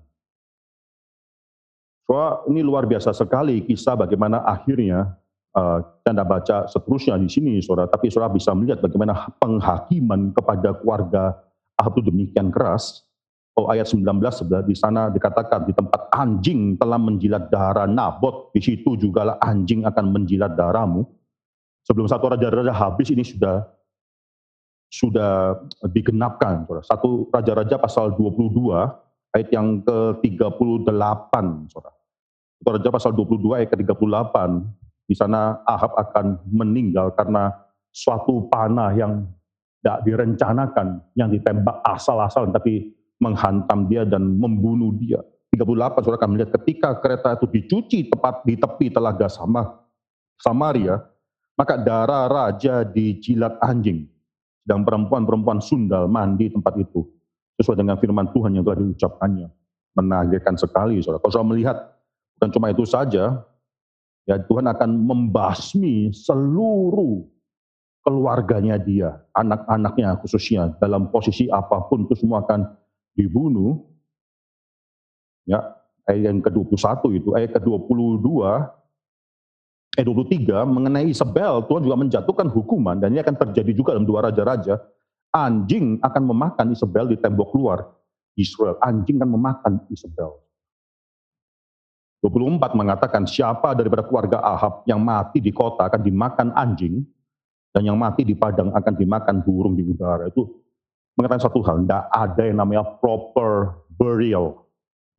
Soal 2.09 2.47
ini 2.49 2.64
luar 2.64 2.89
biasa 2.89 3.12
sekali 3.12 3.61
kisah 3.66 3.99
bagaimana 3.99 4.41
akhirnya 4.47 5.12
uh, 5.57 5.80
Anda 6.07 6.22
baca 6.22 6.70
seterusnya 6.70 7.18
di 7.18 7.26
sini, 7.26 7.59
saudara. 7.64 7.90
Tapi 7.90 8.12
saudara 8.12 8.30
bisa 8.30 8.54
melihat 8.54 8.84
bagaimana 8.84 9.32
penghakiman 9.40 10.30
kepada 10.36 10.76
keluarga 10.78 11.34
Ahab 11.76 11.98
itu 11.98 12.09
demikian 12.09 12.48
keras 12.48 13.07
Oh 13.57 13.72
ayat 13.72 13.88
19 13.88 14.04
sebelah 14.36 14.61
di 14.61 14.76
sana 14.76 15.09
dikatakan 15.09 15.64
di 15.64 15.72
tempat 15.72 16.12
anjing 16.12 16.76
telah 16.76 17.00
menjilat 17.00 17.48
darah 17.48 17.88
Nabot, 17.88 18.52
di 18.52 18.61
situ 18.61 19.00
juga 19.00 19.40
anjing 19.40 19.88
akan 19.88 20.12
menjilat 20.12 20.52
darahmu. 20.52 21.09
Sebelum 21.88 22.04
satu 22.04 22.28
raja-raja 22.28 22.76
habis 22.76 23.09
ini 23.09 23.24
sudah 23.24 23.64
sudah 24.92 25.57
digenapkan. 25.88 26.68
Satu 26.84 27.32
raja-raja 27.32 27.80
pasal 27.80 28.12
22 28.12 28.76
ayat 29.32 29.48
yang 29.48 29.80
ke-38. 29.88 31.32
Satu 31.72 32.68
raja 32.76 32.90
pasal 32.92 33.16
22 33.16 33.57
ayat 33.57 33.72
ke-38. 33.72 34.36
Di 35.07 35.14
sana 35.14 35.62
Ahab 35.62 35.94
akan 35.94 36.50
meninggal 36.50 37.14
karena 37.14 37.54
suatu 37.94 38.50
panah 38.50 38.90
yang 38.92 39.22
tidak 39.80 40.02
direncanakan, 40.02 40.98
yang 41.14 41.30
ditembak 41.30 41.78
asal-asalan, 41.86 42.50
tapi 42.50 42.90
menghantam 43.22 43.86
dia 43.86 44.02
dan 44.02 44.34
membunuh 44.36 44.90
dia. 44.98 45.22
38 45.54 46.02
saudara 46.02 46.18
akan 46.20 46.30
melihat 46.34 46.50
ketika 46.61 46.98
kereta 46.98 47.38
itu 47.38 47.46
dicuci 47.48 47.98
tepat 48.11 48.42
di 48.44 48.59
tepi 48.59 48.90
telaga 48.90 49.30
sama 49.30 49.86
Samaria, 50.36 51.00
maka 51.57 51.80
darah 51.80 52.28
raja 52.28 52.84
dijilat 52.84 53.57
anjing. 53.64 54.04
Sedang 54.66 54.82
perempuan-perempuan 54.82 55.62
sundal 55.62 56.11
mandi 56.11 56.50
tempat 56.50 56.74
itu. 56.76 57.07
Sesuai 57.57 57.78
dengan 57.80 57.96
firman 57.96 58.28
Tuhan 58.34 58.59
yang 58.59 58.66
telah 58.66 58.82
diucapkannya. 58.82 59.48
Menagihkan 59.96 60.61
sekali 60.61 61.00
saudara. 61.00 61.22
Kalau 61.24 61.32
saudara 61.32 61.50
melihat, 61.54 61.76
bukan 62.36 62.50
cuma 62.52 62.66
itu 62.68 62.84
saja, 62.84 63.40
Ya, 64.27 64.43
Tuhan 64.43 64.66
akan 64.66 64.91
membasmi 65.07 66.11
seluruh 66.11 67.22
keluarganya 68.03 68.74
dia, 68.79 69.22
anak-anaknya 69.35 70.18
khususnya 70.18 70.74
dalam 70.83 71.14
posisi 71.14 71.47
apa 71.47 71.87
pun 71.87 72.07
itu 72.07 72.14
semua 72.18 72.43
akan 72.43 72.66
dibunuh. 73.14 73.87
Ya, 75.47 75.62
ayat 76.11 76.35
yang 76.35 76.39
ke-21 76.43 77.03
itu, 77.22 77.29
ayat 77.39 77.55
ke-22 77.55 78.27
eh 79.97 80.05
23 80.05 80.68
mengenai 80.68 81.09
Isabel, 81.09 81.64
Tuhan 81.64 81.83
juga 81.89 81.97
menjatuhkan 81.97 82.53
hukuman 82.53 83.01
dan 83.01 83.16
ini 83.16 83.24
akan 83.24 83.37
terjadi 83.49 83.72
juga 83.72 83.97
dalam 83.97 84.05
dua 84.05 84.29
raja-raja. 84.29 84.77
Anjing 85.33 86.01
akan 86.05 86.22
memakan 86.29 86.66
Isabel 86.77 87.09
di 87.09 87.16
tembok 87.16 87.57
luar 87.57 87.85
Israel. 88.37 88.77
Anjing 88.85 89.16
akan 89.16 89.31
memakan 89.33 89.72
Isabel. 89.89 90.45
24 92.33 92.72
mengatakan 92.72 93.29
siapa 93.29 93.77
daripada 93.77 94.03
keluarga 94.03 94.41
Ahab 94.41 94.83
yang 94.89 94.99
mati 95.05 95.39
di 95.39 95.53
kota 95.53 95.87
akan 95.87 96.01
dimakan 96.01 96.49
anjing 96.57 97.05
dan 97.77 97.85
yang 97.85 98.01
mati 98.01 98.24
di 98.24 98.33
padang 98.33 98.72
akan 98.72 98.95
dimakan 98.97 99.45
burung 99.45 99.77
di 99.77 99.85
udara. 99.85 100.33
Itu 100.33 100.49
mengatakan 101.20 101.45
satu 101.45 101.61
hal, 101.61 101.85
tidak 101.85 102.05
ada 102.09 102.43
yang 102.49 102.57
namanya 102.57 102.85
proper 102.97 103.85
burial 104.01 104.64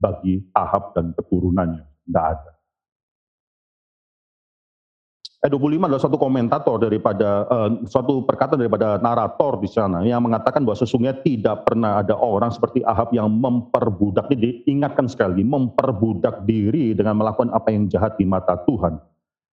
bagi 0.01 0.41
Ahab 0.57 0.97
dan 0.97 1.13
keturunannya. 1.13 1.85
Tidak 1.85 2.25
ada. 2.25 2.56
Ayat 5.37 5.53
25 5.53 5.85
adalah 5.85 6.01
satu 6.01 6.17
komentator 6.17 6.81
daripada 6.81 7.45
uh, 7.45 7.69
suatu 7.85 8.25
perkataan 8.25 8.57
daripada 8.57 8.97
narator 8.97 9.61
di 9.61 9.69
sana 9.69 10.01
yang 10.01 10.25
mengatakan 10.25 10.65
bahwa 10.65 10.81
sesungguhnya 10.81 11.21
tidak 11.21 11.61
pernah 11.61 12.01
ada 12.01 12.17
orang 12.17 12.49
seperti 12.49 12.81
Ahab 12.81 13.13
yang 13.13 13.29
memperbudak 13.29 14.33
ini 14.33 14.65
diingatkan 14.65 15.05
sekali 15.05 15.45
memperbudak 15.45 16.41
diri 16.41 16.97
dengan 16.97 17.21
melakukan 17.21 17.53
apa 17.53 17.69
yang 17.69 17.85
jahat 17.85 18.17
di 18.17 18.25
mata 18.25 18.57
Tuhan 18.65 18.97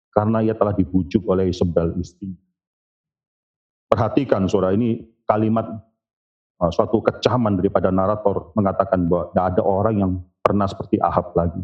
karena 0.09 0.41
ia 0.41 0.57
telah 0.57 0.72
dibujuk 0.72 1.20
oleh 1.28 1.53
Isabel 1.53 1.93
istri. 2.01 2.32
Perhatikan 3.85 4.49
saudara 4.49 4.72
ini 4.72 5.05
kalimat 5.28 5.68
uh, 6.64 6.72
suatu 6.72 7.05
kecaman 7.05 7.61
daripada 7.61 7.93
narator 7.93 8.57
mengatakan 8.57 9.05
bahwa 9.05 9.37
tidak 9.37 9.47
ada 9.53 9.62
orang 9.68 9.95
yang 10.01 10.12
pernah 10.41 10.64
seperti 10.64 10.97
Ahab 10.97 11.37
lagi. 11.37 11.61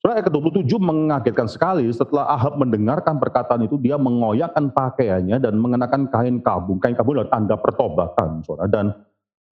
Surah 0.00 0.16
ayat 0.16 0.32
ke-27 0.32 0.80
mengagetkan 0.80 1.44
sekali 1.44 1.84
setelah 1.92 2.24
Ahab 2.32 2.56
mendengarkan 2.56 3.20
perkataan 3.20 3.68
itu 3.68 3.76
dia 3.76 4.00
mengoyakkan 4.00 4.72
pakaiannya 4.72 5.36
dan 5.36 5.60
mengenakan 5.60 6.08
kain 6.08 6.40
kabung. 6.40 6.80
Kain 6.80 6.96
kabung 6.96 7.20
adalah 7.20 7.28
tanda 7.28 7.60
pertobatan, 7.60 8.40
saudara. 8.40 8.64
Dan 8.64 8.96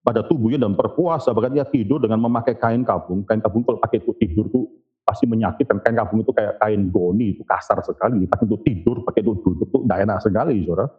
pada 0.01 0.25
tubuhnya 0.25 0.65
dan 0.65 0.73
berpuasa, 0.73 1.37
bahkan 1.37 1.53
dia 1.53 1.69
tidur 1.69 2.01
dengan 2.01 2.17
memakai 2.25 2.57
kain 2.57 2.81
kabung. 2.81 3.21
Kain 3.29 3.45
kabung 3.45 3.61
kalau 3.61 3.77
pakai 3.77 4.01
itu 4.01 4.09
tidur 4.17 4.49
itu 4.49 4.65
pasti 5.05 5.29
menyakitkan. 5.29 5.85
Kain 5.85 5.93
kabung 5.93 6.25
itu 6.25 6.33
kayak 6.33 6.57
kain 6.57 6.81
goni, 6.89 7.37
itu 7.37 7.45
kasar 7.45 7.77
sekali. 7.85 8.25
Pakai 8.25 8.49
itu 8.49 8.57
tidur, 8.65 9.05
pakai 9.05 9.21
itu 9.21 9.37
duduk, 9.45 9.69
itu 9.69 9.77
tidak 9.85 9.99
enak 10.01 10.17
sekali, 10.17 10.65
saudara. 10.65 10.89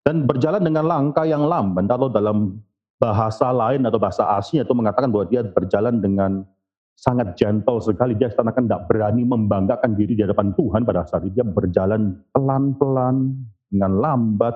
Dan 0.00 0.24
berjalan 0.24 0.64
dengan 0.64 0.84
langkah 0.88 1.28
yang 1.28 1.44
lamban, 1.44 1.84
kalau 1.84 2.08
dalam 2.08 2.56
bahasa 2.96 3.52
lain 3.52 3.84
atau 3.84 4.00
bahasa 4.00 4.24
asing 4.40 4.64
itu 4.64 4.72
mengatakan 4.72 5.12
bahwa 5.12 5.28
dia 5.28 5.44
berjalan 5.44 6.00
dengan 6.00 6.48
sangat 6.96 7.34
gentle 7.34 7.80
sekali. 7.82 8.14
Dia 8.14 8.30
seakan 8.30 8.68
tidak 8.68 8.86
berani 8.86 9.26
membanggakan 9.26 9.96
diri 9.98 10.16
di 10.16 10.22
hadapan 10.22 10.54
Tuhan 10.54 10.86
pada 10.86 11.04
saat 11.08 11.26
itu. 11.26 11.40
Dia 11.40 11.46
berjalan 11.46 12.20
pelan-pelan, 12.30 13.36
dengan 13.72 13.92
lambat. 13.96 14.54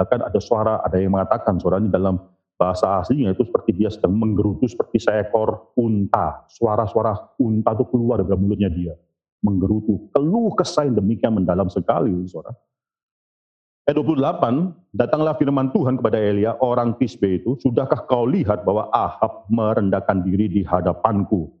Bahkan 0.00 0.20
ada 0.32 0.40
suara, 0.40 0.80
ada 0.80 0.96
yang 0.96 1.12
mengatakan 1.12 1.60
suara 1.60 1.76
ini 1.76 1.92
dalam 1.92 2.16
bahasa 2.56 3.04
aslinya 3.04 3.36
itu 3.36 3.44
seperti 3.44 3.76
dia 3.76 3.92
sedang 3.92 4.16
menggerutu 4.16 4.64
seperti 4.64 4.96
seekor 5.04 5.76
unta. 5.76 6.48
Suara-suara 6.48 7.36
unta 7.36 7.76
itu 7.76 7.84
keluar 7.92 8.24
dari 8.24 8.40
mulutnya 8.40 8.72
dia. 8.72 8.96
Menggerutu. 9.44 10.08
Keluh 10.16 10.56
kesah 10.56 10.88
demikian 10.88 11.36
mendalam 11.36 11.68
sekali, 11.68 12.12
suara. 12.24 12.52
Ayat 13.86 14.02
28, 14.02 14.74
datanglah 14.90 15.38
firman 15.38 15.70
Tuhan 15.70 16.02
kepada 16.02 16.18
Elia, 16.18 16.58
orang 16.58 16.98
Tisbe 16.98 17.38
itu, 17.38 17.54
sudahkah 17.62 18.02
kau 18.10 18.26
lihat 18.26 18.66
bahwa 18.66 18.90
Ahab 18.90 19.46
merendahkan 19.46 20.26
diri 20.26 20.50
di 20.50 20.66
hadapanku? 20.66 21.55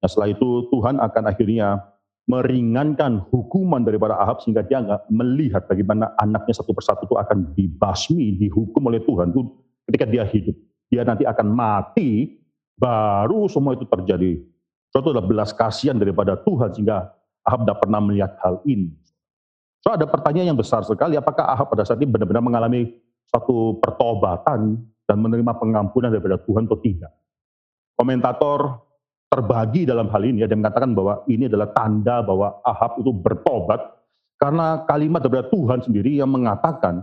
Nah 0.00 0.08
setelah 0.08 0.30
itu 0.32 0.68
Tuhan 0.72 0.98
akan 0.98 1.22
akhirnya 1.28 1.94
meringankan 2.24 3.20
hukuman 3.28 3.84
daripada 3.84 4.16
Ahab 4.16 4.40
sehingga 4.40 4.64
dia 4.64 4.80
nggak 4.80 5.12
melihat 5.12 5.68
bagaimana 5.68 6.16
anaknya 6.16 6.56
satu 6.56 6.72
persatu 6.72 7.04
itu 7.04 7.16
akan 7.20 7.52
dibasmi, 7.52 8.40
dihukum 8.40 8.88
oleh 8.88 9.04
Tuhan 9.04 9.32
itu 9.32 9.40
ketika 9.92 10.04
dia 10.08 10.24
hidup. 10.24 10.56
Dia 10.88 11.04
nanti 11.04 11.28
akan 11.28 11.52
mati, 11.52 12.40
baru 12.80 13.44
semua 13.50 13.76
itu 13.76 13.84
terjadi. 13.84 14.40
Suatu 14.88 15.12
adalah 15.12 15.26
belas 15.26 15.50
kasihan 15.52 15.98
daripada 15.98 16.38
Tuhan 16.40 16.72
sehingga 16.72 17.12
Ahab 17.44 17.68
tidak 17.68 17.78
pernah 17.84 18.00
melihat 18.00 18.32
hal 18.40 18.64
ini. 18.64 18.88
So 19.84 19.92
ada 19.92 20.08
pertanyaan 20.08 20.56
yang 20.56 20.60
besar 20.60 20.80
sekali, 20.80 21.20
apakah 21.20 21.44
Ahab 21.44 21.68
pada 21.68 21.84
saat 21.84 22.00
ini 22.00 22.08
benar-benar 22.08 22.40
mengalami 22.40 22.88
satu 23.28 23.76
pertobatan 23.84 24.80
dan 25.04 25.16
menerima 25.20 25.52
pengampunan 25.60 26.08
daripada 26.08 26.40
Tuhan 26.40 26.64
atau 26.64 26.80
tidak? 26.80 27.12
Komentator 27.92 28.83
terbagi 29.34 29.82
dalam 29.82 30.06
hal 30.14 30.22
ini. 30.22 30.46
Ada 30.46 30.54
yang 30.54 30.62
mengatakan 30.62 30.94
bahwa 30.94 31.26
ini 31.26 31.50
adalah 31.50 31.74
tanda 31.74 32.22
bahwa 32.22 32.62
Ahab 32.62 33.02
itu 33.02 33.10
bertobat 33.10 33.82
karena 34.38 34.86
kalimat 34.86 35.26
dari 35.26 35.42
Tuhan 35.50 35.82
sendiri 35.82 36.22
yang 36.22 36.30
mengatakan, 36.30 37.02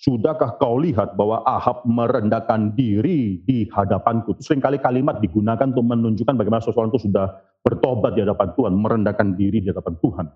Sudahkah 0.00 0.56
kau 0.56 0.80
lihat 0.80 1.12
bahwa 1.12 1.44
Ahab 1.44 1.84
merendahkan 1.84 2.72
diri 2.72 3.44
di 3.44 3.68
hadapanku? 3.68 4.32
Seringkali 4.40 4.80
kalimat 4.80 5.20
digunakan 5.20 5.68
untuk 5.68 5.84
menunjukkan 5.84 6.40
bagaimana 6.40 6.64
seseorang 6.64 6.88
itu 6.88 7.04
sudah 7.04 7.36
bertobat 7.60 8.16
di 8.16 8.24
hadapan 8.24 8.48
Tuhan, 8.56 8.72
merendahkan 8.80 9.36
diri 9.36 9.60
di 9.60 9.68
hadapan 9.68 10.00
Tuhan. 10.00 10.26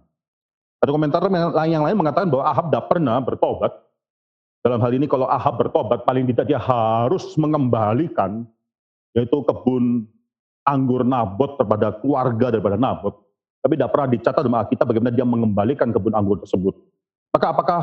Ada 0.84 0.90
komentar 0.92 1.24
yang 1.64 1.80
lain 1.80 1.96
mengatakan 1.96 2.28
bahwa 2.28 2.44
Ahab 2.44 2.68
tidak 2.68 2.84
pernah 2.92 3.16
bertobat. 3.24 3.72
Dalam 4.60 4.84
hal 4.84 4.92
ini 5.00 5.08
kalau 5.08 5.32
Ahab 5.32 5.56
bertobat, 5.56 6.04
paling 6.04 6.28
tidak 6.28 6.44
dia 6.44 6.60
harus 6.60 7.32
mengembalikan 7.40 8.44
yaitu 9.16 9.40
kebun 9.48 10.04
anggur 10.64 11.04
Nabot 11.04 11.60
kepada 11.60 11.92
keluarga 12.00 12.50
daripada 12.50 12.80
Nabot, 12.80 13.14
tapi 13.60 13.76
tidak 13.76 13.92
pernah 13.92 14.08
dicatat 14.12 14.42
dalam 14.44 14.60
Alkitab 14.60 14.86
bagaimana 14.88 15.12
dia 15.12 15.24
mengembalikan 15.28 15.88
kebun 15.92 16.16
anggur 16.16 16.40
tersebut. 16.40 16.74
Maka 17.32 17.46
apakah 17.52 17.82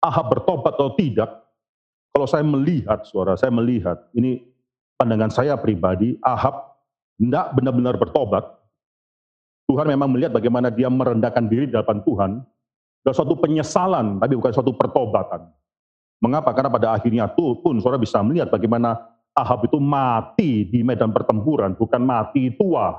Ahab 0.00 0.26
bertobat 0.32 0.76
atau 0.76 0.92
tidak? 0.96 1.28
Kalau 2.12 2.28
saya 2.28 2.44
melihat, 2.44 3.04
suara 3.04 3.36
saya 3.36 3.52
melihat, 3.52 4.08
ini 4.16 4.40
pandangan 4.96 5.28
saya 5.28 5.56
pribadi, 5.60 6.16
Ahab 6.24 6.80
tidak 7.20 7.52
benar-benar 7.56 7.96
bertobat. 8.00 8.44
Tuhan 9.68 9.88
memang 9.88 10.08
melihat 10.12 10.32
bagaimana 10.32 10.72
dia 10.72 10.88
merendahkan 10.88 11.44
diri 11.48 11.68
di 11.68 11.74
hadapan 11.76 12.00
Tuhan, 12.04 12.30
dan 13.04 13.12
suatu 13.12 13.36
penyesalan, 13.38 14.18
tapi 14.18 14.34
bukan 14.34 14.52
suatu 14.52 14.72
pertobatan. 14.74 15.48
Mengapa? 16.20 16.52
Karena 16.56 16.70
pada 16.72 16.88
akhirnya 16.96 17.28
tuh 17.28 17.60
pun 17.60 17.76
saudara 17.78 18.00
bisa 18.00 18.18
melihat 18.24 18.48
bagaimana 18.48 19.15
Ahab 19.36 19.68
itu 19.68 19.76
mati 19.76 20.64
di 20.64 20.80
medan 20.80 21.12
pertempuran, 21.12 21.76
bukan 21.76 22.00
mati 22.00 22.56
tua. 22.56 22.96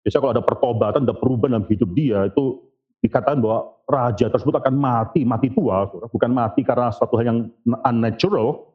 Biasanya 0.00 0.20
kalau 0.24 0.34
ada 0.36 0.44
pertobatan, 0.44 1.00
ada 1.04 1.16
perubahan 1.16 1.60
dalam 1.60 1.68
hidup 1.68 1.90
dia, 1.92 2.24
itu 2.32 2.64
dikatakan 3.04 3.44
bahwa 3.44 3.68
raja 3.84 4.32
tersebut 4.32 4.56
akan 4.64 4.74
mati, 4.80 5.20
mati 5.28 5.52
tua, 5.52 5.84
bukan 6.08 6.32
mati 6.32 6.64
karena 6.64 6.88
suatu 6.88 7.20
hal 7.20 7.28
yang 7.28 7.38
unnatural. 7.84 8.72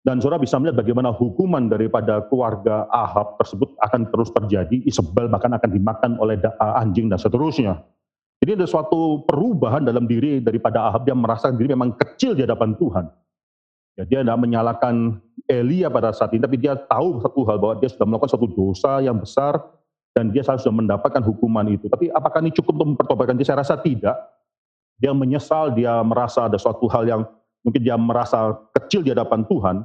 Dan 0.00 0.16
saudara 0.16 0.40
bisa 0.40 0.56
melihat 0.56 0.80
bagaimana 0.80 1.12
hukuman 1.12 1.68
daripada 1.68 2.24
keluarga 2.26 2.88
Ahab 2.88 3.36
tersebut 3.36 3.76
akan 3.84 4.08
terus 4.08 4.32
terjadi, 4.32 4.80
Isabel 4.88 5.28
bahkan 5.28 5.52
akan 5.52 5.70
dimakan 5.70 6.16
oleh 6.16 6.40
anjing 6.58 7.12
dan 7.12 7.20
seterusnya. 7.20 7.84
Jadi 8.40 8.56
ada 8.56 8.64
suatu 8.64 9.28
perubahan 9.28 9.84
dalam 9.84 10.08
diri 10.08 10.40
daripada 10.40 10.88
Ahab, 10.88 11.04
dia 11.04 11.12
merasa 11.12 11.52
diri 11.52 11.76
memang 11.76 11.92
kecil 12.00 12.32
di 12.32 12.48
hadapan 12.48 12.72
Tuhan. 12.80 13.04
Ya, 13.98 14.04
dia 14.06 14.18
tidak 14.22 14.38
menyalahkan 14.38 15.18
Elia 15.50 15.90
pada 15.90 16.14
saat 16.14 16.30
ini, 16.30 16.42
tapi 16.42 16.56
dia 16.60 16.78
tahu 16.78 17.18
satu 17.20 17.40
hal 17.48 17.58
bahwa 17.58 17.74
dia 17.82 17.90
sudah 17.90 18.06
melakukan 18.06 18.30
satu 18.30 18.46
dosa 18.46 19.02
yang 19.02 19.18
besar 19.18 19.58
dan 20.14 20.30
dia 20.30 20.46
sudah 20.46 20.74
mendapatkan 20.74 21.22
hukuman 21.22 21.66
itu. 21.70 21.90
Tapi 21.90 22.10
apakah 22.10 22.42
ini 22.42 22.54
cukup 22.54 22.78
untuk 22.78 22.88
mempertobatkan 22.94 23.34
dia? 23.34 23.46
Saya 23.50 23.62
rasa 23.62 23.78
tidak. 23.78 24.14
Dia 25.00 25.10
menyesal, 25.16 25.74
dia 25.74 25.96
merasa 26.04 26.46
ada 26.46 26.60
suatu 26.60 26.86
hal 26.92 27.08
yang 27.08 27.22
mungkin 27.64 27.80
dia 27.80 27.96
merasa 27.96 28.56
kecil 28.76 29.00
di 29.02 29.10
hadapan 29.10 29.44
Tuhan. 29.48 29.76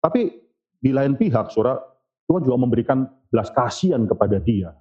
Tapi 0.00 0.32
di 0.80 0.90
lain 0.92 1.16
pihak, 1.16 1.52
saudara, 1.52 1.76
Tuhan 2.24 2.40
juga 2.46 2.56
memberikan 2.56 3.04
belas 3.28 3.52
kasihan 3.52 4.04
kepada 4.08 4.40
dia. 4.40 4.72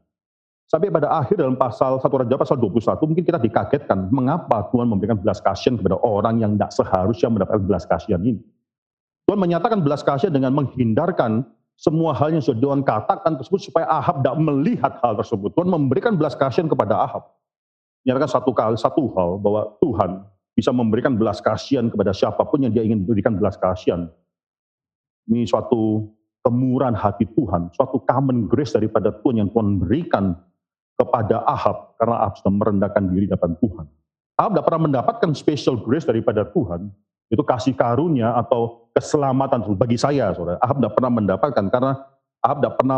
Sampai 0.70 0.94
pada 0.94 1.10
akhir 1.10 1.34
dalam 1.34 1.58
pasal 1.58 1.98
1 1.98 2.06
Raja 2.06 2.36
pasal 2.38 2.62
21 2.62 3.02
mungkin 3.10 3.26
kita 3.26 3.42
dikagetkan 3.42 4.14
mengapa 4.14 4.70
Tuhan 4.70 4.86
memberikan 4.86 5.18
belas 5.18 5.42
kasihan 5.42 5.82
kepada 5.82 5.98
orang 5.98 6.46
yang 6.46 6.54
tidak 6.54 6.78
seharusnya 6.78 7.26
mendapatkan 7.34 7.66
belas 7.66 7.90
kasihan 7.90 8.22
ini. 8.22 8.38
Tuhan 9.26 9.42
menyatakan 9.42 9.82
belas 9.82 10.06
kasihan 10.06 10.30
dengan 10.30 10.54
menghindarkan 10.54 11.42
semua 11.74 12.14
hal 12.14 12.38
yang 12.38 12.46
sudah 12.46 12.62
Tuhan 12.62 12.86
katakan 12.86 13.42
tersebut 13.42 13.66
supaya 13.66 13.90
Ahab 13.90 14.22
tidak 14.22 14.38
melihat 14.38 14.94
hal 15.02 15.18
tersebut. 15.18 15.50
Tuhan 15.58 15.74
memberikan 15.74 16.14
belas 16.14 16.38
kasihan 16.38 16.70
kepada 16.70 17.02
Ahab. 17.02 17.34
Menyatakan 18.06 18.30
satu 18.30 18.54
kali 18.54 18.78
satu 18.78 19.10
hal 19.18 19.42
bahwa 19.42 19.74
Tuhan 19.82 20.22
bisa 20.54 20.70
memberikan 20.70 21.18
belas 21.18 21.42
kasihan 21.42 21.90
kepada 21.90 22.14
siapa 22.14 22.46
pun 22.46 22.62
yang 22.62 22.70
dia 22.70 22.86
ingin 22.86 23.10
berikan 23.10 23.34
belas 23.34 23.58
kasihan. 23.58 24.06
Ini 25.26 25.50
suatu 25.50 26.14
kemurahan 26.46 26.94
hati 26.94 27.26
Tuhan, 27.34 27.74
suatu 27.74 28.06
common 28.06 28.46
grace 28.46 28.78
daripada 28.78 29.10
Tuhan 29.10 29.42
yang 29.42 29.50
Tuhan 29.50 29.82
berikan 29.82 30.38
kepada 31.00 31.48
Ahab 31.48 31.96
karena 31.96 32.28
Ahab 32.28 32.44
sudah 32.44 32.52
merendahkan 32.52 33.04
diri 33.08 33.32
di 33.32 33.32
Tuhan. 33.32 33.88
Ahab 34.36 34.52
tidak 34.56 34.66
pernah 34.68 34.82
mendapatkan 34.92 35.30
special 35.32 35.80
grace 35.80 36.04
daripada 36.04 36.44
Tuhan, 36.44 36.92
itu 37.32 37.40
kasih 37.40 37.72
karunia 37.78 38.36
atau 38.36 38.92
keselamatan 38.92 39.64
bagi 39.80 39.96
saya, 39.96 40.36
saudara. 40.36 40.60
Ahab 40.60 40.84
tidak 40.84 40.94
pernah 41.00 41.12
mendapatkan 41.12 41.66
karena 41.72 41.92
Ahab 42.44 42.58
tidak 42.60 42.74
pernah 42.80 42.98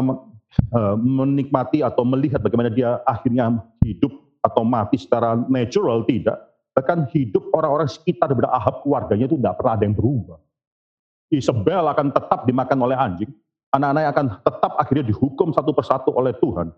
uh, 0.73 0.95
menikmati 0.97 1.85
atau 1.85 2.01
melihat 2.05 2.41
bagaimana 2.41 2.73
dia 2.73 3.01
akhirnya 3.05 3.61
hidup 3.85 4.13
atau 4.41 4.65
mati 4.65 4.97
secara 4.97 5.37
natural, 5.49 6.01
tidak. 6.09 6.37
Bahkan 6.73 7.11
hidup 7.13 7.51
orang-orang 7.53 7.89
sekitar 7.91 8.31
daripada 8.31 8.55
Ahab 8.55 8.81
keluarganya 8.81 9.27
itu 9.29 9.37
tidak 9.37 9.59
pernah 9.59 9.73
ada 9.77 9.83
yang 9.85 9.95
berubah. 9.97 10.39
Isabel 11.31 11.83
akan 11.87 12.07
tetap 12.11 12.43
dimakan 12.43 12.79
oleh 12.87 12.97
anjing, 12.97 13.31
anak-anaknya 13.71 14.09
akan 14.11 14.25
tetap 14.43 14.71
akhirnya 14.79 15.05
dihukum 15.07 15.51
satu 15.55 15.71
persatu 15.71 16.09
oleh 16.11 16.35
Tuhan. 16.39 16.71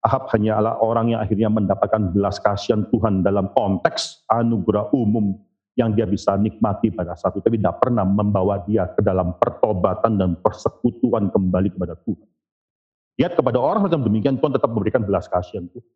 Ahab 0.00 0.32
hanyalah 0.32 0.80
orang 0.80 1.12
yang 1.12 1.20
akhirnya 1.20 1.52
mendapatkan 1.52 2.16
belas 2.16 2.40
kasihan 2.40 2.88
Tuhan 2.88 3.20
dalam 3.20 3.52
konteks 3.52 4.24
anugerah 4.32 4.88
umum 4.96 5.36
yang 5.76 5.92
dia 5.92 6.08
bisa 6.08 6.40
nikmati 6.40 6.88
pada 6.88 7.12
saat 7.16 7.36
itu, 7.36 7.44
tapi 7.44 7.60
tidak 7.60 7.84
pernah 7.84 8.08
membawa 8.08 8.64
dia 8.64 8.88
ke 8.88 9.04
dalam 9.04 9.36
pertobatan 9.36 10.16
dan 10.16 10.40
persekutuan 10.40 11.28
kembali 11.28 11.68
kepada 11.76 12.00
Tuhan. 12.08 12.28
Lihat 13.20 13.32
kepada 13.36 13.60
orang 13.60 13.84
macam 13.84 14.00
demikian, 14.00 14.40
Tuhan 14.40 14.56
tetap 14.56 14.72
memberikan 14.72 15.04
belas 15.04 15.28
kasihan 15.28 15.68
Tuhan. 15.68 15.88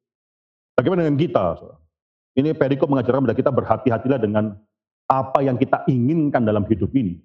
Bagaimana 0.77 1.09
dengan 1.09 1.21
kita? 1.21 1.45
Ini 2.37 2.53
perikop 2.53 2.93
mengajarkan 2.93 3.25
kepada 3.25 3.37
kita 3.41 3.51
berhati-hatilah 3.57 4.21
dengan 4.21 4.53
apa 5.09 5.41
yang 5.41 5.57
kita 5.57 5.89
inginkan 5.89 6.45
dalam 6.45 6.69
hidup 6.69 6.93
ini. 6.93 7.17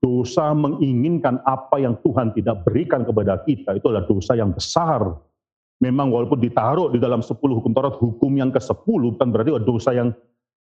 Dosa 0.00 0.56
menginginkan 0.56 1.44
apa 1.44 1.76
yang 1.76 2.00
Tuhan 2.00 2.32
tidak 2.32 2.64
berikan 2.64 3.04
kepada 3.04 3.44
kita, 3.44 3.76
itu 3.76 3.84
adalah 3.92 4.08
dosa 4.08 4.32
yang 4.32 4.48
besar 4.56 5.04
memang 5.80 6.12
walaupun 6.12 6.38
ditaruh 6.38 6.92
di 6.92 7.00
dalam 7.00 7.24
10 7.24 7.34
hukum 7.40 7.72
Taurat, 7.72 7.96
hukum 7.96 8.32
yang 8.36 8.52
ke-10 8.52 9.00
bukan 9.16 9.28
berarti 9.32 9.50
dosa 9.64 9.90
yang 9.96 10.12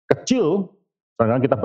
kecil, 0.08 0.72
karena 1.18 1.42
kita 1.42 1.58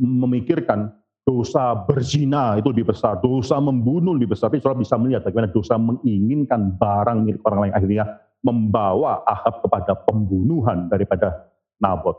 memikirkan 0.00 0.90
dosa 1.28 1.76
berzina 1.84 2.56
itu 2.56 2.72
lebih 2.72 2.88
besar, 2.88 3.20
dosa 3.20 3.60
membunuh 3.60 4.16
lebih 4.16 4.32
besar, 4.32 4.48
tapi 4.48 4.64
saudara 4.64 4.80
bisa 4.80 4.96
melihat 4.96 5.22
bagaimana 5.28 5.52
dosa 5.52 5.76
menginginkan 5.76 6.72
barang 6.80 7.18
milik 7.28 7.44
orang 7.44 7.68
lain 7.68 7.74
akhirnya 7.76 8.04
membawa 8.40 9.20
Ahab 9.28 9.60
kepada 9.60 9.92
pembunuhan 10.08 10.88
daripada 10.88 11.52
Nabot. 11.84 12.16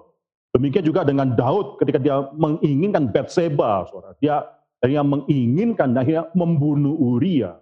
Demikian 0.53 0.85
juga 0.85 1.01
dengan 1.05 1.33
Daud 1.33 1.81
ketika 1.81 1.97
dia 2.01 2.25
menginginkan 2.37 3.09
Bathsheba, 3.09 3.85
saudara. 3.89 4.13
Dia 4.21 4.45
akhirnya 4.81 5.05
menginginkan 5.05 5.93
akhirnya 5.97 6.29
membunuh 6.33 6.93
Uria. 6.97 7.57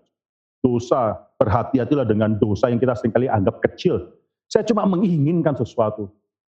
Dosa 0.63 1.26
berhati-hatilah 1.37 2.05
dengan 2.05 2.35
dosa 2.37 2.69
yang 2.69 2.81
kita 2.81 2.97
sering 2.97 3.13
kali 3.13 3.29
anggap 3.29 3.61
kecil. 3.61 4.13
Saya 4.49 4.65
cuma 4.65 4.85
menginginkan 4.89 5.53
sesuatu. 5.53 6.09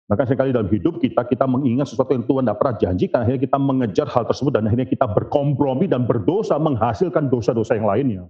Maka 0.10 0.28
sering 0.28 0.44
kali 0.44 0.52
dalam 0.52 0.68
hidup 0.68 1.00
kita, 1.00 1.24
kita 1.24 1.48
mengingat 1.48 1.88
sesuatu 1.88 2.12
yang 2.12 2.28
Tuhan 2.28 2.44
tidak 2.44 2.60
pernah 2.60 2.76
janjikan, 2.76 3.20
akhirnya 3.24 3.42
kita 3.48 3.58
mengejar 3.62 4.08
hal 4.12 4.24
tersebut 4.28 4.52
dan 4.52 4.68
akhirnya 4.68 4.90
kita 4.90 5.08
berkompromi 5.08 5.88
dan 5.88 6.04
berdosa 6.04 6.60
menghasilkan 6.60 7.32
dosa-dosa 7.32 7.80
yang 7.80 7.88
lainnya. 7.88 8.24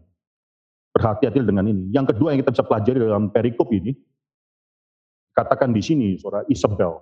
Berhati-hati 0.94 1.42
dengan 1.42 1.66
ini. 1.66 1.90
Yang 1.90 2.14
kedua 2.14 2.36
yang 2.36 2.46
kita 2.46 2.54
bisa 2.54 2.66
pelajari 2.68 3.02
dalam 3.02 3.34
perikop 3.34 3.66
ini, 3.74 3.98
katakan 5.34 5.74
di 5.74 5.82
sini, 5.82 6.08
saudara 6.22 6.46
Isabel, 6.52 7.02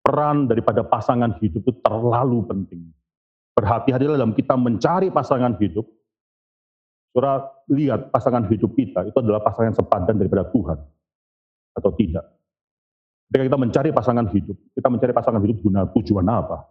peran 0.00 0.48
daripada 0.48 0.80
pasangan 0.80 1.36
hidup 1.44 1.60
itu 1.60 1.72
terlalu 1.84 2.48
penting. 2.48 2.80
Berhati-hatilah 3.52 4.16
dalam 4.16 4.32
kita 4.32 4.56
mencari 4.56 5.12
pasangan 5.12 5.60
hidup, 5.60 5.84
Saudara 7.14 7.46
lihat 7.70 8.10
pasangan 8.10 8.42
hidup 8.50 8.74
kita 8.74 9.06
itu 9.06 9.14
adalah 9.22 9.38
pasangan 9.38 9.70
yang 9.70 9.78
sepadan 9.78 10.18
daripada 10.18 10.50
Tuhan 10.50 10.78
atau 11.78 11.90
tidak. 11.94 12.26
Ketika 13.30 13.44
kita 13.54 13.58
mencari 13.58 13.90
pasangan 13.94 14.26
hidup, 14.34 14.56
kita 14.74 14.88
mencari 14.90 15.12
pasangan 15.14 15.38
hidup 15.38 15.56
guna 15.62 15.86
tujuan 15.94 16.26
apa? 16.26 16.66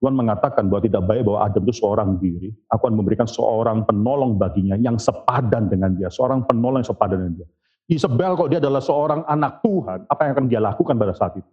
Tuhan 0.00 0.14
mengatakan 0.16 0.70
bahwa 0.70 0.80
tidak 0.86 1.02
baik 1.04 1.22
bahwa 1.28 1.40
Adam 1.44 1.62
itu 1.66 1.74
seorang 1.76 2.16
diri. 2.16 2.48
Aku 2.72 2.88
akan 2.88 2.96
memberikan 2.96 3.28
seorang 3.28 3.84
penolong 3.84 4.38
baginya 4.38 4.78
yang 4.78 4.96
sepadan 4.96 5.68
dengan 5.68 5.92
dia. 5.92 6.08
Seorang 6.08 6.48
penolong 6.48 6.80
yang 6.80 6.88
sepadan 6.88 7.18
dengan 7.20 7.34
dia. 7.42 7.48
Isabel 7.90 8.38
kalau 8.38 8.48
dia 8.48 8.62
adalah 8.62 8.80
seorang 8.80 9.26
anak 9.26 9.60
Tuhan, 9.66 10.06
apa 10.06 10.20
yang 10.24 10.32
akan 10.38 10.46
dia 10.46 10.60
lakukan 10.62 10.94
pada 10.94 11.12
saat 11.12 11.36
itu? 11.42 11.52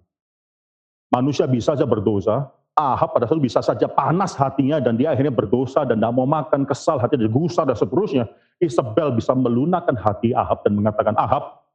Manusia 1.11 1.49
bisa 1.49 1.73
saja 1.73 1.83
berdosa, 1.83 2.47
Ahab 2.77 3.17
pada 3.17 3.25
saat 3.25 3.41
itu 3.41 3.49
bisa 3.49 3.59
saja 3.65 3.89
panas 3.89 4.37
hatinya 4.37 4.77
dan 4.77 4.93
dia 4.93 5.09
akhirnya 5.09 5.33
berdosa 5.33 5.81
dan 5.81 5.97
tidak 5.97 6.13
mau 6.13 6.29
makan, 6.29 6.61
kesal, 6.61 7.01
hati 7.01 7.17
dan 7.17 7.33
gusar 7.33 7.65
dan 7.65 7.73
seterusnya. 7.73 8.29
Isabel 8.61 9.17
bisa 9.17 9.33
melunakkan 9.33 9.97
hati 9.97 10.37
Ahab 10.37 10.61
dan 10.61 10.77
mengatakan, 10.77 11.17
Ahab, 11.17 11.65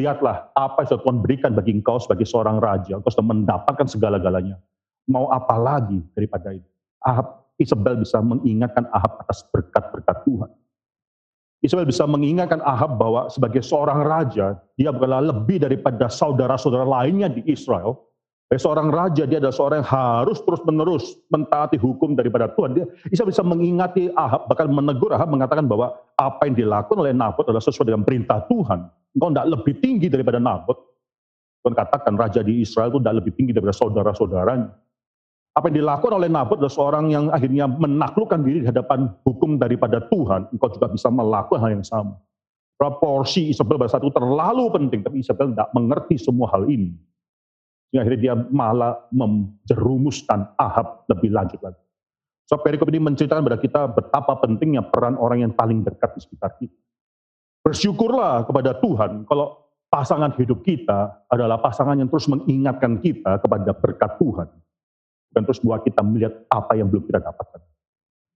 lihatlah 0.00 0.48
apa 0.56 0.88
yang 0.88 0.96
Tuhan 0.96 1.18
berikan 1.20 1.52
bagi 1.52 1.76
engkau 1.76 2.00
sebagai 2.00 2.24
seorang 2.24 2.56
raja. 2.56 2.96
Engkau 2.96 3.12
sudah 3.12 3.28
mendapatkan 3.36 3.84
segala-galanya. 3.84 4.56
Mau 5.12 5.28
apa 5.28 5.60
lagi 5.60 6.00
daripada 6.16 6.56
itu? 6.56 6.68
Ahab, 7.04 7.44
Isabel 7.60 8.00
bisa 8.00 8.24
mengingatkan 8.24 8.88
Ahab 8.96 9.20
atas 9.20 9.44
berkat-berkat 9.52 10.24
Tuhan. 10.24 10.50
Isabel 11.64 11.84
bisa 11.88 12.04
mengingatkan 12.04 12.60
Ahab 12.64 12.96
bahwa 12.96 13.28
sebagai 13.28 13.60
seorang 13.60 14.04
raja, 14.04 14.56
dia 14.76 14.88
bukanlah 14.88 15.24
lebih 15.32 15.60
daripada 15.60 16.08
saudara-saudara 16.08 16.84
lainnya 16.84 17.28
di 17.28 17.40
Israel, 17.48 17.96
sebagai 18.44 18.60
seorang 18.60 18.88
raja, 18.92 19.24
dia 19.24 19.40
adalah 19.40 19.56
seorang 19.56 19.78
yang 19.80 19.90
harus 19.90 20.38
terus-menerus 20.44 21.16
mentaati 21.32 21.80
hukum 21.80 22.12
daripada 22.12 22.52
Tuhan. 22.52 22.76
Dia 22.76 22.84
bisa 23.08 23.24
bisa 23.24 23.40
mengingati 23.40 24.12
Ahab, 24.12 24.52
bahkan 24.52 24.68
menegur 24.68 25.16
Ahab 25.16 25.32
mengatakan 25.32 25.64
bahwa 25.64 25.96
apa 26.20 26.44
yang 26.44 26.54
dilakukan 26.54 27.00
oleh 27.00 27.16
Nabot 27.16 27.42
adalah 27.48 27.64
sesuai 27.64 27.88
dengan 27.88 28.04
perintah 28.04 28.44
Tuhan. 28.46 28.84
Engkau 29.16 29.32
tidak 29.32 29.48
lebih 29.48 29.74
tinggi 29.80 30.06
daripada 30.12 30.36
Nabot. 30.36 30.76
Tuhan 31.64 31.72
katakan 31.72 32.20
raja 32.20 32.44
di 32.44 32.60
Israel 32.60 32.92
itu 32.92 33.00
tidak 33.00 33.24
lebih 33.24 33.32
tinggi 33.32 33.56
daripada 33.56 33.74
saudara-saudaranya. 33.80 34.68
Apa 35.56 35.72
yang 35.72 35.76
dilakukan 35.80 36.14
oleh 36.20 36.28
Nabot 36.28 36.60
adalah 36.60 36.74
seorang 36.76 37.04
yang 37.08 37.24
akhirnya 37.32 37.64
menaklukkan 37.64 38.44
diri 38.44 38.60
di 38.60 38.68
hadapan 38.68 39.08
hukum 39.24 39.56
daripada 39.56 40.04
Tuhan. 40.12 40.52
Engkau 40.52 40.68
juga 40.68 40.92
bisa 40.92 41.08
melakukan 41.08 41.64
hal 41.64 41.80
yang 41.80 41.86
sama. 41.86 42.20
Proporsi 42.76 43.54
Isabel 43.54 43.80
pada 43.80 43.96
itu 43.96 44.12
terlalu 44.12 44.68
penting, 44.68 45.00
tapi 45.00 45.24
Isabel 45.24 45.56
tidak 45.56 45.72
mengerti 45.72 46.20
semua 46.20 46.52
hal 46.52 46.68
ini. 46.68 46.92
Akhirnya 48.02 48.20
dia 48.20 48.34
malah 48.34 49.06
menjerumuskan 49.14 50.50
Ahab 50.58 51.06
lebih 51.06 51.30
lanjut 51.30 51.62
lagi. 51.62 51.84
So 52.44 52.60
perikop 52.60 52.90
ini 52.92 53.00
menceritakan 53.00 53.40
kepada 53.40 53.60
kita 53.60 53.80
betapa 53.88 54.32
pentingnya 54.42 54.84
peran 54.84 55.16
orang 55.16 55.48
yang 55.48 55.52
paling 55.54 55.80
dekat 55.80 56.12
di 56.18 56.20
sekitar 56.20 56.52
kita. 56.60 56.76
Bersyukurlah 57.64 58.44
kepada 58.44 58.76
Tuhan 58.76 59.24
kalau 59.24 59.64
pasangan 59.88 60.34
hidup 60.36 60.60
kita 60.60 61.24
adalah 61.32 61.56
pasangan 61.62 61.96
yang 61.96 62.12
terus 62.12 62.28
mengingatkan 62.28 63.00
kita 63.00 63.40
kepada 63.40 63.72
berkat 63.72 64.20
Tuhan. 64.20 64.48
Dan 65.34 65.40
terus 65.48 65.58
buat 65.64 65.82
kita 65.82 66.04
melihat 66.04 66.44
apa 66.52 66.78
yang 66.78 66.92
belum 66.92 67.08
kita 67.08 67.18
dapatkan. 67.18 67.60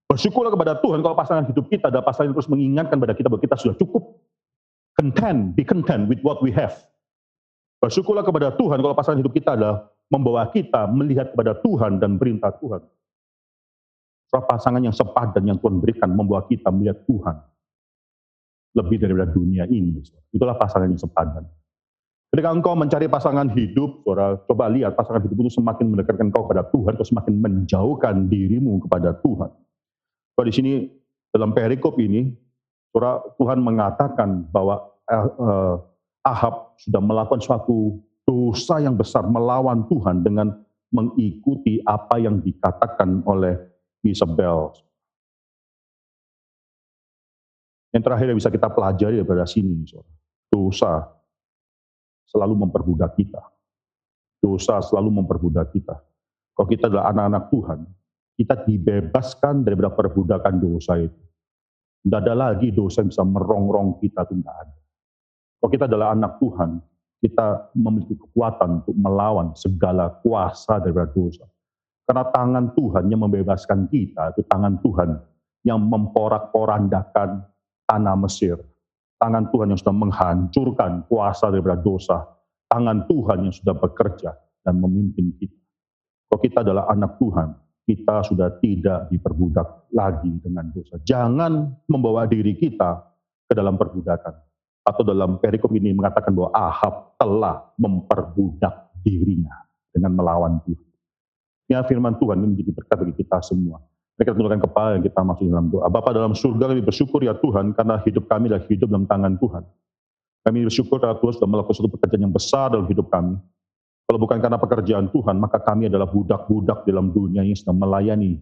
Bersyukurlah 0.08 0.50
kepada 0.56 0.80
Tuhan 0.80 1.04
kalau 1.04 1.14
pasangan 1.14 1.44
hidup 1.44 1.68
kita 1.68 1.92
adalah 1.92 2.06
pasangan 2.08 2.32
yang 2.32 2.36
terus 2.40 2.50
mengingatkan 2.50 2.96
kepada 2.96 3.14
kita 3.14 3.28
bahwa 3.28 3.42
kita 3.44 3.56
sudah 3.60 3.76
cukup. 3.76 4.02
Content, 4.96 5.54
be 5.54 5.62
content 5.62 6.08
with 6.08 6.18
what 6.24 6.40
we 6.42 6.50
have. 6.50 6.74
Bersyukurlah 7.78 8.26
kepada 8.26 8.50
Tuhan 8.58 8.82
kalau 8.82 8.94
pasangan 8.94 9.22
hidup 9.22 9.34
kita 9.34 9.54
adalah 9.54 9.86
membawa 10.10 10.50
kita 10.50 10.90
melihat 10.90 11.30
kepada 11.30 11.54
Tuhan 11.62 12.02
dan 12.02 12.18
perintah 12.18 12.50
Tuhan. 12.58 12.82
Pasangan 14.28 14.82
yang 14.84 14.92
sepadan 14.92 15.40
yang 15.46 15.56
Tuhan 15.56 15.80
berikan 15.80 16.10
membawa 16.12 16.44
kita 16.44 16.68
melihat 16.68 17.00
Tuhan. 17.08 17.36
Lebih 18.76 18.96
daripada 19.00 19.30
dunia 19.32 19.64
ini. 19.70 20.04
Itulah 20.34 20.58
pasangan 20.58 20.90
yang 20.90 21.00
sepadan. 21.00 21.48
Ketika 22.28 22.52
engkau 22.52 22.76
mencari 22.76 23.08
pasangan 23.08 23.48
hidup, 23.56 24.04
saudara, 24.04 24.36
coba 24.44 24.68
lihat 24.68 24.92
pasangan 24.92 25.24
hidup 25.24 25.48
itu 25.48 25.56
semakin 25.56 25.88
mendekatkan 25.88 26.28
engkau 26.28 26.44
kepada 26.44 26.68
Tuhan 26.68 26.92
atau 27.00 27.06
semakin 27.08 27.34
menjauhkan 27.40 28.28
dirimu 28.28 28.84
kepada 28.84 29.16
Tuhan. 29.24 29.48
Kalau 30.36 30.44
di 30.44 30.52
sini 30.52 30.72
dalam 31.32 31.56
perikop 31.56 31.96
ini, 31.96 32.28
saudara, 32.92 33.24
Tuhan 33.40 33.64
mengatakan 33.64 34.44
bahwa 34.52 34.92
eh, 35.08 35.24
eh, 35.24 35.74
Ahab 36.26 36.76
sudah 36.80 37.00
melakukan 37.02 37.40
suatu 37.40 37.98
dosa 38.28 38.82
yang 38.82 38.94
besar 38.98 39.24
melawan 39.24 39.88
Tuhan 39.88 40.20
dengan 40.20 40.52
mengikuti 40.92 41.80
apa 41.84 42.20
yang 42.20 42.40
dikatakan 42.40 43.24
oleh 43.24 43.56
Isabel. 44.04 44.72
Yang 47.92 48.02
terakhir 48.04 48.26
yang 48.28 48.38
bisa 48.38 48.52
kita 48.52 48.68
pelajari 48.68 49.16
daripada 49.20 49.48
sini, 49.48 49.84
dosa 50.52 51.08
selalu 52.28 52.68
memperbudak 52.68 53.16
kita. 53.16 53.40
Dosa 54.38 54.84
selalu 54.84 55.24
memperbudak 55.24 55.72
kita. 55.72 55.96
Kalau 56.52 56.68
kita 56.68 56.92
adalah 56.92 57.10
anak-anak 57.10 57.44
Tuhan, 57.48 57.80
kita 58.38 58.54
dibebaskan 58.68 59.66
daripada 59.66 59.90
perbudakan 59.96 60.54
dosa 60.62 61.00
itu. 61.00 61.22
Tidak 62.06 62.20
ada 62.22 62.34
lagi 62.36 62.70
dosa 62.70 63.02
yang 63.02 63.10
bisa 63.10 63.24
merongrong 63.26 63.98
kita, 63.98 64.22
itu 64.28 64.38
tidak 64.38 64.56
ada. 64.62 64.77
Kalau 65.58 65.70
kita 65.74 65.84
adalah 65.90 66.14
anak 66.14 66.38
Tuhan, 66.38 66.78
kita 67.18 67.74
memiliki 67.74 68.14
kekuatan 68.14 68.82
untuk 68.82 68.94
melawan 68.94 69.50
segala 69.58 70.22
kuasa 70.22 70.78
dari 70.78 70.94
dosa. 71.10 71.46
Karena 72.06 72.24
tangan 72.30 72.72
Tuhan 72.78 73.04
yang 73.10 73.26
membebaskan 73.26 73.90
kita, 73.90 74.32
itu 74.32 74.46
tangan 74.46 74.80
Tuhan 74.80 75.18
yang 75.66 75.82
memporak-porandakan 75.82 77.42
tanah 77.84 78.16
Mesir. 78.16 78.56
tangan 79.18 79.50
Tuhan 79.50 79.74
yang 79.74 79.80
sudah 79.82 79.96
menghancurkan 79.98 80.92
kuasa 81.10 81.50
daripada 81.50 81.74
dosa, 81.82 82.22
tangan 82.70 83.02
Tuhan 83.10 83.50
yang 83.50 83.54
sudah 83.54 83.74
bekerja 83.74 84.30
dan 84.62 84.78
memimpin 84.78 85.34
kita. 85.34 85.58
Kalau 86.30 86.38
kita 86.38 86.58
adalah 86.62 86.86
anak 86.86 87.18
Tuhan, 87.18 87.50
kita 87.82 88.22
sudah 88.22 88.62
tidak 88.62 89.10
diperbudak 89.10 89.90
lagi 89.90 90.30
dengan 90.38 90.70
dosa. 90.70 91.02
Jangan 91.02 91.82
membawa 91.90 92.30
diri 92.30 92.54
kita 92.54 93.00
ke 93.50 93.58
dalam 93.58 93.74
perbudakan. 93.74 94.47
Atau 94.88 95.04
dalam 95.04 95.36
perikop 95.36 95.68
ini 95.76 95.92
mengatakan 95.92 96.32
bahwa 96.32 96.48
Ahab 96.56 97.12
telah 97.20 97.68
memperbudak 97.76 98.88
dirinya 99.04 99.52
dengan 99.92 100.16
melawan 100.16 100.64
Tuhan. 100.64 100.88
Ya 101.68 101.84
firman 101.84 102.16
Tuhan 102.16 102.40
ini 102.40 102.56
menjadi 102.56 102.72
berkat 102.72 102.96
bagi 103.04 103.14
kita 103.20 103.44
semua. 103.44 103.84
Mereka 104.16 104.32
tundukkan 104.32 104.64
kepala 104.64 104.88
yang 104.96 105.04
kita 105.04 105.20
masuk 105.20 105.44
dalam 105.46 105.68
doa. 105.68 105.86
Bapak 105.92 106.16
dalam 106.16 106.32
surga 106.32 106.72
kami 106.72 106.80
bersyukur 106.80 107.20
ya 107.20 107.36
Tuhan 107.36 107.76
karena 107.76 108.00
hidup 108.00 108.24
kami 108.26 108.48
adalah 108.48 108.64
hidup 108.64 108.88
dalam 108.88 109.04
tangan 109.04 109.36
Tuhan. 109.36 109.62
Kami 110.48 110.58
bersyukur 110.64 110.96
karena 110.96 111.20
Tuhan 111.20 111.32
sudah 111.36 111.48
melakukan 111.52 111.74
suatu 111.76 111.92
pekerjaan 111.92 112.22
yang 112.24 112.34
besar 112.34 112.72
dalam 112.72 112.88
hidup 112.88 113.12
kami. 113.12 113.36
Kalau 114.08 114.18
bukan 114.24 114.40
karena 114.40 114.56
pekerjaan 114.56 115.06
Tuhan, 115.12 115.36
maka 115.36 115.60
kami 115.60 115.92
adalah 115.92 116.08
budak-budak 116.08 116.88
dalam 116.88 117.12
dunia 117.12 117.44
yang 117.44 117.52
sedang 117.52 117.76
melayani 117.76 118.40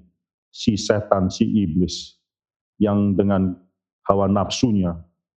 si 0.55 0.79
setan, 0.79 1.27
si 1.27 1.43
iblis, 1.43 2.15
yang 2.79 3.19
dengan 3.19 3.59
hawa 4.07 4.31
nafsunya 4.31 4.95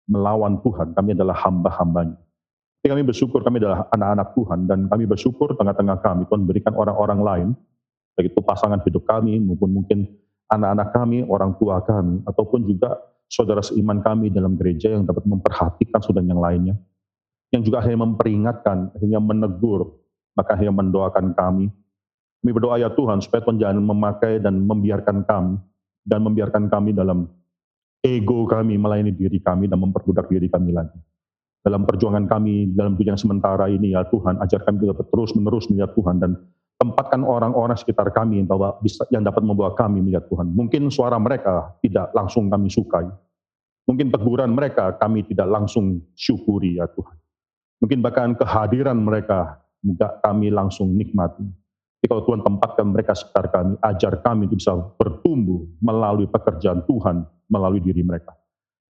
melawan 0.08 0.58
Tuhan. 0.64 0.96
Kami 0.96 1.14
adalah 1.14 1.36
hamba-hambanya. 1.46 2.16
Tapi 2.78 2.86
kami 2.94 3.02
bersyukur 3.04 3.44
kami 3.44 3.60
adalah 3.60 3.90
anak-anak 3.90 4.28
Tuhan 4.38 4.58
dan 4.70 4.78
kami 4.86 5.04
bersyukur 5.04 5.52
tengah-tengah 5.58 5.98
kami 5.98 6.22
Tuhan 6.30 6.42
berikan 6.46 6.72
orang-orang 6.78 7.20
lain, 7.20 7.48
baik 8.14 8.32
itu 8.32 8.40
pasangan 8.40 8.78
hidup 8.86 9.02
kami 9.02 9.42
maupun 9.42 9.82
mungkin 9.82 10.06
anak-anak 10.48 10.88
kami, 10.94 11.26
orang 11.26 11.52
tua 11.60 11.82
kami, 11.84 12.22
ataupun 12.24 12.64
juga 12.64 12.96
saudara 13.28 13.60
seiman 13.60 14.00
kami 14.00 14.32
dalam 14.32 14.56
gereja 14.56 14.94
yang 14.94 15.04
dapat 15.04 15.26
memperhatikan 15.28 16.00
saudara 16.00 16.24
yang 16.24 16.40
lainnya, 16.40 16.74
yang 17.52 17.60
juga 17.66 17.84
akhirnya 17.84 18.08
memperingatkan, 18.08 18.94
akhirnya 18.96 19.20
menegur, 19.20 19.98
maka 20.32 20.56
akhirnya 20.56 20.74
mendoakan 20.78 21.36
kami. 21.36 21.66
Kami 22.38 22.50
berdoa 22.54 22.78
ya 22.78 22.88
Tuhan 22.94 23.18
supaya 23.18 23.42
Tuhan 23.42 23.58
jangan 23.58 23.82
memakai 23.82 24.38
dan 24.38 24.62
membiarkan 24.62 25.26
kami 25.26 25.58
dan 26.06 26.20
membiarkan 26.24 26.70
kami 26.70 26.94
dalam 26.94 27.26
ego 28.02 28.46
kami 28.46 28.78
melayani 28.78 29.14
diri 29.14 29.42
kami 29.42 29.66
dan 29.66 29.82
memperbudak 29.82 30.30
diri 30.30 30.46
kami 30.46 30.74
lagi. 30.74 30.98
Dalam 31.58 31.84
perjuangan 31.84 32.24
kami 32.30 32.72
dalam 32.72 32.94
dunia 32.94 33.18
sementara 33.18 33.66
ini 33.66 33.92
ya 33.92 34.06
Tuhan, 34.06 34.38
ajar 34.40 34.62
kami 34.62 34.88
dapat 34.88 35.10
terus 35.10 35.34
menerus 35.34 35.66
melihat 35.68 35.92
Tuhan 35.92 36.16
dan 36.22 36.38
tempatkan 36.78 37.26
orang-orang 37.26 37.74
sekitar 37.74 38.14
kami 38.14 38.38
yang, 38.38 38.46
bahwa 38.46 38.78
yang 39.10 39.26
dapat 39.26 39.42
membawa 39.42 39.74
kami 39.74 39.98
melihat 39.98 40.30
Tuhan. 40.30 40.54
Mungkin 40.54 40.88
suara 40.94 41.18
mereka 41.18 41.74
tidak 41.82 42.14
langsung 42.14 42.46
kami 42.46 42.70
sukai. 42.70 43.10
Mungkin 43.90 44.14
teguran 44.14 44.54
mereka 44.54 44.94
kami 44.96 45.26
tidak 45.26 45.50
langsung 45.50 45.98
syukuri 46.14 46.78
ya 46.78 46.86
Tuhan. 46.86 47.16
Mungkin 47.82 47.98
bahkan 48.00 48.38
kehadiran 48.38 48.98
mereka 48.98 49.58
enggak 49.82 50.22
kami 50.22 50.54
langsung 50.54 50.94
nikmati. 50.94 51.46
Tapi 51.98 52.06
kalau 52.06 52.22
Tuhan 52.22 52.46
tempatkan 52.46 52.86
mereka 52.94 53.12
sekitar 53.18 53.50
kami, 53.50 53.74
ajar 53.82 54.22
kami 54.22 54.46
untuk 54.46 54.62
bisa 54.62 54.72
bertumbuh 54.94 55.66
melalui 55.82 56.30
pekerjaan 56.30 56.86
Tuhan, 56.86 57.26
melalui 57.48 57.82
diri 57.82 58.04
mereka. 58.04 58.36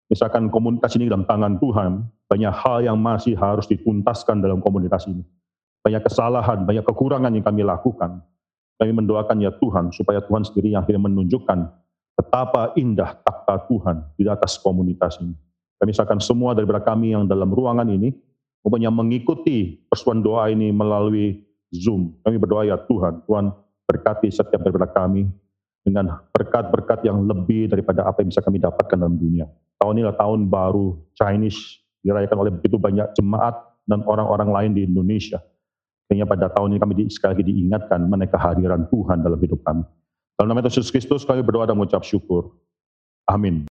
Misalkan 0.09 0.53
komunitas 0.53 0.97
ini 0.99 1.09
dalam 1.09 1.25
tangan 1.25 1.57
Tuhan, 1.63 2.05
banyak 2.29 2.55
hal 2.55 2.79
yang 2.85 2.99
masih 2.99 3.39
harus 3.39 3.69
dituntaskan 3.71 4.43
dalam 4.43 4.59
komunitas 4.59 5.07
ini. 5.09 5.25
Banyak 5.85 6.05
kesalahan, 6.05 6.67
banyak 6.67 6.85
kekurangan 6.85 7.33
yang 7.33 7.45
kami 7.45 7.63
lakukan. 7.65 8.21
Kami 8.79 8.93
mendoakan 8.95 9.37
ya 9.43 9.53
Tuhan, 9.55 9.91
supaya 9.91 10.23
Tuhan 10.23 10.47
sendiri 10.47 10.75
yang 10.75 10.87
akhirnya 10.87 11.03
menunjukkan 11.07 11.59
betapa 12.19 12.75
indah 12.79 13.19
takhta 13.23 13.67
Tuhan 13.67 13.97
di 14.19 14.27
atas 14.27 14.59
komunitas 14.59 15.19
ini. 15.23 15.35
Kami 15.79 15.95
misalkan 15.95 16.19
semua 16.19 16.55
daripada 16.55 16.83
kami 16.83 17.15
yang 17.15 17.27
dalam 17.27 17.51
ruangan 17.51 17.87
ini, 17.87 18.11
Pokoknya 18.63 18.91
mengikuti 18.91 19.79
persoalan 19.87 20.21
doa 20.21 20.51
ini 20.51 20.75
melalui 20.75 21.41
Zoom. 21.71 22.19
Kami 22.21 22.37
berdoa 22.37 22.67
ya 22.67 22.77
Tuhan, 22.77 23.23
Tuhan 23.25 23.55
berkati 23.89 24.29
setiap 24.29 24.61
daripada 24.61 24.91
kami 24.91 25.25
dengan 25.89 26.21
berkat-berkat 26.37 27.09
yang 27.09 27.25
lebih 27.25 27.73
daripada 27.73 28.05
apa 28.05 28.21
yang 28.21 28.29
bisa 28.29 28.45
kami 28.45 28.61
dapatkan 28.61 28.97
dalam 29.01 29.17
dunia. 29.17 29.49
Tahun 29.81 29.93
ini 29.97 30.03
adalah 30.05 30.21
tahun 30.21 30.41
baru 30.53 30.87
Chinese 31.17 31.81
dirayakan 32.05 32.39
oleh 32.45 32.53
begitu 32.53 32.77
banyak 32.77 33.09
jemaat 33.17 33.57
dan 33.89 34.05
orang-orang 34.05 34.51
lain 34.53 34.71
di 34.77 34.83
Indonesia. 34.85 35.41
Sehingga 36.09 36.25
pada 36.25 36.49
tahun 36.49 36.77
ini 36.77 36.79
kami 36.81 36.93
sekali 37.13 37.37
lagi 37.37 37.45
diingatkan 37.53 38.01
mengenai 38.09 38.33
kehadiran 38.33 38.89
Tuhan 38.89 39.21
dalam 39.21 39.37
hidup 39.41 39.61
kami. 39.61 39.85
Dalam 40.41 40.49
nama 40.57 40.65
Yesus 40.65 40.89
Kristus 40.89 41.29
kami 41.29 41.45
berdoa 41.45 41.69
dan 41.69 41.77
mengucap 41.77 42.01
syukur. 42.01 42.57
Amin. 43.29 43.68